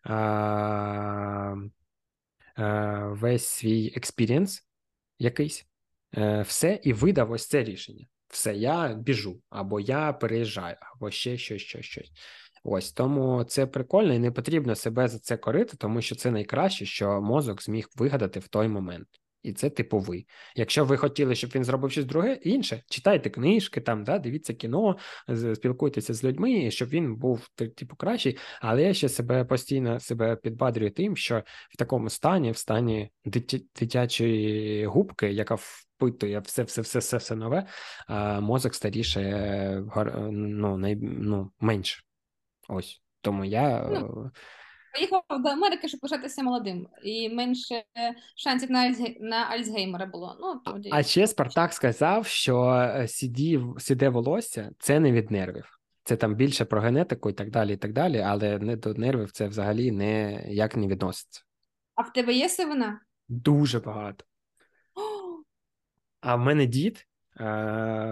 [0.04, 0.14] а,
[2.56, 4.66] а, весь свій experience
[5.18, 5.66] якийсь,
[6.16, 8.06] е, все, і видав ось це рішення.
[8.28, 12.12] Все, я біжу, або я переїжджаю, або ще щось, щось, щось.
[12.62, 16.86] Ось тому це прикольно і не потрібно себе за це корити, тому що це найкраще,
[16.86, 19.06] що мозок зміг вигадати в той момент.
[19.42, 20.24] І це типу ви.
[20.56, 24.96] Якщо ви хотіли, щоб він зробив щось друге, інше, читайте книжки, там, да, дивіться кіно,
[25.54, 28.38] спілкуйтеся з людьми, щоб він був ти- типу кращий.
[28.60, 33.10] Але я ще себе постійно себе підбадрюю тим, що в такому стані, в стані
[33.74, 37.66] дитячої губки, яка впитує все, все, все, все, все нове,
[38.40, 39.20] мозок старіше
[39.86, 42.02] гар- ну, най, ну, менше.
[42.70, 43.02] Ось.
[43.20, 43.88] Тому я.
[43.90, 44.30] Ну, е,
[44.94, 50.36] Поїхав до Америки, щоб лишатися молодим, і менше е, шансів на, на Альцгеймера було.
[50.40, 50.88] Ну, тоді...
[50.92, 53.08] А ще Спартак сказав, що е,
[53.78, 55.78] сіде волосся це не від нервів.
[56.04, 59.30] Це там більше про генетику і так далі, і так далі, але не до нервів
[59.30, 61.42] це взагалі не як не відноситься.
[61.94, 63.00] А в тебе є сивина?
[63.28, 64.24] Дуже багато.
[64.94, 65.00] О,
[66.20, 67.06] А в мене дід,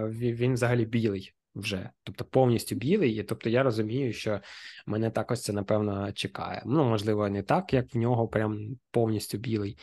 [0.09, 3.15] він взагалі білий вже, тобто повністю білий.
[3.15, 4.41] І тобто я розумію, що
[4.85, 6.63] мене також це напевно чекає.
[6.65, 9.77] Ну, можливо, не так, як в нього, прям повністю білий,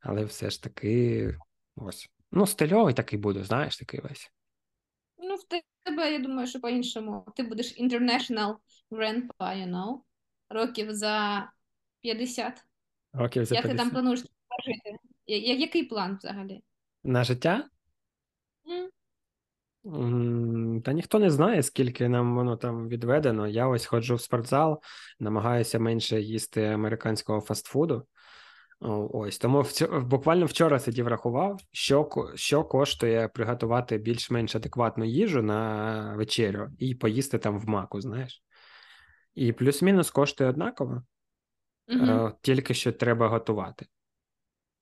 [0.00, 1.34] але все ж таки
[1.76, 2.10] ось.
[2.32, 4.32] Ну, стильовий такий буду, знаєш, такий весь.
[5.18, 5.44] Ну, в
[5.84, 7.26] тебе, я думаю, що по-іншому.
[7.36, 8.56] Ти будеш international
[8.90, 10.00] grandpa, you know,
[10.48, 11.48] років за
[12.00, 12.64] 50.
[13.12, 14.96] Років за Як ти там плануєш жити?
[15.26, 16.62] Я- я- Який план взагалі?
[17.04, 17.68] На життя?
[18.68, 18.90] М?
[20.84, 23.48] Та ніхто не знає, скільки нам воно там відведено.
[23.48, 24.82] Я ось ходжу в спортзал,
[25.20, 28.06] намагаюся менше їсти американського фастфуду.
[29.12, 36.14] Ось тому вцю- буквально вчора сидів рахував, що, що коштує приготувати більш-менш адекватну їжу на
[36.16, 38.42] вечерю і поїсти там в маку, знаєш.
[39.34, 41.02] І плюс-мінус коштує однаково,
[41.90, 43.86] е, тільки що треба готувати.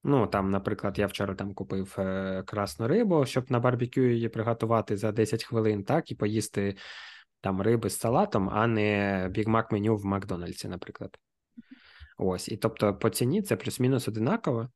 [0.02, 4.96] Ну, там, наприклад, я вчора там купив е, красну рибу, щоб на барбекю її приготувати
[4.96, 6.76] за 10 хвилин, так, і поїсти
[7.40, 11.18] там риби з салатом, а не бігмак меню в Макдональдсі, наприклад.
[12.18, 14.68] Ось, і тобто по ціні це плюс-мінус одинаково.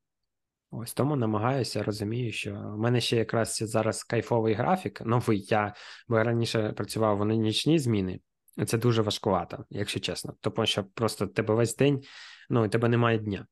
[0.71, 5.47] Ось тому намагаюся, розумію, що в мене ще якраз зараз кайфовий графік, новий.
[5.49, 5.73] Я
[6.07, 8.19] бо я раніше працював в нічні зміни.
[8.65, 10.33] Це дуже важкувато, якщо чесно.
[10.41, 12.01] Тому що просто тебе весь день,
[12.49, 13.47] ну, і тебе немає дня.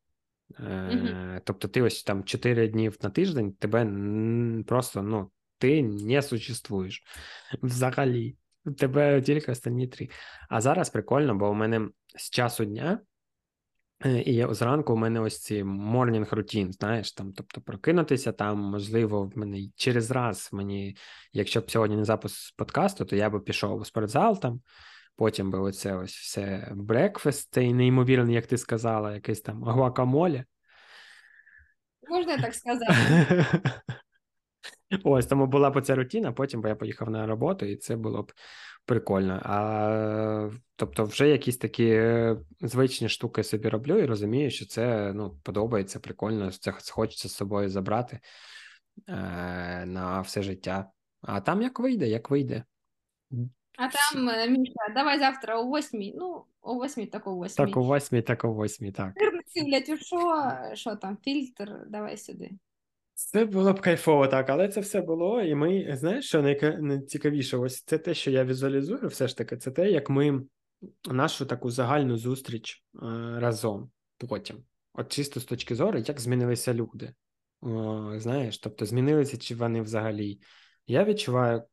[0.60, 3.86] Е, Тобто, ти ось там 4 дні на тиждень, тебе
[4.68, 7.04] просто ну, ти не существуєш
[7.62, 8.38] взагалі.
[8.78, 10.10] Тебе тільки останні три.
[10.50, 13.00] А зараз прикольно, бо у мене з часу дня.
[14.06, 19.26] Е, І зранку у мене ось ці morning routine, знаєш, там, тобто прокинутися там, можливо,
[19.26, 20.98] в мене через раз мені,
[21.34, 24.62] якщо б сьогодні не запис подкасту, то я би пішов у спортзал там,
[25.16, 30.46] потім би оце ось все брекфест, цей неймовірний, як ти сказала, якийсь там гуакамоле.
[32.10, 33.46] Можна так сказати?
[35.04, 38.24] Ось тому була б ця рутина, потім би я поїхав на роботу, і це було
[38.24, 38.32] б
[38.86, 39.42] прикольно.
[39.44, 45.40] А тобто, вже якісь такі е, звичні штуки собі роблю і розумію, що це ну,
[45.44, 48.20] подобається, прикольно, це хочеться з собою забрати
[49.08, 49.14] е,
[49.86, 50.92] на все життя.
[51.22, 52.64] А там як вийде, як вийде.
[53.78, 56.14] А там, е, Міша, давай завтра о восьмій.
[56.18, 57.66] Ну, о восьмій, так о восьмій.
[57.66, 59.14] Так, о восьмій, так о восьмій, так.
[59.66, 60.52] Блядь, у що?
[60.74, 61.72] Що там, фільтр?
[61.88, 62.52] Давай сюди.
[63.14, 66.42] Це було б кайфово, так, але це все було, і ми, знаєш, що
[66.80, 70.42] найцікавіше, ось це те, що я візуалізую, все ж таки, це те, як ми
[71.12, 73.00] нашу таку загальну зустріч е,
[73.40, 73.92] разом
[74.30, 74.64] потім.
[74.94, 77.14] От чисто з точки зору, як змінилися люди.
[77.62, 80.40] О, знаєш, тобто змінилися чи вони взагалі.
[80.88, 81.64] Я відчуваю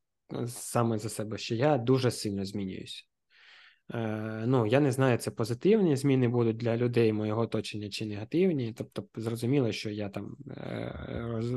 [0.46, 3.02] саме за себе, що я дуже сильно змінююся.
[3.94, 8.72] Е, ну, я не знаю, це позитивні зміни будуть для людей моєго оточення чи негативні.
[8.72, 10.92] Тобто, зрозуміло, що я там е,
[11.28, 11.52] роз...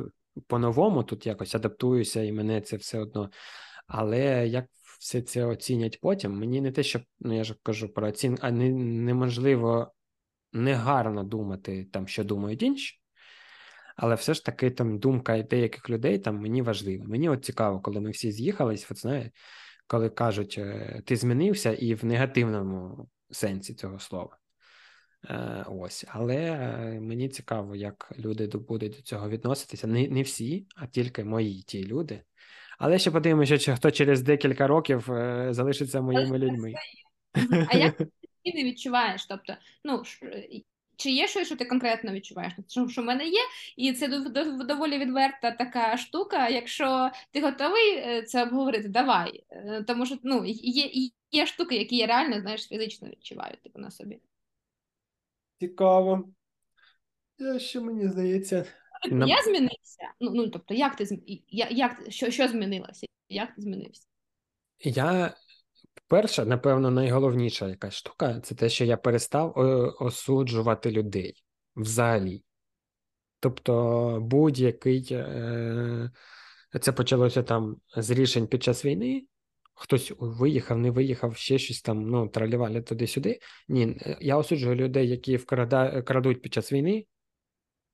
[0.47, 3.30] по-новому тут якось адаптуюся, і мене це все одно.
[3.88, 4.65] Але як
[4.99, 8.51] все це оцінять потім, мені не те, що ну я ж кажу про оцін, а
[8.51, 9.93] не, неможливо
[10.53, 13.02] негарно думати там, що думають інші.
[13.95, 17.05] Але все ж таки там думка деяких людей там мені важлива.
[17.07, 19.31] Мені от цікаво, коли ми всі з'їхались, от знає,
[19.87, 24.37] коли кажуть, е, ти змінився і в негативному сенсі цього слова.
[25.29, 29.87] Е, Ось, але е, мені цікаво, як люди будуть до цього відноситися.
[29.87, 32.23] Не, не всі, а тільки мої ті люди.
[32.79, 35.03] Але ще подивимося, чи хто через декілька років
[35.49, 36.73] залишиться моїми людьми.
[37.69, 37.97] А як
[38.43, 39.25] ти не відчуваєш?
[39.25, 40.03] Тобто, ну,
[40.97, 42.53] чи є щось, що ти конкретно відчуваєш?
[42.67, 43.39] Що, що в мене є,
[43.77, 46.49] і це дов- дов- доволі відверта така штука.
[46.49, 49.43] Якщо ти готовий е, це обговорити, давай.
[49.49, 53.91] Е, Тому що ну, є, є, штуки, які я реально знаєш, фізично відчуваю типу, на
[53.91, 54.19] собі.
[55.59, 56.29] Цікаво.
[57.57, 58.65] Що мені здається.
[59.11, 60.13] Я змінився.
[60.19, 61.21] Ну, ну тобто, як ти
[61.71, 63.07] як, що, що змінилося?
[63.29, 64.07] Як ти змінився?
[64.79, 65.35] Я
[66.14, 69.61] перша, напевно, найголовніша якась штука це те, що я перестав е,
[69.99, 71.44] осуджувати людей
[71.76, 72.44] взагалі.
[73.40, 76.11] Тобто, будь-який е,
[76.81, 79.26] це почалося там з рішень під час війни.
[79.73, 83.40] Хтось виїхав, не виїхав, ще щось там, ну, тралювали туди-сюди.
[83.68, 87.06] Ні, е, я осуджую людей, які вкрада, крадуть під час війни,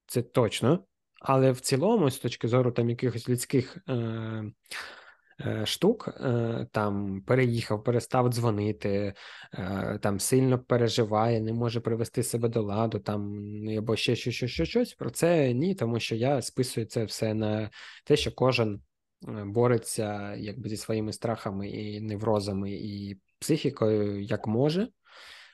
[0.06, 0.84] це точно.
[1.22, 4.52] Але в цілому, з точки зору там якихось людських е,
[5.66, 9.14] штук, е, там переїхав, перестав дзвонити,
[9.54, 13.44] е, там сильно переживає, не може привести себе до ладу, там
[13.78, 14.94] або ще щось, щось, щось, щось.
[14.94, 17.70] Про це ні, тому що я списую це все на
[18.06, 18.82] те, що кожен
[19.28, 24.88] е, бореться якби зі своїми страхами і неврозами і психікою як може.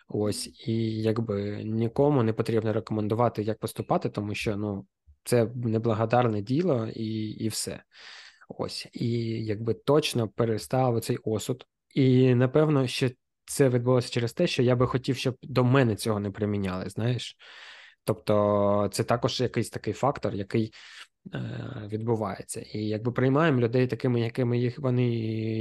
[0.08, 4.86] Ось, і якби нікому не потрібно рекомендувати, як поступати, тому що ну,
[5.24, 7.84] це неблагодарне діло і, і все.
[8.50, 9.10] Ось, і
[9.46, 11.66] якби точно перестав цей осуд.
[11.94, 13.10] І напевно, що
[13.46, 17.38] це відбулося через те, що я би хотів, щоб до мене цього не приміняли, знаєш.
[18.04, 20.74] Тобто, це також якийсь такий фактор, який
[21.34, 22.62] е, відбувається.
[22.62, 25.10] І якби приймаємо людей такими, якими їх вони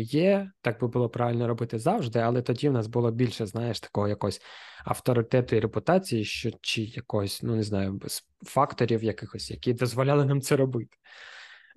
[0.03, 4.09] є, так би було правильно робити завжди, але тоді в нас було більше, знаєш, такого
[4.09, 4.41] якогось
[4.85, 8.01] авторитету і репутації, що чи якогось, ну не знаю,
[8.47, 10.97] факторів якихось, які дозволяли нам це робити.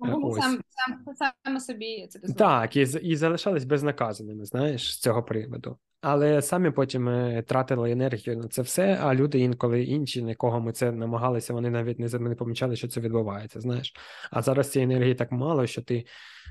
[0.00, 1.14] Або сам, сам,
[1.44, 2.62] саме собі це дозволяємо.
[2.62, 5.78] Так, і, і залишались безнаказаними, знаєш, з цього приводу.
[6.00, 10.60] Але самі потім е, тратили енергію на це все, а люди інколи інші, на кого
[10.60, 13.94] ми це намагалися, вони навіть не, не помічали, що це відбувається, знаєш.
[14.30, 16.04] А зараз цієї енергії так мало, що ти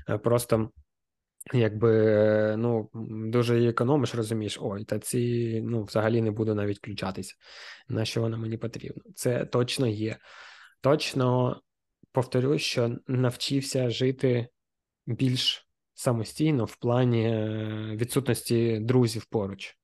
[0.08, 0.70] е, просто
[1.52, 2.90] якби е, ну,
[3.30, 7.34] дуже її економиш, розумієш, ой, та ці ну, взагалі не буду навіть включатися,
[7.88, 9.02] на що вона мені потрібна.
[9.14, 10.16] Це точно є.
[10.80, 11.56] Точно
[12.18, 14.48] повторюсь, що навчився жити
[15.06, 19.76] більш самостійно в плані е, відсутності друзів поруч.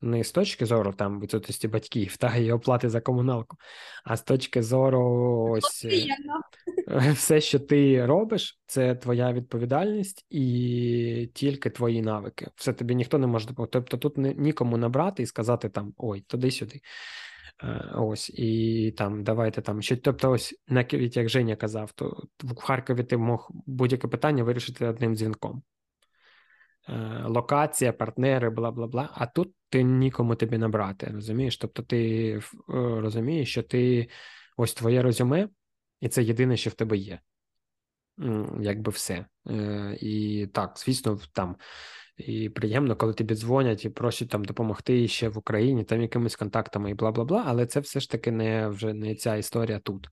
[0.00, 3.56] Не з точки зору там відсутності батьків та і оплати за комуналку,
[4.04, 5.02] а з точки зору
[5.50, 12.48] ось е, все, що ти робиш, це твоя відповідальність і тільки твої навики.
[12.56, 13.72] Все тобі ніхто не може допомогти.
[13.78, 16.80] Тобто тут не, нікому набрати і сказати там ой, туди-сюди.
[17.62, 19.96] Е, Ось і там давайте там ще.
[19.96, 25.16] Тобто, ось навіть як Женя казав, то в Харкові ти мог будь-яке питання вирішити одним
[25.16, 25.62] дзвінком.
[26.88, 29.10] Е, Локація, партнери, бла бла бла.
[29.14, 31.56] А тут ти нікому тобі набрати, розумієш?
[31.56, 32.42] Тобто, ти е,
[33.00, 34.08] розумієш, що ти
[34.56, 35.48] ось твоє резюме,
[36.00, 37.20] і це єдине, що в тебе є.
[38.60, 39.26] Якби все.
[39.50, 41.56] Е, І так, звісно, там
[42.16, 46.90] і приємно, коли тобі дзвонять і просять там допомогти ще в Україні, там якимись контактами
[46.90, 50.08] і бла бла бла, але це все ж таки не вже не ця історія тут.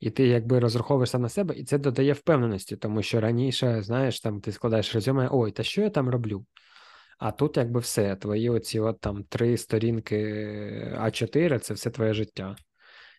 [0.00, 4.40] І ти якби розраховуєшся на себе, і це додає впевненості, тому що раніше, знаєш, там
[4.40, 6.46] ти складаєш резюме, ой, та що я там роблю?
[7.18, 10.16] А тут якби все, твої оці от там три сторінки
[10.98, 12.56] А4 це все твоє життя.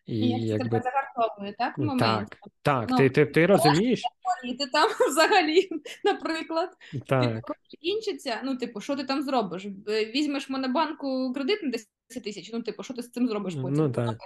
[0.08, 1.78] І як якби тебе загартовує, так?
[1.78, 2.30] Момент?
[2.30, 4.02] так, так, Ну, ти, ти, ти розумієш?
[4.44, 5.70] І ти там взагалі,
[6.04, 6.70] наприклад,
[7.08, 7.24] Так.
[7.24, 9.66] типу, кінчаться, ну, типу, що ти там зробиш?
[9.66, 13.74] Е, Візьмеш монобанку кредит на 10 тисяч, ну, типу, що ти з цим зробиш потім?
[13.74, 13.92] Ну.
[13.92, 14.18] Так,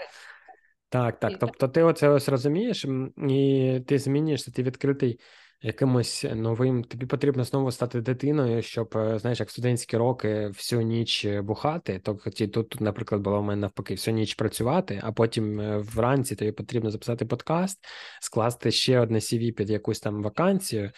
[0.90, 1.20] так.
[1.20, 1.40] так.
[1.40, 2.86] Тобто ти оце ось розумієш,
[3.30, 5.20] і ти змінюєшся, ти відкритий
[5.62, 6.84] якимось новим.
[6.84, 12.02] Тобі потрібно знову стати дитиною, щоб, е, знаєш, як студентські роки всю ніч е, бухати.
[12.04, 16.52] Тобто тут, наприклад, було в мене навпаки, всю ніч працювати, а потім е, вранці тобі
[16.52, 17.80] потрібно записати подкаст,
[18.22, 20.92] скласти ще одне CV під якусь там вакансію,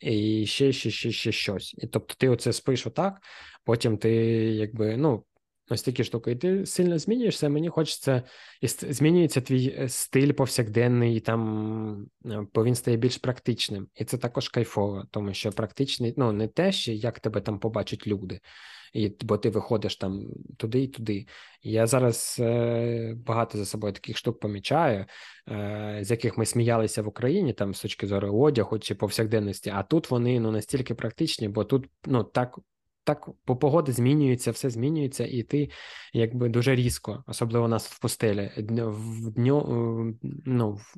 [0.00, 1.74] і ще, ще, ще, ще щось.
[1.78, 3.20] І тобто ти оце спиш отак,
[3.64, 4.10] потім ти
[4.54, 5.24] якби, ну.
[5.68, 7.48] Ось такі штуки, і ти сильно змінюєшся.
[7.48, 8.22] Мені хочеться,
[8.60, 13.88] і змінюється твій е, стиль повсякденний, і там е, бо він стає більш практичним.
[13.94, 18.06] І це також кайфово, тому що практичний, ну не те, що як тебе там побачать
[18.06, 18.40] люди,
[18.92, 20.26] і, бо ти виходиш там
[20.56, 21.26] туди і туди.
[21.62, 25.06] Я зараз е, багато за собою таких штук помічаю,
[25.48, 29.82] е, з яких ми сміялися в Україні, там з точки зору одягу чи повсякденності, а
[29.82, 32.58] тут вони ну настільки практичні, бо тут ну так.
[33.06, 35.70] Так, по погоди змінюється, все змінюється, і ти
[36.12, 38.50] якби дуже різко, особливо у нас в пустелі.
[38.76, 39.58] В дню,
[40.22, 40.94] е, ну, в-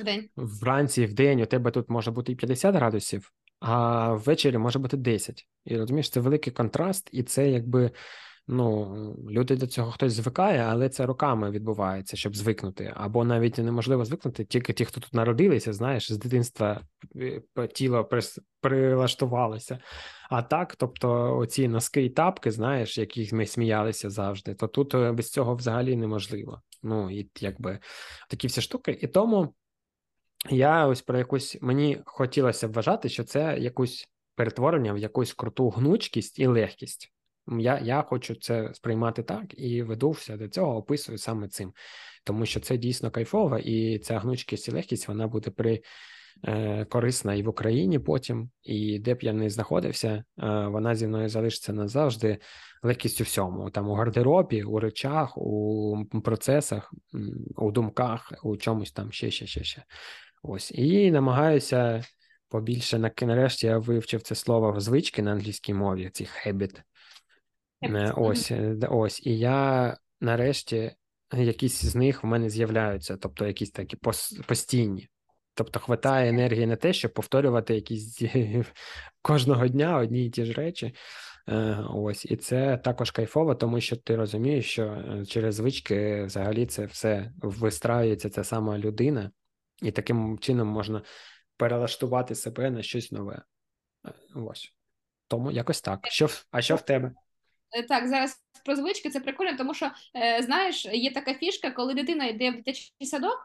[0.00, 0.28] В день.
[0.36, 4.96] вранці, в день у тебе тут може бути і 50 градусів, а ввечері може бути
[4.96, 5.46] 10.
[5.64, 7.90] І розумієш, це великий контраст, і це якби
[8.46, 12.92] ну, люди до цього хтось звикає, але це роками відбувається, щоб звикнути.
[12.96, 16.80] Або навіть неможливо звикнути, тільки ті, хто тут народилися, знаєш, з дитинства
[17.16, 18.08] е, тіло
[18.60, 19.78] прилаштувалося.
[20.30, 25.12] А так, тобто, оці носки і тапки, знаєш, яких ми сміялися завжди, то тут е,
[25.12, 26.62] без цього взагалі неможливо.
[26.82, 27.78] Ну, і якби
[28.28, 28.98] такі всі штуки.
[29.00, 29.54] І тому
[30.50, 35.70] я ось про якусь мені хотілося б вважати, що це якусь перетворення в якусь круту
[35.70, 37.13] гнучкість і легкість.
[37.48, 41.72] Я, я хочу це сприймати так і веду все до цього, описую саме цим,
[42.24, 45.80] тому що це дійсно кайфово, і ця гнучкість і легкість вона буде при
[46.44, 50.24] е, корисна і в Україні потім, і де б я не знаходився, е,
[50.66, 52.38] вона зі мною залишиться назавжди
[52.82, 53.70] легкість у всьому.
[53.70, 56.94] Там у гардеробі, у речах, у процесах,
[57.56, 59.84] у думках, у чомусь там ще, ще, ще, ще.
[60.42, 60.72] Ось.
[60.74, 62.04] І намагаюся
[62.48, 66.82] побільше на нарешті я вивчив це слово в звички на англійській мові, ці habit.
[67.84, 69.26] Е, Ось, е, ось.
[69.26, 70.92] І я нарешті
[71.32, 73.96] якісь з них в мене з'являються, тобто якісь такі
[74.46, 75.08] постійні.
[75.54, 78.22] Тобто хватає енергії на те, щоб повторювати якісь
[79.22, 80.94] кожного дня одні і ті ж речі.
[81.48, 86.86] Е, Ось, і це також кайфово, тому що ти розумієш, що через звички взагалі це
[86.86, 89.30] все вистраюється ця сама людина,
[89.82, 91.02] і таким чином можна
[91.56, 93.42] перелаштувати себе на щось нове.
[94.34, 94.72] Ось.
[95.28, 96.06] Тому якось так.
[96.06, 97.12] Що, а що в тебе?
[97.74, 101.94] Е, Так, зараз про звички це прикольно, тому що е, знаєш, є така фішка, коли
[101.94, 103.38] дитина йде в дитячий садок,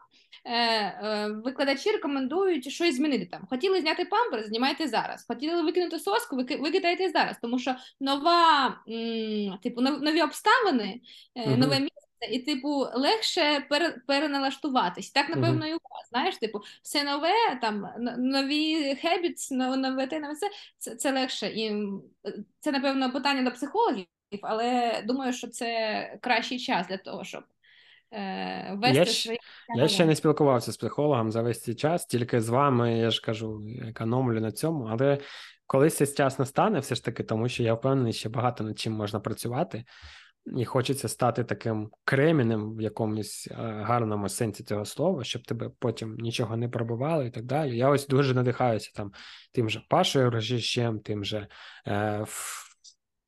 [0.46, 3.46] е, викладачі рекомендують щось змінити там.
[3.50, 5.24] Хотіли зняти памперс, знімайте зараз.
[5.28, 8.76] Хотіли викинути соску, викидайте зараз, тому що нова,
[9.62, 11.00] типу, нові обставини,
[11.36, 12.00] нове місце.
[12.30, 13.66] І, типу, легше
[14.06, 15.10] переналаштуватись.
[15.10, 16.08] Так, напевно, і у вас.
[16.10, 17.88] Знаєш, типу, все нове, там
[18.18, 21.46] нові habits, нове те, нове все, це, це легше.
[21.46, 21.84] І
[22.60, 24.06] це, напевно, питання до психологів,
[24.42, 27.44] але думаю, що це кращий час для того, щоб
[28.12, 29.38] е, вести я свої.
[29.76, 33.22] Я ще не спілкувався з психологом за весь цей час, тільки з вами, я ж
[33.22, 35.18] кажу, економлю на цьому, але
[35.66, 38.92] колись цей час настане, все ж таки, тому що я впевнений, що багато над чим
[38.92, 39.84] можна працювати
[40.56, 46.16] і хочеться стати таким кремінем в якомусь е, гарному сенсі цього слова, щоб тебе потім
[46.18, 47.76] нічого не пробувало і так далі.
[47.76, 49.12] Я ось дуже надихаюся там
[49.52, 51.46] тим же Пашою Рожищем, тим же
[51.86, 52.24] е,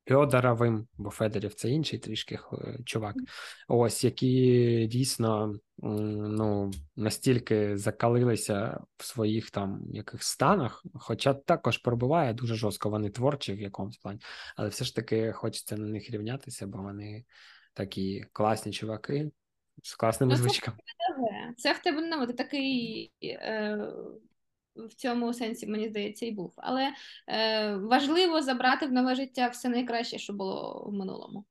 [0.05, 3.15] Федоровим, бо Федорів це інший трішки е, чувак.
[3.67, 12.55] Ось які дійсно ну, настільки закалилися в своїх там яких станах, хоча також пробуває дуже
[12.55, 14.19] жорстко, вони творчі в якомусь плані,
[14.55, 17.25] але все ж таки хочеться на них рівнятися, бо вони
[17.73, 19.31] такі класні чуваки
[19.83, 20.77] з класними ну, звичками.
[21.57, 23.11] Це в тебе ну, ти такий.
[23.23, 23.87] Е...
[24.75, 26.53] В цьому сенсі, мені здається, і був.
[26.57, 26.93] Але
[27.27, 31.45] е, важливо забрати в нове життя все найкраще, що було в минулому.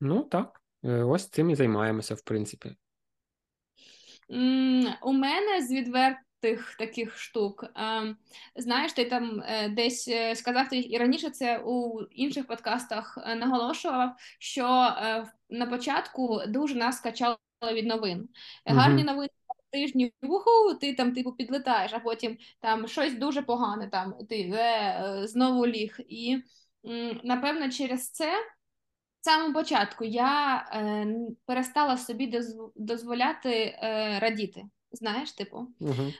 [0.00, 2.76] Ну так, е, ось цим і займаємося, в принципі.
[5.02, 7.64] У мене з відвертих таких штук.
[8.56, 13.34] Знаєш, ти там е, десь е, сказав ти і раніше це у інших подкастах е,
[13.34, 14.92] наголошував, що
[15.50, 17.38] на початку дуже нас качало
[17.72, 18.28] від новин.
[18.66, 19.28] Гарні uh новини.
[19.74, 25.20] Тижні вуху, ти там типу підлетаєш, а потім там щось дуже погане, там ти е,
[25.24, 25.96] знову ліг.
[26.08, 26.38] І
[26.86, 28.32] м, напевно через це
[29.20, 31.06] самому початку я е,
[31.46, 32.40] перестала собі
[32.76, 34.64] дозволяти е, радіти.
[34.92, 35.56] Знаєш, типу.
[35.80, 36.12] Угу.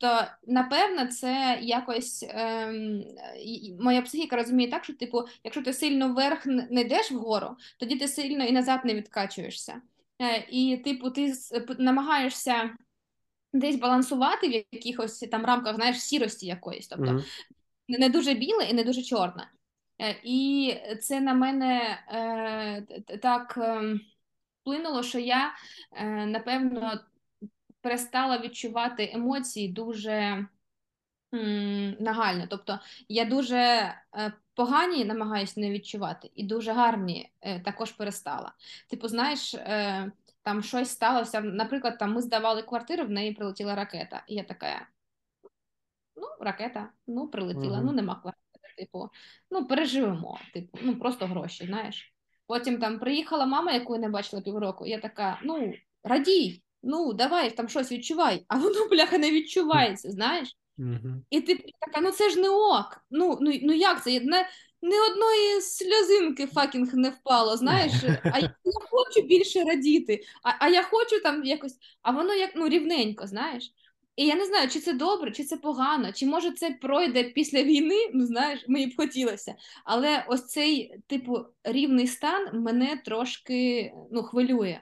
[0.00, 2.72] Тобто, напевно, це якось е,
[3.80, 8.08] моя психіка розуміє так, що типу, якщо ти сильно вверх не йдеш вгору, тоді ти
[8.08, 9.82] сильно і назад не відкачуєшся.
[10.22, 11.32] Е, І, типу, ти
[11.78, 12.70] намагаєшся
[13.52, 16.88] десь балансувати в якихось там рамках, знаєш, сірості якоїсь.
[16.88, 17.22] Тобто, mm
[17.98, 19.50] не дуже біле і не дуже чорне.
[20.00, 23.98] Е, і це на мене е, так е,
[24.60, 25.52] вплинуло, що я
[26.26, 27.00] напевно
[27.80, 30.46] перестала відчувати емоції дуже
[32.00, 32.46] нагально.
[32.50, 32.78] Тобто
[33.08, 33.94] я дуже
[34.54, 37.30] погані намагаюся не відчувати, і дуже гарні
[37.64, 38.52] також перестала.
[38.88, 39.54] Типу, знаєш,
[40.42, 41.40] там щось сталося.
[41.40, 44.24] Наприклад, там ми здавали квартиру, в неї прилетіла ракета.
[44.28, 44.86] І я така.
[46.16, 47.84] Ну, ракета, ну, прилетіла, -huh.
[47.84, 48.50] ну нема квартири
[48.80, 49.08] типу,
[49.50, 52.14] ну, переживемо, типу, ну просто гроші, знаєш.
[52.46, 57.50] Потім там приїхала мама, яку я не бачила півроку, я така, ну, радій, ну, давай
[57.50, 60.56] там щось відчувай, а воно, бляха, не відчувається, знаєш.
[60.78, 61.22] Mm-hmm.
[61.30, 63.04] І ти така, ну це ж не ок.
[63.10, 64.20] Ну ну, ну як це?
[64.20, 64.46] Не,
[64.82, 67.92] не одної сльозинки fucking не впало, знаєш,
[68.24, 68.54] а я
[68.90, 73.72] хочу більше радіти, а а я хочу там якось, а воно як ну рівненько, знаєш.
[74.16, 77.62] І я не знаю, чи це добре, чи це погано, чи може це пройде після
[77.62, 79.54] війни, ну знаєш, мені б хотілося.
[79.84, 84.80] Але ось цей, типу, рівний стан мене трошки ну, хвилює.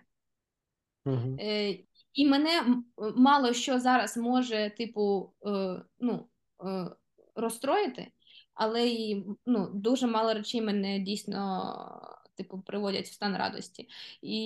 [1.06, 1.36] Угу.
[1.40, 1.78] Е,
[2.14, 2.82] І мене
[3.16, 6.28] мало що зараз може, типу, е, ну,
[6.64, 6.90] е,
[7.34, 8.12] розстроїти,
[8.58, 13.88] але й ну, дуже мало речей мене дійсно типу, приводять в стан радості.
[14.22, 14.40] І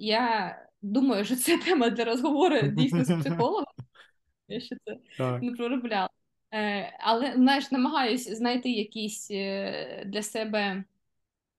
[0.00, 3.64] я думаю, що це тема для розговору дійсно з психологом.
[4.48, 5.42] Я ще це так.
[5.42, 6.10] не проробляла.
[6.54, 10.84] Е, Але знаєш, намагаюся знайти якісь е, для себе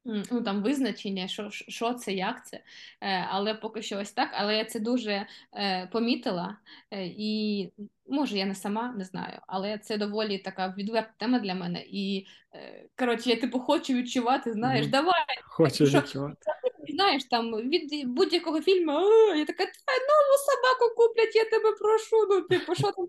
[0.06, 2.58] ну, там, визначення, що що це, як це.
[3.02, 4.30] Е, Але поки що ось так.
[4.34, 6.58] Але я це дуже е, помітила.
[6.92, 7.72] Е, і
[8.10, 11.84] може, я не сама не знаю, але це доволі така відверта тема для мене.
[11.88, 12.26] І
[13.00, 14.90] коротше, я типу хочу відчувати, знаєш, mm.
[14.90, 15.26] давай.
[15.44, 16.36] Хочу що, відчувати
[16.96, 18.92] знаєш, там від будь-якого фільму
[19.36, 22.28] я така, нову собаку куплять, я тебе прошу.
[22.30, 23.06] Ну, типу, що там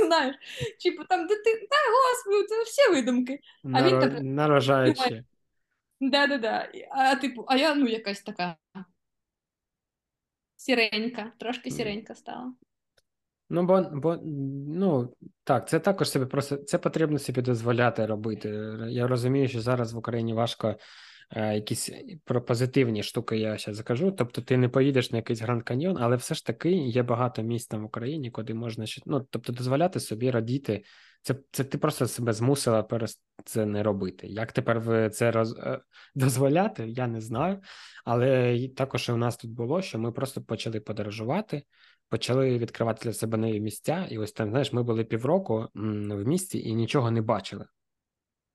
[0.06, 0.36] знаєш?
[0.82, 1.76] Типу там дитина, та
[2.08, 3.40] господи, це всі видумки.
[3.74, 5.24] А він так наражаючи.
[6.00, 6.68] Да-да-да.
[6.90, 8.56] А типу, а я ну якась така
[10.56, 12.54] сіренька, трошки сіренька стала.
[13.50, 14.18] Ну, бо бо
[14.66, 15.14] ну
[15.44, 18.48] так, це також собі просто це потрібно собі дозволяти робити.
[18.88, 20.76] Я розумію, що зараз в Україні важко
[21.30, 21.90] е, якісь
[22.24, 24.12] про позитивні штуки я ще закажу.
[24.12, 27.66] Тобто, ти не поїдеш на якийсь Гранд Каньйон, але все ж таки є багато місць
[27.66, 30.84] там в Україні, куди можна ну, тобто, дозволяти собі радіти.
[31.22, 32.86] Це це ти просто себе змусила
[33.44, 34.26] це не робити.
[34.26, 35.58] Як тепер це роз...
[35.58, 35.80] е,
[36.14, 37.60] дозволяти, я не знаю.
[38.04, 41.62] Але також у нас тут було, що ми просто почали подорожувати,
[42.08, 44.06] почали відкривати для себе нові місця.
[44.10, 47.66] І ось там, знаєш, ми були півроку в місті і нічого не бачили.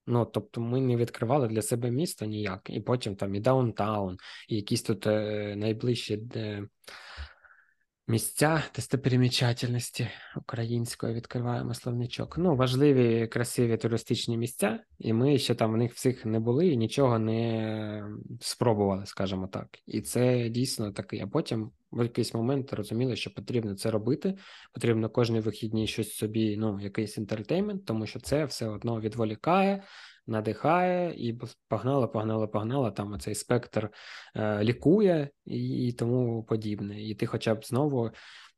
[0.07, 4.17] Ну, тобто, ми не відкривали для себе місто ніяк, і потім там і downtown,
[4.49, 6.17] і якісь тут е, найближчі
[8.07, 12.37] місця достопримічательності української відкриваємо словничок.
[12.37, 16.77] Ну, важливі, красиві туристичні місця, і ми ще там в них всіх не були і
[16.77, 18.03] нічого не
[18.41, 19.67] спробували, скажімо так.
[19.87, 21.19] І це дійсно такий.
[21.19, 24.37] А потім в якийсь момент розуміли, що потрібно це робити.
[24.73, 29.83] Потрібно кожні вихідні щось собі, ну, якийсь інтертеймент, тому що це все одно відволікає.
[30.27, 32.91] Надихає і погнала, погнала, погнала.
[32.91, 33.89] Там оцей спектр
[34.35, 37.03] е, лікує і, тому подібне.
[37.03, 38.11] І ти, хоча б знову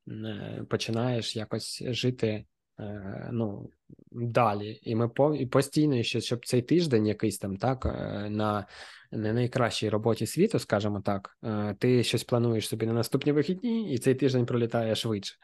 [0.07, 2.45] е, починаєш якось жити
[2.79, 3.69] е, ну,
[4.11, 4.79] далі.
[4.83, 7.85] І ми по і постійно, ще, щоб цей тиждень якийсь там так
[8.29, 8.65] на
[9.11, 11.37] не найкращій роботі світу, скажімо так,
[11.79, 15.35] ти щось плануєш собі на наступні вихідні, і цей тиждень пролітає швидше.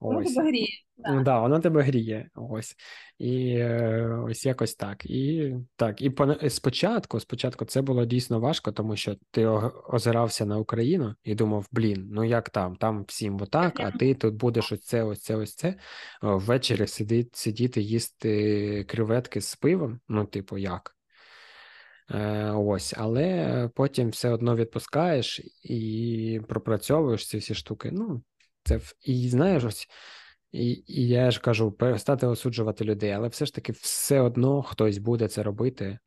[0.00, 0.34] Ось.
[0.34, 0.68] Воно тебе гріє.
[1.04, 2.30] Так, да, воно тебе гріє.
[2.34, 2.76] Ось.
[3.18, 5.06] І е, ось якось так.
[5.06, 9.46] І так, і по, спочатку, спочатку це було дійсно важко, тому що ти
[9.88, 12.76] озирався на Україну і думав, блін, ну як там?
[12.76, 15.74] Там всім отак, а ти тут будеш ось це, ось це, ось це.
[16.22, 20.00] Ввечері сидіти, сидіти, їсти креветки з пивом.
[20.08, 20.96] Ну, типу, як?
[22.10, 27.90] Е, ось, але потім все одно відпускаєш і пропрацьовуєш ці всі штуки.
[27.92, 28.22] Ну,
[28.64, 29.86] це і знаєш, ось,
[30.52, 34.98] і і я ж кажу, перестати осуджувати людей, але все ж таки все одно хтось
[34.98, 35.98] буде це робити.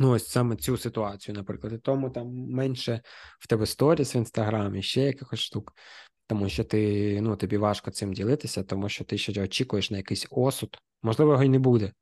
[0.00, 3.00] Ну, ось саме цю ситуацію, наприклад, і тому там менше
[3.40, 5.72] в тебе сторіс в інстаграмі, ще якихось штук,
[6.26, 10.26] тому що ти ну, тобі важко цим ділитися, тому що ти ще очікуєш на якийсь
[10.30, 10.78] осуд.
[11.02, 11.92] Можливо, його й не буде,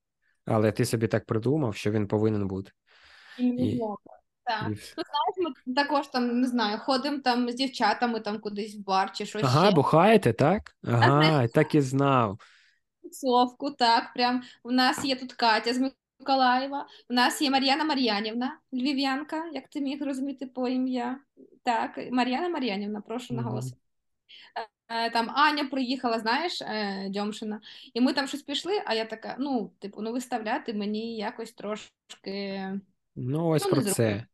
[0.44, 2.72] але ти собі так придумав, що він повинен бути.
[3.38, 3.80] І...
[4.50, 4.68] Так.
[4.68, 9.12] Ну, знаєш, ми також там не знаю, ходимо там з дівчатами там кудись в бар
[9.12, 9.42] чи щось.
[9.44, 9.74] Ага, ще.
[9.74, 10.76] бухаєте, так?
[10.84, 12.40] Ага, так і знав.
[13.12, 18.58] Совку, так, прям у нас є тут Катя з Миколаєва, у нас є Мар'яна Мар'янівна,
[18.72, 21.18] львів'янка, як ти міг розуміти по ім'я.
[21.62, 23.42] Так, Мар'яна Мар'янівна, прошу угу.
[23.42, 23.80] наголосити.
[24.88, 27.60] Е, там Аня приїхала, знаєш, е, Дьомшина,
[27.94, 32.62] і ми там щось пішли, а я така: ну, типу, ну виставляти мені якось трошки.
[33.16, 34.26] Ну, ось ну, про це.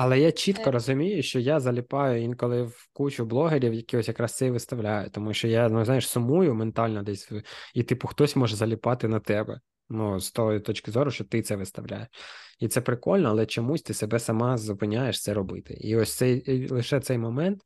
[0.00, 0.72] Але я чітко е.
[0.72, 5.34] розумію, що я заліпаю інколи в кучу блогерів, які ось якраз це і виставляють, тому
[5.34, 7.32] що я, ну знаєш, сумую ментально десь,
[7.74, 9.60] і, типу, хтось може заліпати на тебе.
[9.88, 12.08] Ну, з тої точки зору, що ти це виставляєш.
[12.58, 15.74] І це прикольно, але чомусь ти себе сама зупиняєш це робити.
[15.74, 17.62] І ось цей лише цей момент.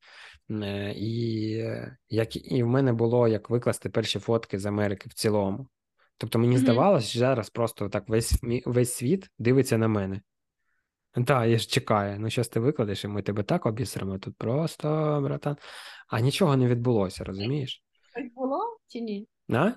[0.51, 1.51] Е, і
[2.09, 5.69] як і в мене було як викласти перші фотки з Америки в цілому.
[6.19, 6.59] Тобто мені mm-hmm.
[6.59, 8.35] здавалося, що зараз просто так весь
[8.65, 10.21] весь світ дивиться на мене.
[11.15, 12.21] Так, я ж чекаю.
[12.21, 15.57] Ну, щас ти викладеш, і ми тебе так обісремо тут просто, братан.
[16.09, 17.83] А нічого не відбулося, розумієш?
[18.17, 19.29] Щось було чи ні?
[19.49, 19.73] А?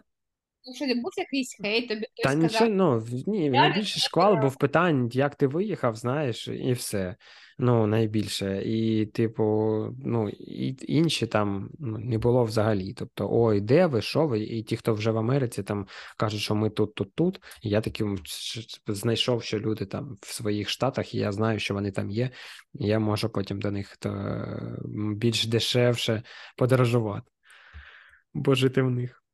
[0.68, 5.10] Ну, що був якийсь хейт, тобі хтось Та нічого, ну, ні, найбільше шквал був питань,
[5.14, 7.16] як ти виїхав, знаєш, і все.
[7.58, 8.64] Ну, найбільше.
[8.66, 9.44] І, типу,
[10.06, 12.94] ну, і інші там ну, не було взагалі.
[12.94, 14.40] Тобто, ой, де ви, що ви?
[14.40, 15.88] І ті, хто вже в Америці, там
[16.18, 17.42] кажуть, що ми тут, тут, тут.
[17.62, 18.18] І я таким
[18.88, 22.30] знайшов, що люди там в своїх штатах, і я знаю, що вони там є.
[22.74, 24.38] І я можу потім до них то
[25.16, 26.24] більш дешевше
[26.58, 27.32] подорожувати,
[28.34, 29.25] бо жити в них.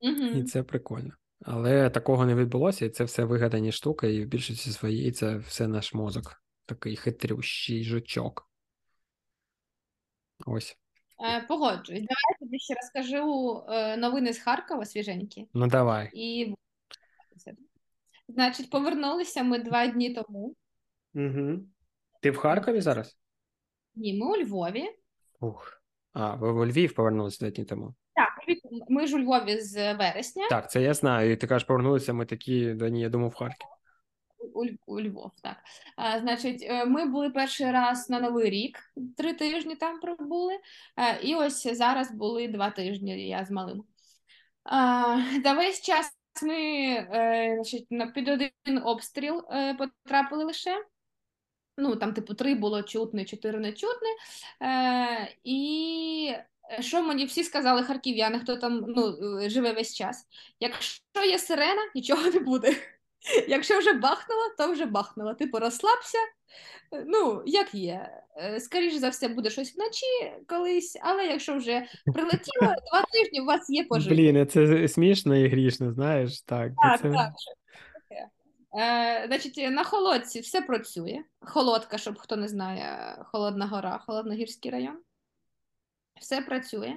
[0.00, 0.24] Угу.
[0.24, 1.12] І це прикольно.
[1.42, 5.68] Але такого не відбулося, і це все вигадані штуки, і в більшості своїй це все
[5.68, 8.50] наш мозок, такий хитрющий жучок.
[10.46, 10.76] Ось.
[11.24, 12.00] Е, Погоджуюсь.
[12.00, 15.48] Давай я тобі ще розкажу е, новини з Харкова свіженькі.
[15.54, 16.10] Ну, давай.
[16.14, 16.54] І
[18.28, 20.56] Значить, повернулися ми два дні тому.
[21.14, 21.60] Угу.
[22.22, 23.18] Ти в Харкові зараз?
[23.94, 24.84] Ні, ми у Львові.
[25.40, 25.82] Ух.
[26.12, 27.94] А, ви у Львів повернулися два дні тому.
[28.20, 30.48] Так, ми ж у Львові з вересня.
[30.48, 31.32] Так, це я знаю.
[31.32, 33.68] І ти кажеш, повернулися ми такі, да ні, я думав, в Харків.
[34.54, 35.56] У, у Львов, так.
[35.96, 38.78] А, Значить, е, ми були перший раз на Новий рік,
[39.16, 40.52] три тижні там пробули,
[40.96, 43.84] а, і ось зараз були два тижні я з малим.
[44.64, 50.84] А, Та весь час ми е, значить, на під один обстріл е, потрапили лише.
[51.76, 54.08] Ну, там, типу, три було чутне, чотири не чутне.
[54.62, 56.34] Е, І
[56.80, 59.16] що мені всі сказали харків'яни, хто там ну,
[59.48, 60.26] живе весь час?
[60.60, 62.76] Якщо є сирена, нічого не буде.
[63.48, 65.34] Якщо вже бахнула, то вже бахнула.
[65.34, 66.18] Типу, розслабся.
[66.92, 68.10] Е, Ну, як є.
[68.36, 72.60] Е, Скоріше за все, буде щось вночі колись, але якщо вже прилетіло,
[72.90, 74.14] два тижні у вас є пожити.
[74.14, 76.72] Блін, це смішно і грішно, знаєш, так.
[76.82, 77.10] Так, це...
[77.10, 77.32] так.
[78.80, 81.18] Е, значить, на холодці все працює.
[81.40, 84.98] Холодка, щоб хто не знає, Холодна гора, Холодногірський район.
[86.20, 86.94] Все працює.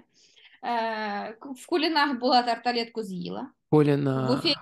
[0.66, 3.48] Е, в кулінах була тарталетку з'їла.
[3.72, 4.56] Куліна буфеті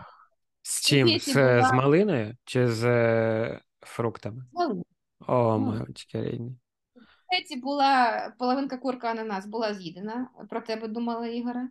[0.62, 1.08] з чим?
[1.08, 4.46] буфеті З, була- з малиною чи з е, фруктами?
[4.54, 4.84] ну,
[5.28, 6.56] О, мамочки рідні.
[6.96, 7.00] в
[7.32, 10.30] буфеті була половинка курка ананас була з'їдена.
[10.50, 11.68] Про тебе думала Ігоре.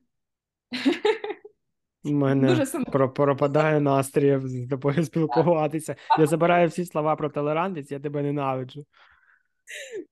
[2.05, 5.97] У мене про, пропадає настрій з тобою спілкуватися.
[6.19, 8.85] Я забираю всі слова про толерантність, я тебе ненавиджу.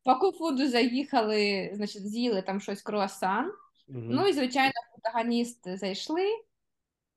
[0.05, 3.53] По куфуду заїхали, значить, з'їли там щось круасан.
[3.89, 3.99] Угу.
[4.03, 6.27] Ну і, звичайно, протагоніст зайшли,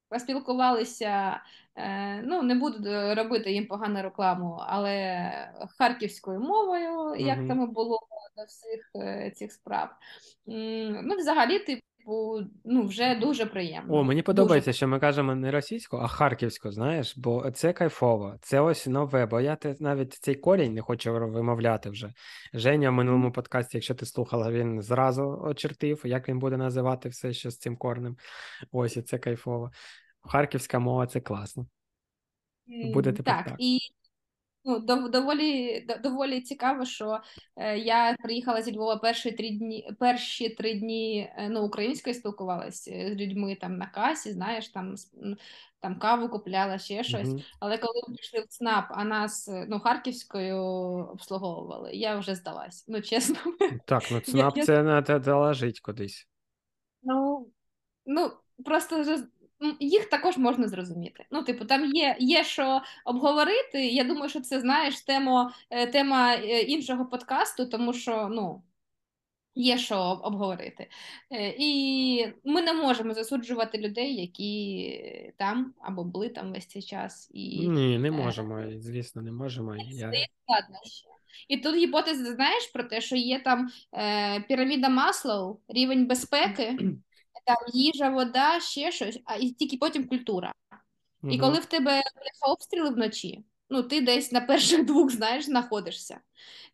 [0.09, 1.41] поспілкувалися.
[1.75, 5.31] Е, ну, не буду робити їм погану рекламу, але
[5.77, 7.47] харківською мовою, як угу.
[7.47, 7.99] там і було
[8.37, 9.89] до всіх е, цих справ.
[10.49, 11.59] М, Ну, взагалі,
[12.01, 13.93] типу, ну, вже дуже приємно.
[13.93, 14.25] О, мені Дуже.
[14.25, 18.35] подобається, що ми кажемо не російську, а харківську, знаєш, бо це кайфово.
[18.41, 22.13] Це ось нове, бо я навіть цей корінь не хочу вимовляти вже.
[22.53, 27.33] Женя в минулому подкасті, якщо ти слухала, він зразу очертив, як він буде називати все,
[27.33, 28.17] що з цим корнем.
[28.71, 29.71] Ось і це кайфово.
[30.21, 31.67] Харківська мова це класно.
[32.93, 33.45] Буде тепер так.
[33.45, 33.55] так.
[33.59, 33.79] І
[34.65, 37.19] ну, доволі, доволі цікаво, що
[37.55, 42.91] е, я приїхала зі Львова перші три дні, перші три дні е, ну, українською спілкувалася
[42.91, 44.95] з людьми там на касі, знаєш, там,
[45.79, 47.27] там каву купляла, ще щось.
[47.29, 47.41] Мгм.
[47.59, 50.57] Але коли ми пішли в ЦНАП, а нас е, ну, харківською
[51.11, 52.85] обслуговували, я вже здалась.
[52.87, 53.35] Ну, чесно.
[53.85, 56.27] Так, ну ЦНАП я- це треба доложить кудись.
[57.03, 57.49] Ну,
[58.05, 58.31] ну
[58.65, 59.27] просто м,
[59.79, 61.25] їх також можна зрозуміти.
[61.31, 63.87] Ну, типу, там є, є що обговорити.
[63.87, 65.53] Я думаю, що це знаєш тема,
[65.91, 68.63] тема е, іншого подкасту, тому що ну.
[69.55, 70.87] Є що обговорити.
[71.31, 77.31] Е, І ми не можемо засуджувати людей, які там або були там весь цей час.
[77.33, 79.75] І Ні, не е, можемо, звісно, не можемо.
[79.75, 80.11] Я...
[80.43, 81.05] складнощі.
[81.47, 86.77] І тут гіпотеза, знаєш, про те, що є там е, піраміда Маслоу, рівень безпеки,
[87.45, 90.53] там їжа, вода, ще щось, а і тільки потім культура.
[91.29, 92.01] І коли в тебе
[92.41, 96.19] обстріли вночі, ну ти десь на перших двох, знаєш, знаходишся.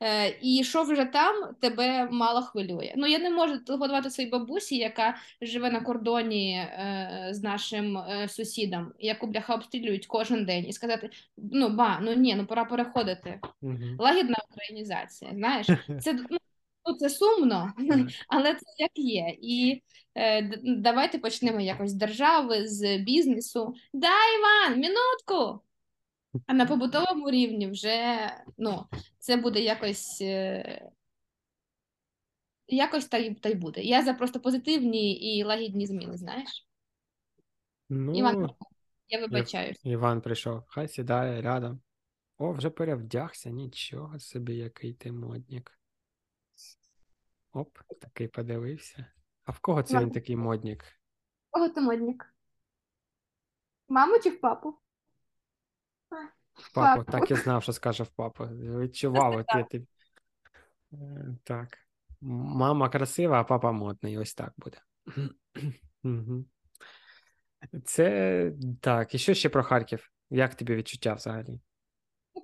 [0.03, 2.94] Е, і що вже там, тебе мало хвилює.
[2.98, 8.27] Ну, я не можу телефонувати своїй бабусі, яка живе на кордоні е, з нашим е,
[8.30, 13.39] сусідом, яку бляха обстрілюють кожен день, і сказати: ну, ба, ну ні, ну пора переходити.
[13.61, 13.95] Мгм.
[13.99, 15.68] Лагідна українізація, знаєш,
[16.02, 16.38] це, ну,
[16.93, 17.73] це сумно,
[18.27, 19.38] але це як є.
[19.41, 19.84] І
[20.15, 23.73] е, давайте почнемо якось з держави, з бізнесу.
[23.93, 24.07] Да,
[24.39, 25.64] Іван, минутку!
[26.47, 28.18] А на побутовому рівні вже
[28.57, 28.85] ну,
[29.19, 30.22] це буде якось.
[30.22, 30.89] е,
[32.69, 33.81] Якось та й, та й буде.
[33.81, 36.68] Я за просто позитивні і лагідні зміни, знаєш?
[37.89, 38.55] Іван, Ну,
[39.07, 39.85] я вибачаюсь.
[39.85, 41.80] Іван прийшов, хай сідає рядом.
[42.38, 45.76] О, вже перевдягся, нічого собі, який ти моднік.
[47.57, 49.05] Оп, такий подивився.
[49.45, 50.85] А в кого це він такий моднік?
[51.49, 52.34] Кого ти модник?
[53.89, 54.79] Маму чи в папу?
[56.53, 57.11] В папу, Папу.
[57.11, 58.45] так і знав, що скаже в папу.
[58.45, 59.67] Відчував, от я.
[60.93, 61.77] Е, Так.
[62.21, 64.17] Мама красива, а папа модний.
[64.17, 64.77] Ось так буде.
[67.85, 68.51] Це
[68.81, 69.15] так.
[69.15, 70.11] І що ще про Харків?
[70.29, 71.61] Як тобі відчуття взагалі?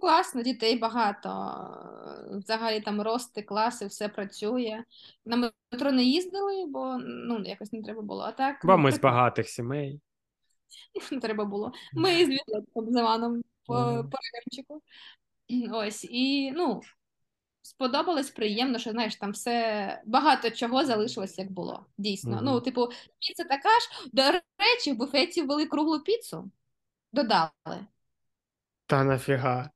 [0.03, 1.30] Класно, дітей багато.
[1.30, 4.84] е, Взагалі там рости, класи, все працює.
[5.25, 8.23] На метро не їздили, бо ну, якось не треба було.
[8.23, 10.01] А так Бо ми з багатих сімей.
[11.11, 11.71] не треба було.
[11.93, 14.17] Ми з Віталіком з Іваном по, по.
[15.71, 16.81] Ось, і ну,
[17.61, 21.85] сподобалось, приємно, що знаєш, там все багато чого залишилось, як було.
[21.97, 22.35] Дійсно.
[22.35, 22.45] Мгм.
[22.45, 22.88] Ну, типу,
[23.19, 24.09] піца така ж.
[24.13, 24.21] До
[24.57, 26.51] речі, в буфеті ввели круглу піцу,
[27.13, 27.88] додали.
[28.85, 29.73] Та нафіга.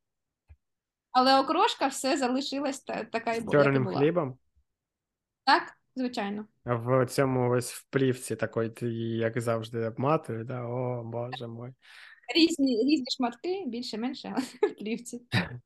[1.17, 3.97] Але окрошка все залишилась та, така і З була, як і чорним була.
[3.97, 4.37] хлібом.
[5.43, 6.45] Так, звичайно.
[6.63, 10.63] А в цьому ось в плівці такої, ти її, як завжди, обматує, да?
[10.65, 11.73] О, боже мой.
[12.35, 15.21] Різні, різні шматки, більше-менше, але в плівці.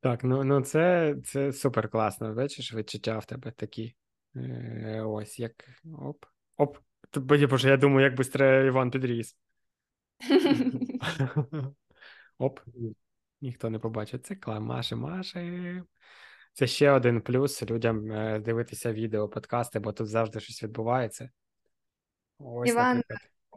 [0.00, 2.34] Так, ну, ну це, це супер класно.
[2.34, 3.94] Бачиш, відчуття в тебе такі.
[4.36, 5.52] Е, ось як.
[5.98, 6.24] Оп.
[6.56, 6.78] Оп.
[7.16, 9.36] Боже, боже, я думаю, як бистре Іван підріс.
[12.38, 12.60] Оп.
[13.40, 14.26] Ніхто не побачить.
[14.26, 14.96] Це кла Маші.
[16.52, 21.30] Це ще один плюс людям е, дивитися відео, подкасти, бо тут завжди щось відбувається.
[22.38, 23.02] Ось, Іван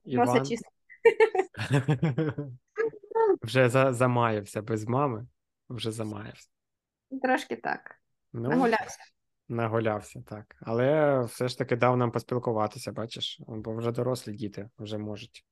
[0.05, 0.45] Іван.
[0.45, 0.69] чисто.
[3.41, 5.27] Вже за, замаявся без мами,
[5.69, 6.49] вже замаявся.
[7.21, 7.95] Трошки так.
[8.33, 8.99] Ну, Нагулявся.
[9.47, 10.55] Нагулявся, так.
[10.61, 15.45] Але все ж таки дав нам поспілкуватися, бачиш, бо вже дорослі діти вже можуть.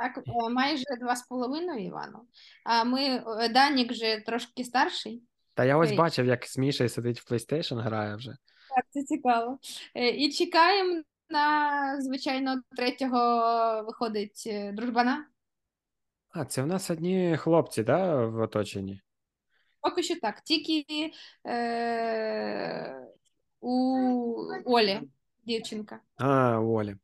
[0.00, 2.18] Так, е, майже два з половиною, Івану.
[2.64, 3.00] А ми,
[3.40, 5.22] е, Данік же трошки старший.
[5.54, 8.36] Та я ось бачив, як з Мішею сидить в PlayStation, грає вже.
[8.76, 9.58] Так, це цікаво.
[9.94, 13.18] Е, І чекаємо на, звичайно, третього
[13.86, 15.26] виходить е, дружбана.
[16.30, 19.00] А, це в нас одні хлопці, да, в оточенні?
[19.80, 20.40] Поки що так.
[20.40, 21.12] Тільки
[21.46, 23.06] е,
[23.60, 23.96] у
[24.64, 25.00] Олі,
[25.44, 26.00] дівчинка.
[26.16, 26.96] А, у Олі.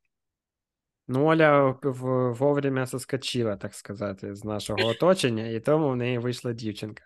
[1.09, 7.05] Ну, Оля вовремя соскочила, так сказати, з нашого оточення, і тому в неї вийшла дівчинка.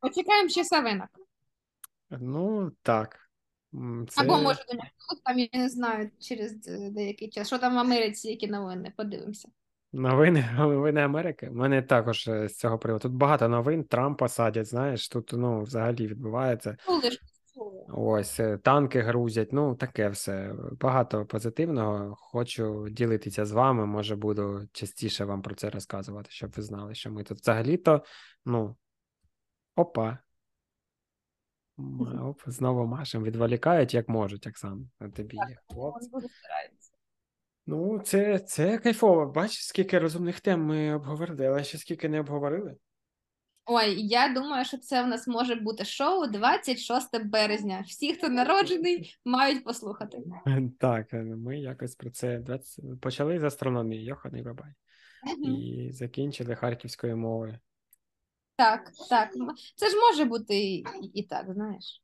[0.00, 1.08] Почекаємо ще Савинок.
[2.10, 3.18] Ну, так.
[4.08, 4.22] Це...
[4.22, 4.88] Або може до нього
[5.24, 7.46] там, я не знаю, через е, деякий час.
[7.46, 8.92] Що там в Америці, які новини?
[8.96, 9.48] Подивимося.
[9.92, 11.48] Новини, новини Америки.
[11.48, 13.02] У мене також е, з цього приводу.
[13.02, 16.70] Тут багато новин, Трампа садять, знаєш, тут ну, взагалі відбувається.
[16.70, 17.10] Ж, чули.
[17.88, 20.54] Ось е, танки грузять, ну таке все.
[20.80, 22.16] Багато позитивного.
[22.18, 23.86] Хочу ділитися з вами.
[23.86, 28.04] Може, буду частіше вам про це розказувати, щоб ви знали, що ми тут взагалі-то,
[28.44, 28.76] ну,
[29.76, 30.18] опа.
[32.22, 34.90] Оп, знову машем відволікають, як можуть, Оксан.
[34.98, 35.56] Тобі є
[36.28, 36.92] стараються.
[37.66, 39.26] Ну, це, це кайфово.
[39.26, 42.76] Бачиш, скільки розумних тем ми обговорили, але ще скільки не обговорили.
[43.66, 47.84] Ой, я думаю, що це в нас може бути шоу 26 березня.
[47.86, 50.18] Всі, хто народжений, мають послухати.
[50.78, 53.00] Так, е, ми якось про це 20...
[53.00, 54.72] почали з астрономії, Йоханий бабай,
[55.44, 57.58] і закінчили харківською мовою.
[58.56, 59.30] Так, так.
[59.76, 60.84] Це ж може бути і,
[61.14, 62.02] і так, знаєш.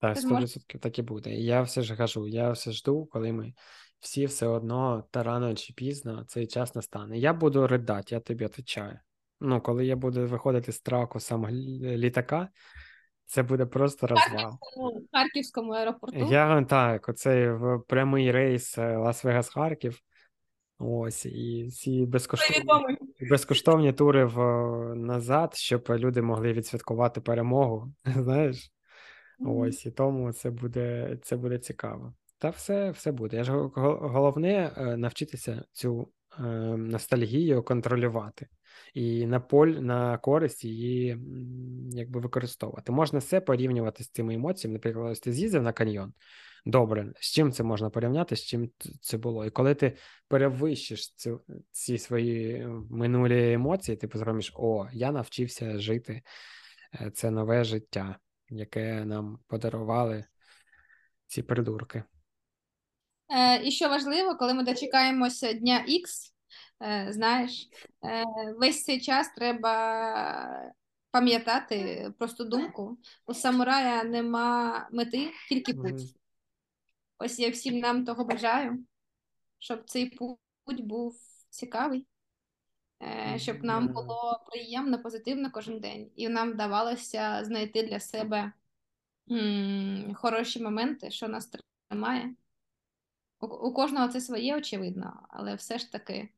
[0.00, 1.30] Так, Це ж може- так і буде.
[1.30, 3.54] І я все ж кажу, я все жду, коли ми
[4.00, 7.18] всі все одно, та рано чи пізно, цей час настане.
[7.18, 8.98] Я буду ридати, я тобі відповідаю.
[9.46, 11.52] Ну, коли я буду виходити з траку саме
[11.96, 12.48] літака,
[13.26, 14.58] це буде просто розвал.
[14.76, 16.18] У Харківському аеропорту.
[16.30, 17.48] Я так, оцей
[17.88, 19.98] прямий рейс е, Лас-Вегас-Харків.
[20.78, 22.98] Ось, і ці безкоштовні,
[23.30, 24.38] безкоштовні тури в,
[24.94, 27.92] назад, щоб люди могли відсвяткувати перемогу.
[28.04, 28.70] Знаєш?
[29.46, 32.14] Ось, і тому це буде, це буде цікаво.
[32.38, 33.36] Та все, все буде.
[33.36, 36.08] Я ж го- го- головне е, навчитися цю
[36.76, 38.48] ностальгію контролювати
[38.94, 41.18] і на поль на користь її
[41.90, 42.92] якби використовувати.
[42.92, 44.72] Можна все порівнювати з цими емоціями.
[44.72, 46.12] Наприклад, ось ти з'їздив на каньйон.
[46.66, 48.70] Добре, з чим це можна порівняти, з чим
[49.00, 49.44] це було?
[49.44, 49.96] І коли ти
[50.28, 51.40] перевищиш цю,
[51.70, 56.22] ці свої минулі емоції, ти зробиш, о, я навчився жити
[57.00, 60.24] е, це нове життя, яке нам подарували
[61.26, 62.04] ці придурки.
[63.34, 66.32] Е, і що важливо, коли ми дочекаємося дня X,
[66.82, 67.68] е, знаєш,
[68.04, 68.24] е,
[68.58, 70.72] весь цей час треба
[71.10, 72.98] пам'ятати просту думку.
[73.26, 76.16] У самурая нема мети, тільки путь.
[77.18, 78.84] Ось я всім нам того бажаю,
[79.58, 80.10] щоб цей
[80.64, 81.16] путь був
[81.50, 82.06] цікавий,
[83.36, 88.52] щоб нам було приємно, позитивно кожен день, і нам вдавалося знайти для себе
[90.14, 91.50] хороші моменти, що нас
[91.88, 92.34] тримає.
[93.44, 96.28] У, у кожного це своє, очевидно, але все ж таки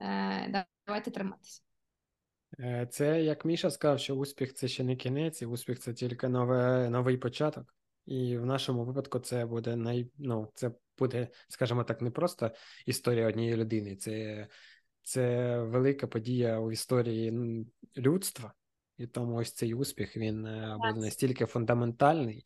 [0.00, 1.62] е, давайте триматися.
[2.60, 6.28] Е, Це як Міша сказав, що успіх це ще не кінець, і успіх це тільки
[6.28, 7.74] нове, новий початок.
[8.06, 12.50] І в нашому випадку це буде най, ну, це буде, скажімо так, не просто
[12.86, 14.46] історія однієї людини, це,
[15.02, 17.32] це велика подія у історії
[17.96, 18.52] людства.
[18.96, 22.44] І тому ось цей успіх він е, буде настільки фундаментальний.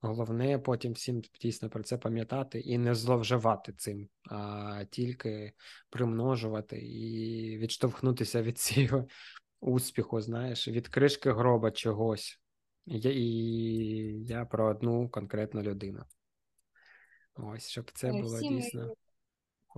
[0.00, 5.52] Головне потім всім дійсно про це пам'ятати і не зловживати цим, а тільки
[5.90, 9.06] примножувати і відштовхнутися від цього
[9.60, 12.40] успіху, знаєш, від кришки гроба чогось.
[12.86, 13.24] Я, і
[14.24, 16.04] я про одну конкретну людину.
[17.34, 18.94] Ось, щоб це було дійсно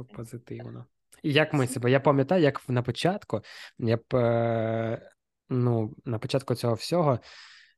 [0.05, 0.87] позитивно.
[1.23, 3.41] І як ми себе, я пам'ятаю, як на початку,
[3.79, 5.11] я б, е,
[5.49, 7.19] ну, на початку цього всього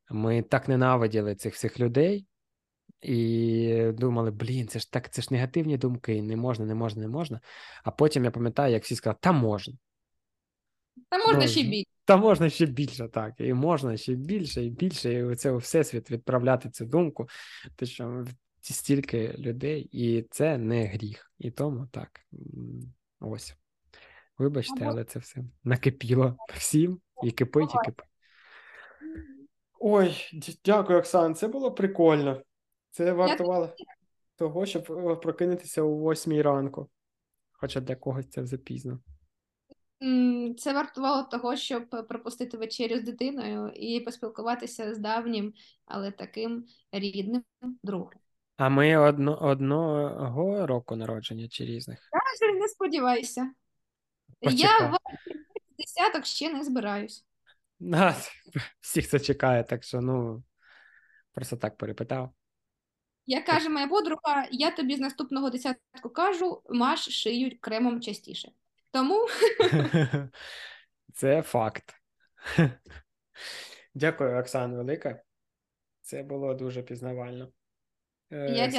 [0.09, 2.27] ми так ненавиділи цих всіх людей
[3.01, 7.07] і думали, блін, це ж так, це ж негативні думки, не можна, не можна, не
[7.07, 7.39] можна.
[7.83, 9.73] А потім я пам'ятаю, як всі сказали, та можна.
[11.09, 11.91] Та можна Ну, ще більше.
[12.05, 13.33] Та можна ще більше, так.
[13.37, 17.27] І можна ще більше і більше, і це у всесвіт відправляти цю думку,
[17.75, 18.25] те, що
[18.61, 21.31] стільки людей, і це не гріх.
[21.39, 22.21] І тому так.
[23.19, 23.55] Ось.
[24.37, 28.05] Вибачте, але це все накипіло всім і кипить, і кипить.
[29.79, 30.15] Ой,
[30.65, 31.35] дякую, Оксан.
[31.35, 32.41] Це було прикольно.
[32.91, 33.69] Це вартувало
[34.35, 36.89] того, щоб е, прокинутися о восьмій ранку.
[37.51, 38.99] Хоча для когось це вже пізно.
[40.57, 45.53] Це вартувало того, щоб пропустити вечерю з дитиною і поспілкуватися з давнім,
[45.85, 47.43] але таким рідним
[47.83, 48.11] другом.
[48.57, 52.09] А ми одно, одного року народження чи різних?
[52.11, 53.51] Даже не сподівайся.
[54.41, 54.91] Я Почекай.
[54.91, 54.97] в
[55.77, 57.25] десяток ще не збираюсь.
[57.79, 58.15] На,
[58.79, 60.43] всіх це чекає, так що ну
[61.31, 62.33] просто так перепитав.
[63.25, 68.51] Як каже моя подруга, я тобі з наступного десятку кажу, маш шию кремом частіше.
[68.91, 69.27] Тому
[71.13, 71.95] Це факт.
[73.93, 75.21] Дякую, Оксан, велике.
[76.01, 77.51] Це було дуже пізнавально.
[78.31, 78.71] Е, я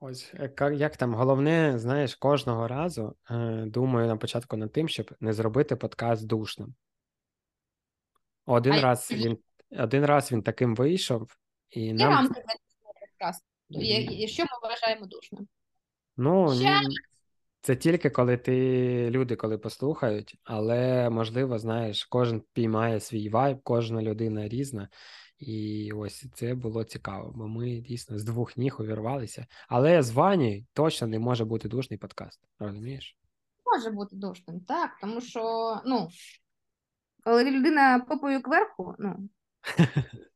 [0.00, 5.10] Ось е, як там головне, знаєш, кожного разу е, думаю на початку над тим, щоб
[5.20, 6.74] не зробити подкаст душним.
[8.46, 9.38] Один А раз він
[9.70, 11.36] один раз він таким вийшов,
[11.70, 12.42] і є нам рамки
[13.68, 15.48] Є- є- Що ми вважаємо душним?
[16.16, 16.96] ну Ще- ні,
[17.60, 24.02] це тільки коли ти люди, коли послухають, але можливо, знаєш, кожен піймає свій вайб, кожна
[24.02, 24.88] людина різна.
[25.38, 29.46] І ось це було цікаво, бо ми дійсно з двох ніг увірвалися.
[29.68, 33.16] Але з Вані точно не може бути душний подкаст, розумієш?
[33.66, 35.42] Може бути душним, так, тому що,
[35.86, 36.08] ну,
[37.24, 39.28] коли людина попою кверху, ну,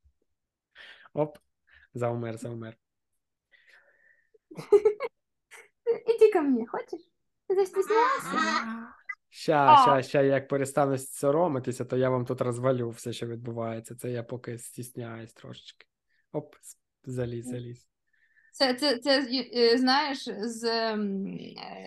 [1.13, 1.39] Оп,
[1.97, 2.77] завмер, завмер.
[6.07, 7.01] іди ко мені, хочеш?
[7.49, 8.67] Ти застіснявся?
[9.29, 13.95] Ща, ща, ща, як перестану соромитися, то я вам тут розвалю все, що відбувається.
[13.95, 15.87] Це я поки стісняюсь трошечки.
[16.33, 16.55] Оп,
[17.05, 17.89] заліз, заліз.
[18.53, 20.99] Це, це, це е, знаєш, з, е,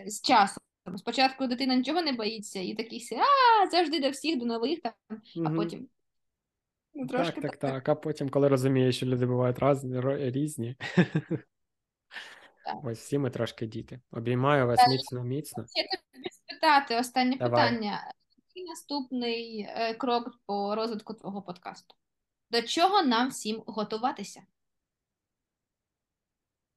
[0.07, 0.63] з часом.
[0.97, 4.93] Спочатку дитина нічого не боїться, і такий а завжди до всіх, до нових, там,
[5.45, 5.87] а потім.
[6.93, 7.89] Ну, Так, так, так.
[7.89, 10.75] А потім, коли розумієш, що люди бувають ро- різні.
[12.83, 14.01] Ось всі ми трошки діти.
[14.11, 15.65] Обіймаю вас міцно, міцно.
[15.69, 15.83] Ще
[16.13, 17.69] тобі спитати останнє Давай.
[17.69, 18.13] питання.
[18.47, 21.95] Який наступний е, крок по розвитку твого подкасту?
[22.51, 24.41] До чого нам всім готуватися?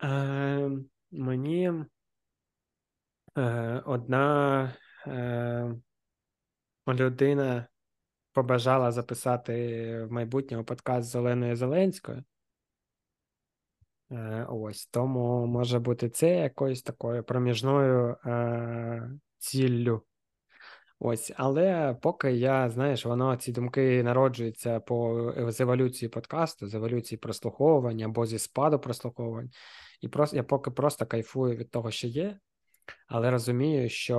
[0.04, 0.70] Е,
[1.10, 1.72] мені
[3.38, 4.72] е, одна
[5.06, 5.74] е,
[6.88, 7.68] людина
[8.32, 12.24] побажала записати в майбутнього подкаст з Оленою Зеленською.
[14.10, 20.02] Е, ось тому може бути це якоюсь такою проміжною е, ціллю.
[21.04, 27.18] Ось, але поки я, знаєш, воно ці думки народжуються по з еволюції подкасту, з еволюції
[27.18, 29.50] прослуховування або зі спаду прослуховувань.
[30.00, 32.38] І просто я поки просто кайфую від того, що є,
[33.06, 34.18] але розумію, що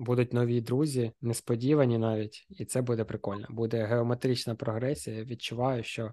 [0.00, 3.46] будуть нові друзі, несподівані навіть, і це буде прикольно.
[3.50, 5.24] Буде геометрична прогресія.
[5.24, 6.12] Відчуваю, що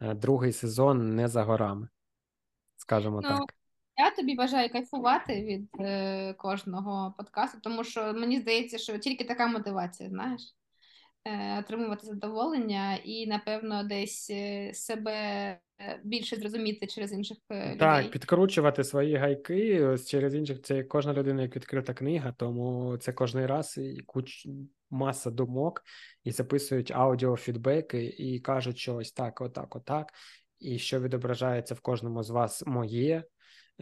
[0.00, 1.88] е, другий сезон не за горами,
[2.76, 3.54] скажімо Ну, так.
[3.96, 9.46] Я тобі бажаю кайфувати від е, кожного подкасту, тому що мені здається, що тільки така
[9.46, 10.42] мотивація, знаєш,
[11.24, 15.58] е, отримувати задоволення і, напевно, десь е, себе
[16.04, 17.76] більше зрозуміти через інших людей.
[17.76, 20.62] Так, підкручувати свої гайки ось через інших.
[20.62, 24.48] Це кожна людина як відкрита книга, тому це кожний раз і куч
[24.90, 25.82] маса думок,
[26.24, 30.12] і записують аудіофідбеки, і кажуть, що ось так, отак, отак.
[30.58, 33.24] І що відображається в кожному з вас моє,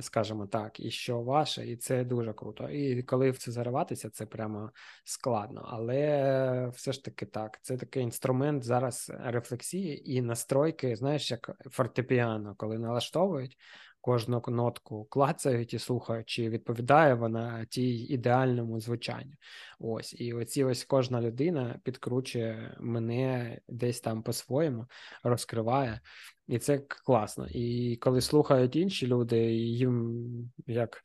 [0.00, 2.68] скажімо так, і що ваше, і це дуже круто.
[2.68, 4.70] І коли в це зариватися, це прямо
[5.04, 5.68] складно.
[5.70, 12.54] Але все ж таки так, це такий інструмент зараз рефлексії і настройки, знаєш, як фортепіано,
[12.58, 13.56] коли налаштовують
[14.04, 19.32] кожну нотку, клацають і слухають, чи відповідає вона тій ідеальному звучанню.
[19.78, 24.86] Ось, і оці ось кожна людина підкручує мене десь там по-своєму,
[25.22, 26.00] розкриває.
[26.46, 27.46] І це класно.
[27.50, 30.24] І коли слухають інші люди, їм
[30.66, 31.02] як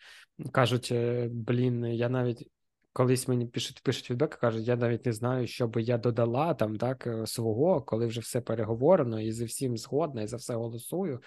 [0.52, 2.50] кажуть, е, блін, я навіть
[3.00, 6.78] колись мені пишуть, пишуть фідбек, кажуть, я навіть не знаю, що би я додала там,
[6.78, 11.22] так, е, свого, коли вже все переговорено, і зі всім згодна, і за все голосую.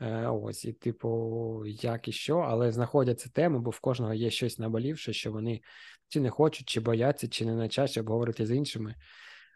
[0.00, 4.58] Е, ось, і типу, як і що, але знаходяться теми, бо в кожного є щось
[4.58, 5.60] наболівше, що вони
[6.08, 8.94] чи не хочуть, чи бояться, чи не на часі обговорити з іншими.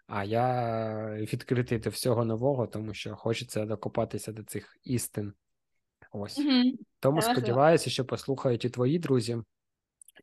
[0.07, 5.33] А я відкритий до всього нового, тому що хочеться докопатися до цих істин.
[6.13, 6.39] Ось.
[6.39, 6.73] Мгм.
[7.01, 9.39] Тому сподіваюся, що послухають і твої друзі,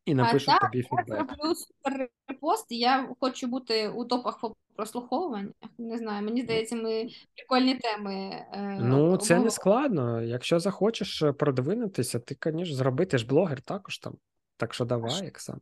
[0.06, 1.08] і А напишуть так, тобі я фідбек.
[1.28, 2.66] зроблю супер репост.
[2.70, 5.54] Я хочу бути у топах по прослуховуваннях.
[5.78, 8.14] Не знаю, мені здається, ми прикольні теми.
[8.54, 10.22] е, Ну, це не складно.
[10.22, 14.14] Якщо захочеш е, продвинутися, ти, звісно, зроби, ти ж блогер також там.
[14.58, 15.62] Так що давай, Оксан.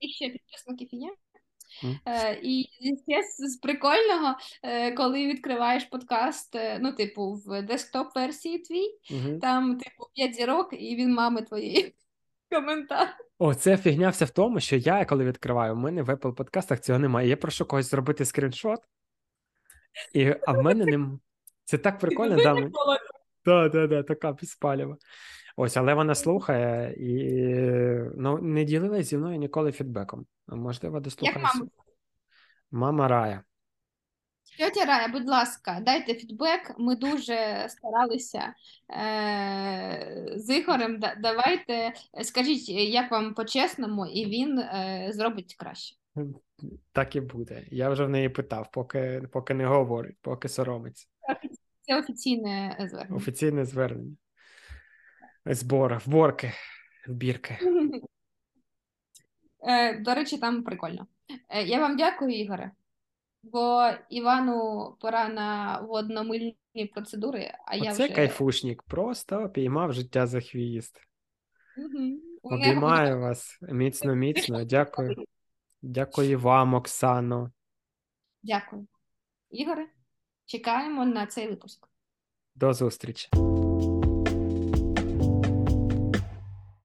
[0.00, 1.14] І ще підписників є.
[1.84, 1.98] Мгм.
[2.06, 2.64] Е, і
[3.08, 4.34] ще з, прикольного,
[4.96, 9.38] коли відкриваєш подкаст, ну, типу, в десктоп-версії твій, Угу.
[9.38, 11.94] там, типу, 5 зірок, і він мами твоєї.
[12.50, 13.08] Коментар.
[13.38, 16.80] О, це фігня вся в тому, що я, коли відкриваю, в мене в Apple подкастах
[16.80, 17.28] цього немає.
[17.28, 18.80] Я прошу когось зробити скріншот,
[20.12, 21.20] і, а в мене нем...
[21.64, 22.70] Це так прикольно, да, ми-
[23.44, 24.96] Да, да, да, така підспалюва.
[25.56, 27.34] Ось, але вона слухає і
[28.16, 30.26] ну, не ділилась зі мною ніколи фідбеком.
[30.46, 31.44] Можливо, дослухає.
[31.44, 31.68] мама?
[32.70, 33.42] Мама Рая.
[34.58, 36.74] Тетя Рая, будь ласка, дайте фідбек.
[36.78, 38.54] Ми дуже старалися
[38.90, 40.98] е- з Ігорем.
[40.98, 45.96] Да- Давайте скажіть, як вам по-чесному, і він е- зробить краще.
[46.92, 47.64] Так і буде.
[47.70, 51.06] Я вже в неї питав, поки, поки не говорить, поки соромиться.
[51.86, 53.16] Це офіційне звернення.
[53.16, 54.16] Офіційне звернення.
[55.46, 56.52] Збор, вборки,
[57.06, 57.58] збірки.
[59.68, 61.06] Е, До речі, там прикольно.
[61.48, 62.70] Е, Я вам дякую, Ігоре,
[63.52, 66.56] бо Івану пора на водномильні
[66.94, 71.00] процедури, а я Оце вже кайфушник, просто піймав життя за хвіст.
[71.76, 72.20] Мгм.
[72.42, 74.64] У мене Обіймаю вас міцно, міцно.
[74.64, 75.24] Дякую.
[75.82, 77.52] Дякую вам, Оксано.
[78.42, 78.86] Дякую.
[79.50, 79.86] Ігоре,
[80.46, 81.88] чекаємо на цей випуск.
[82.54, 83.28] До зустрічі.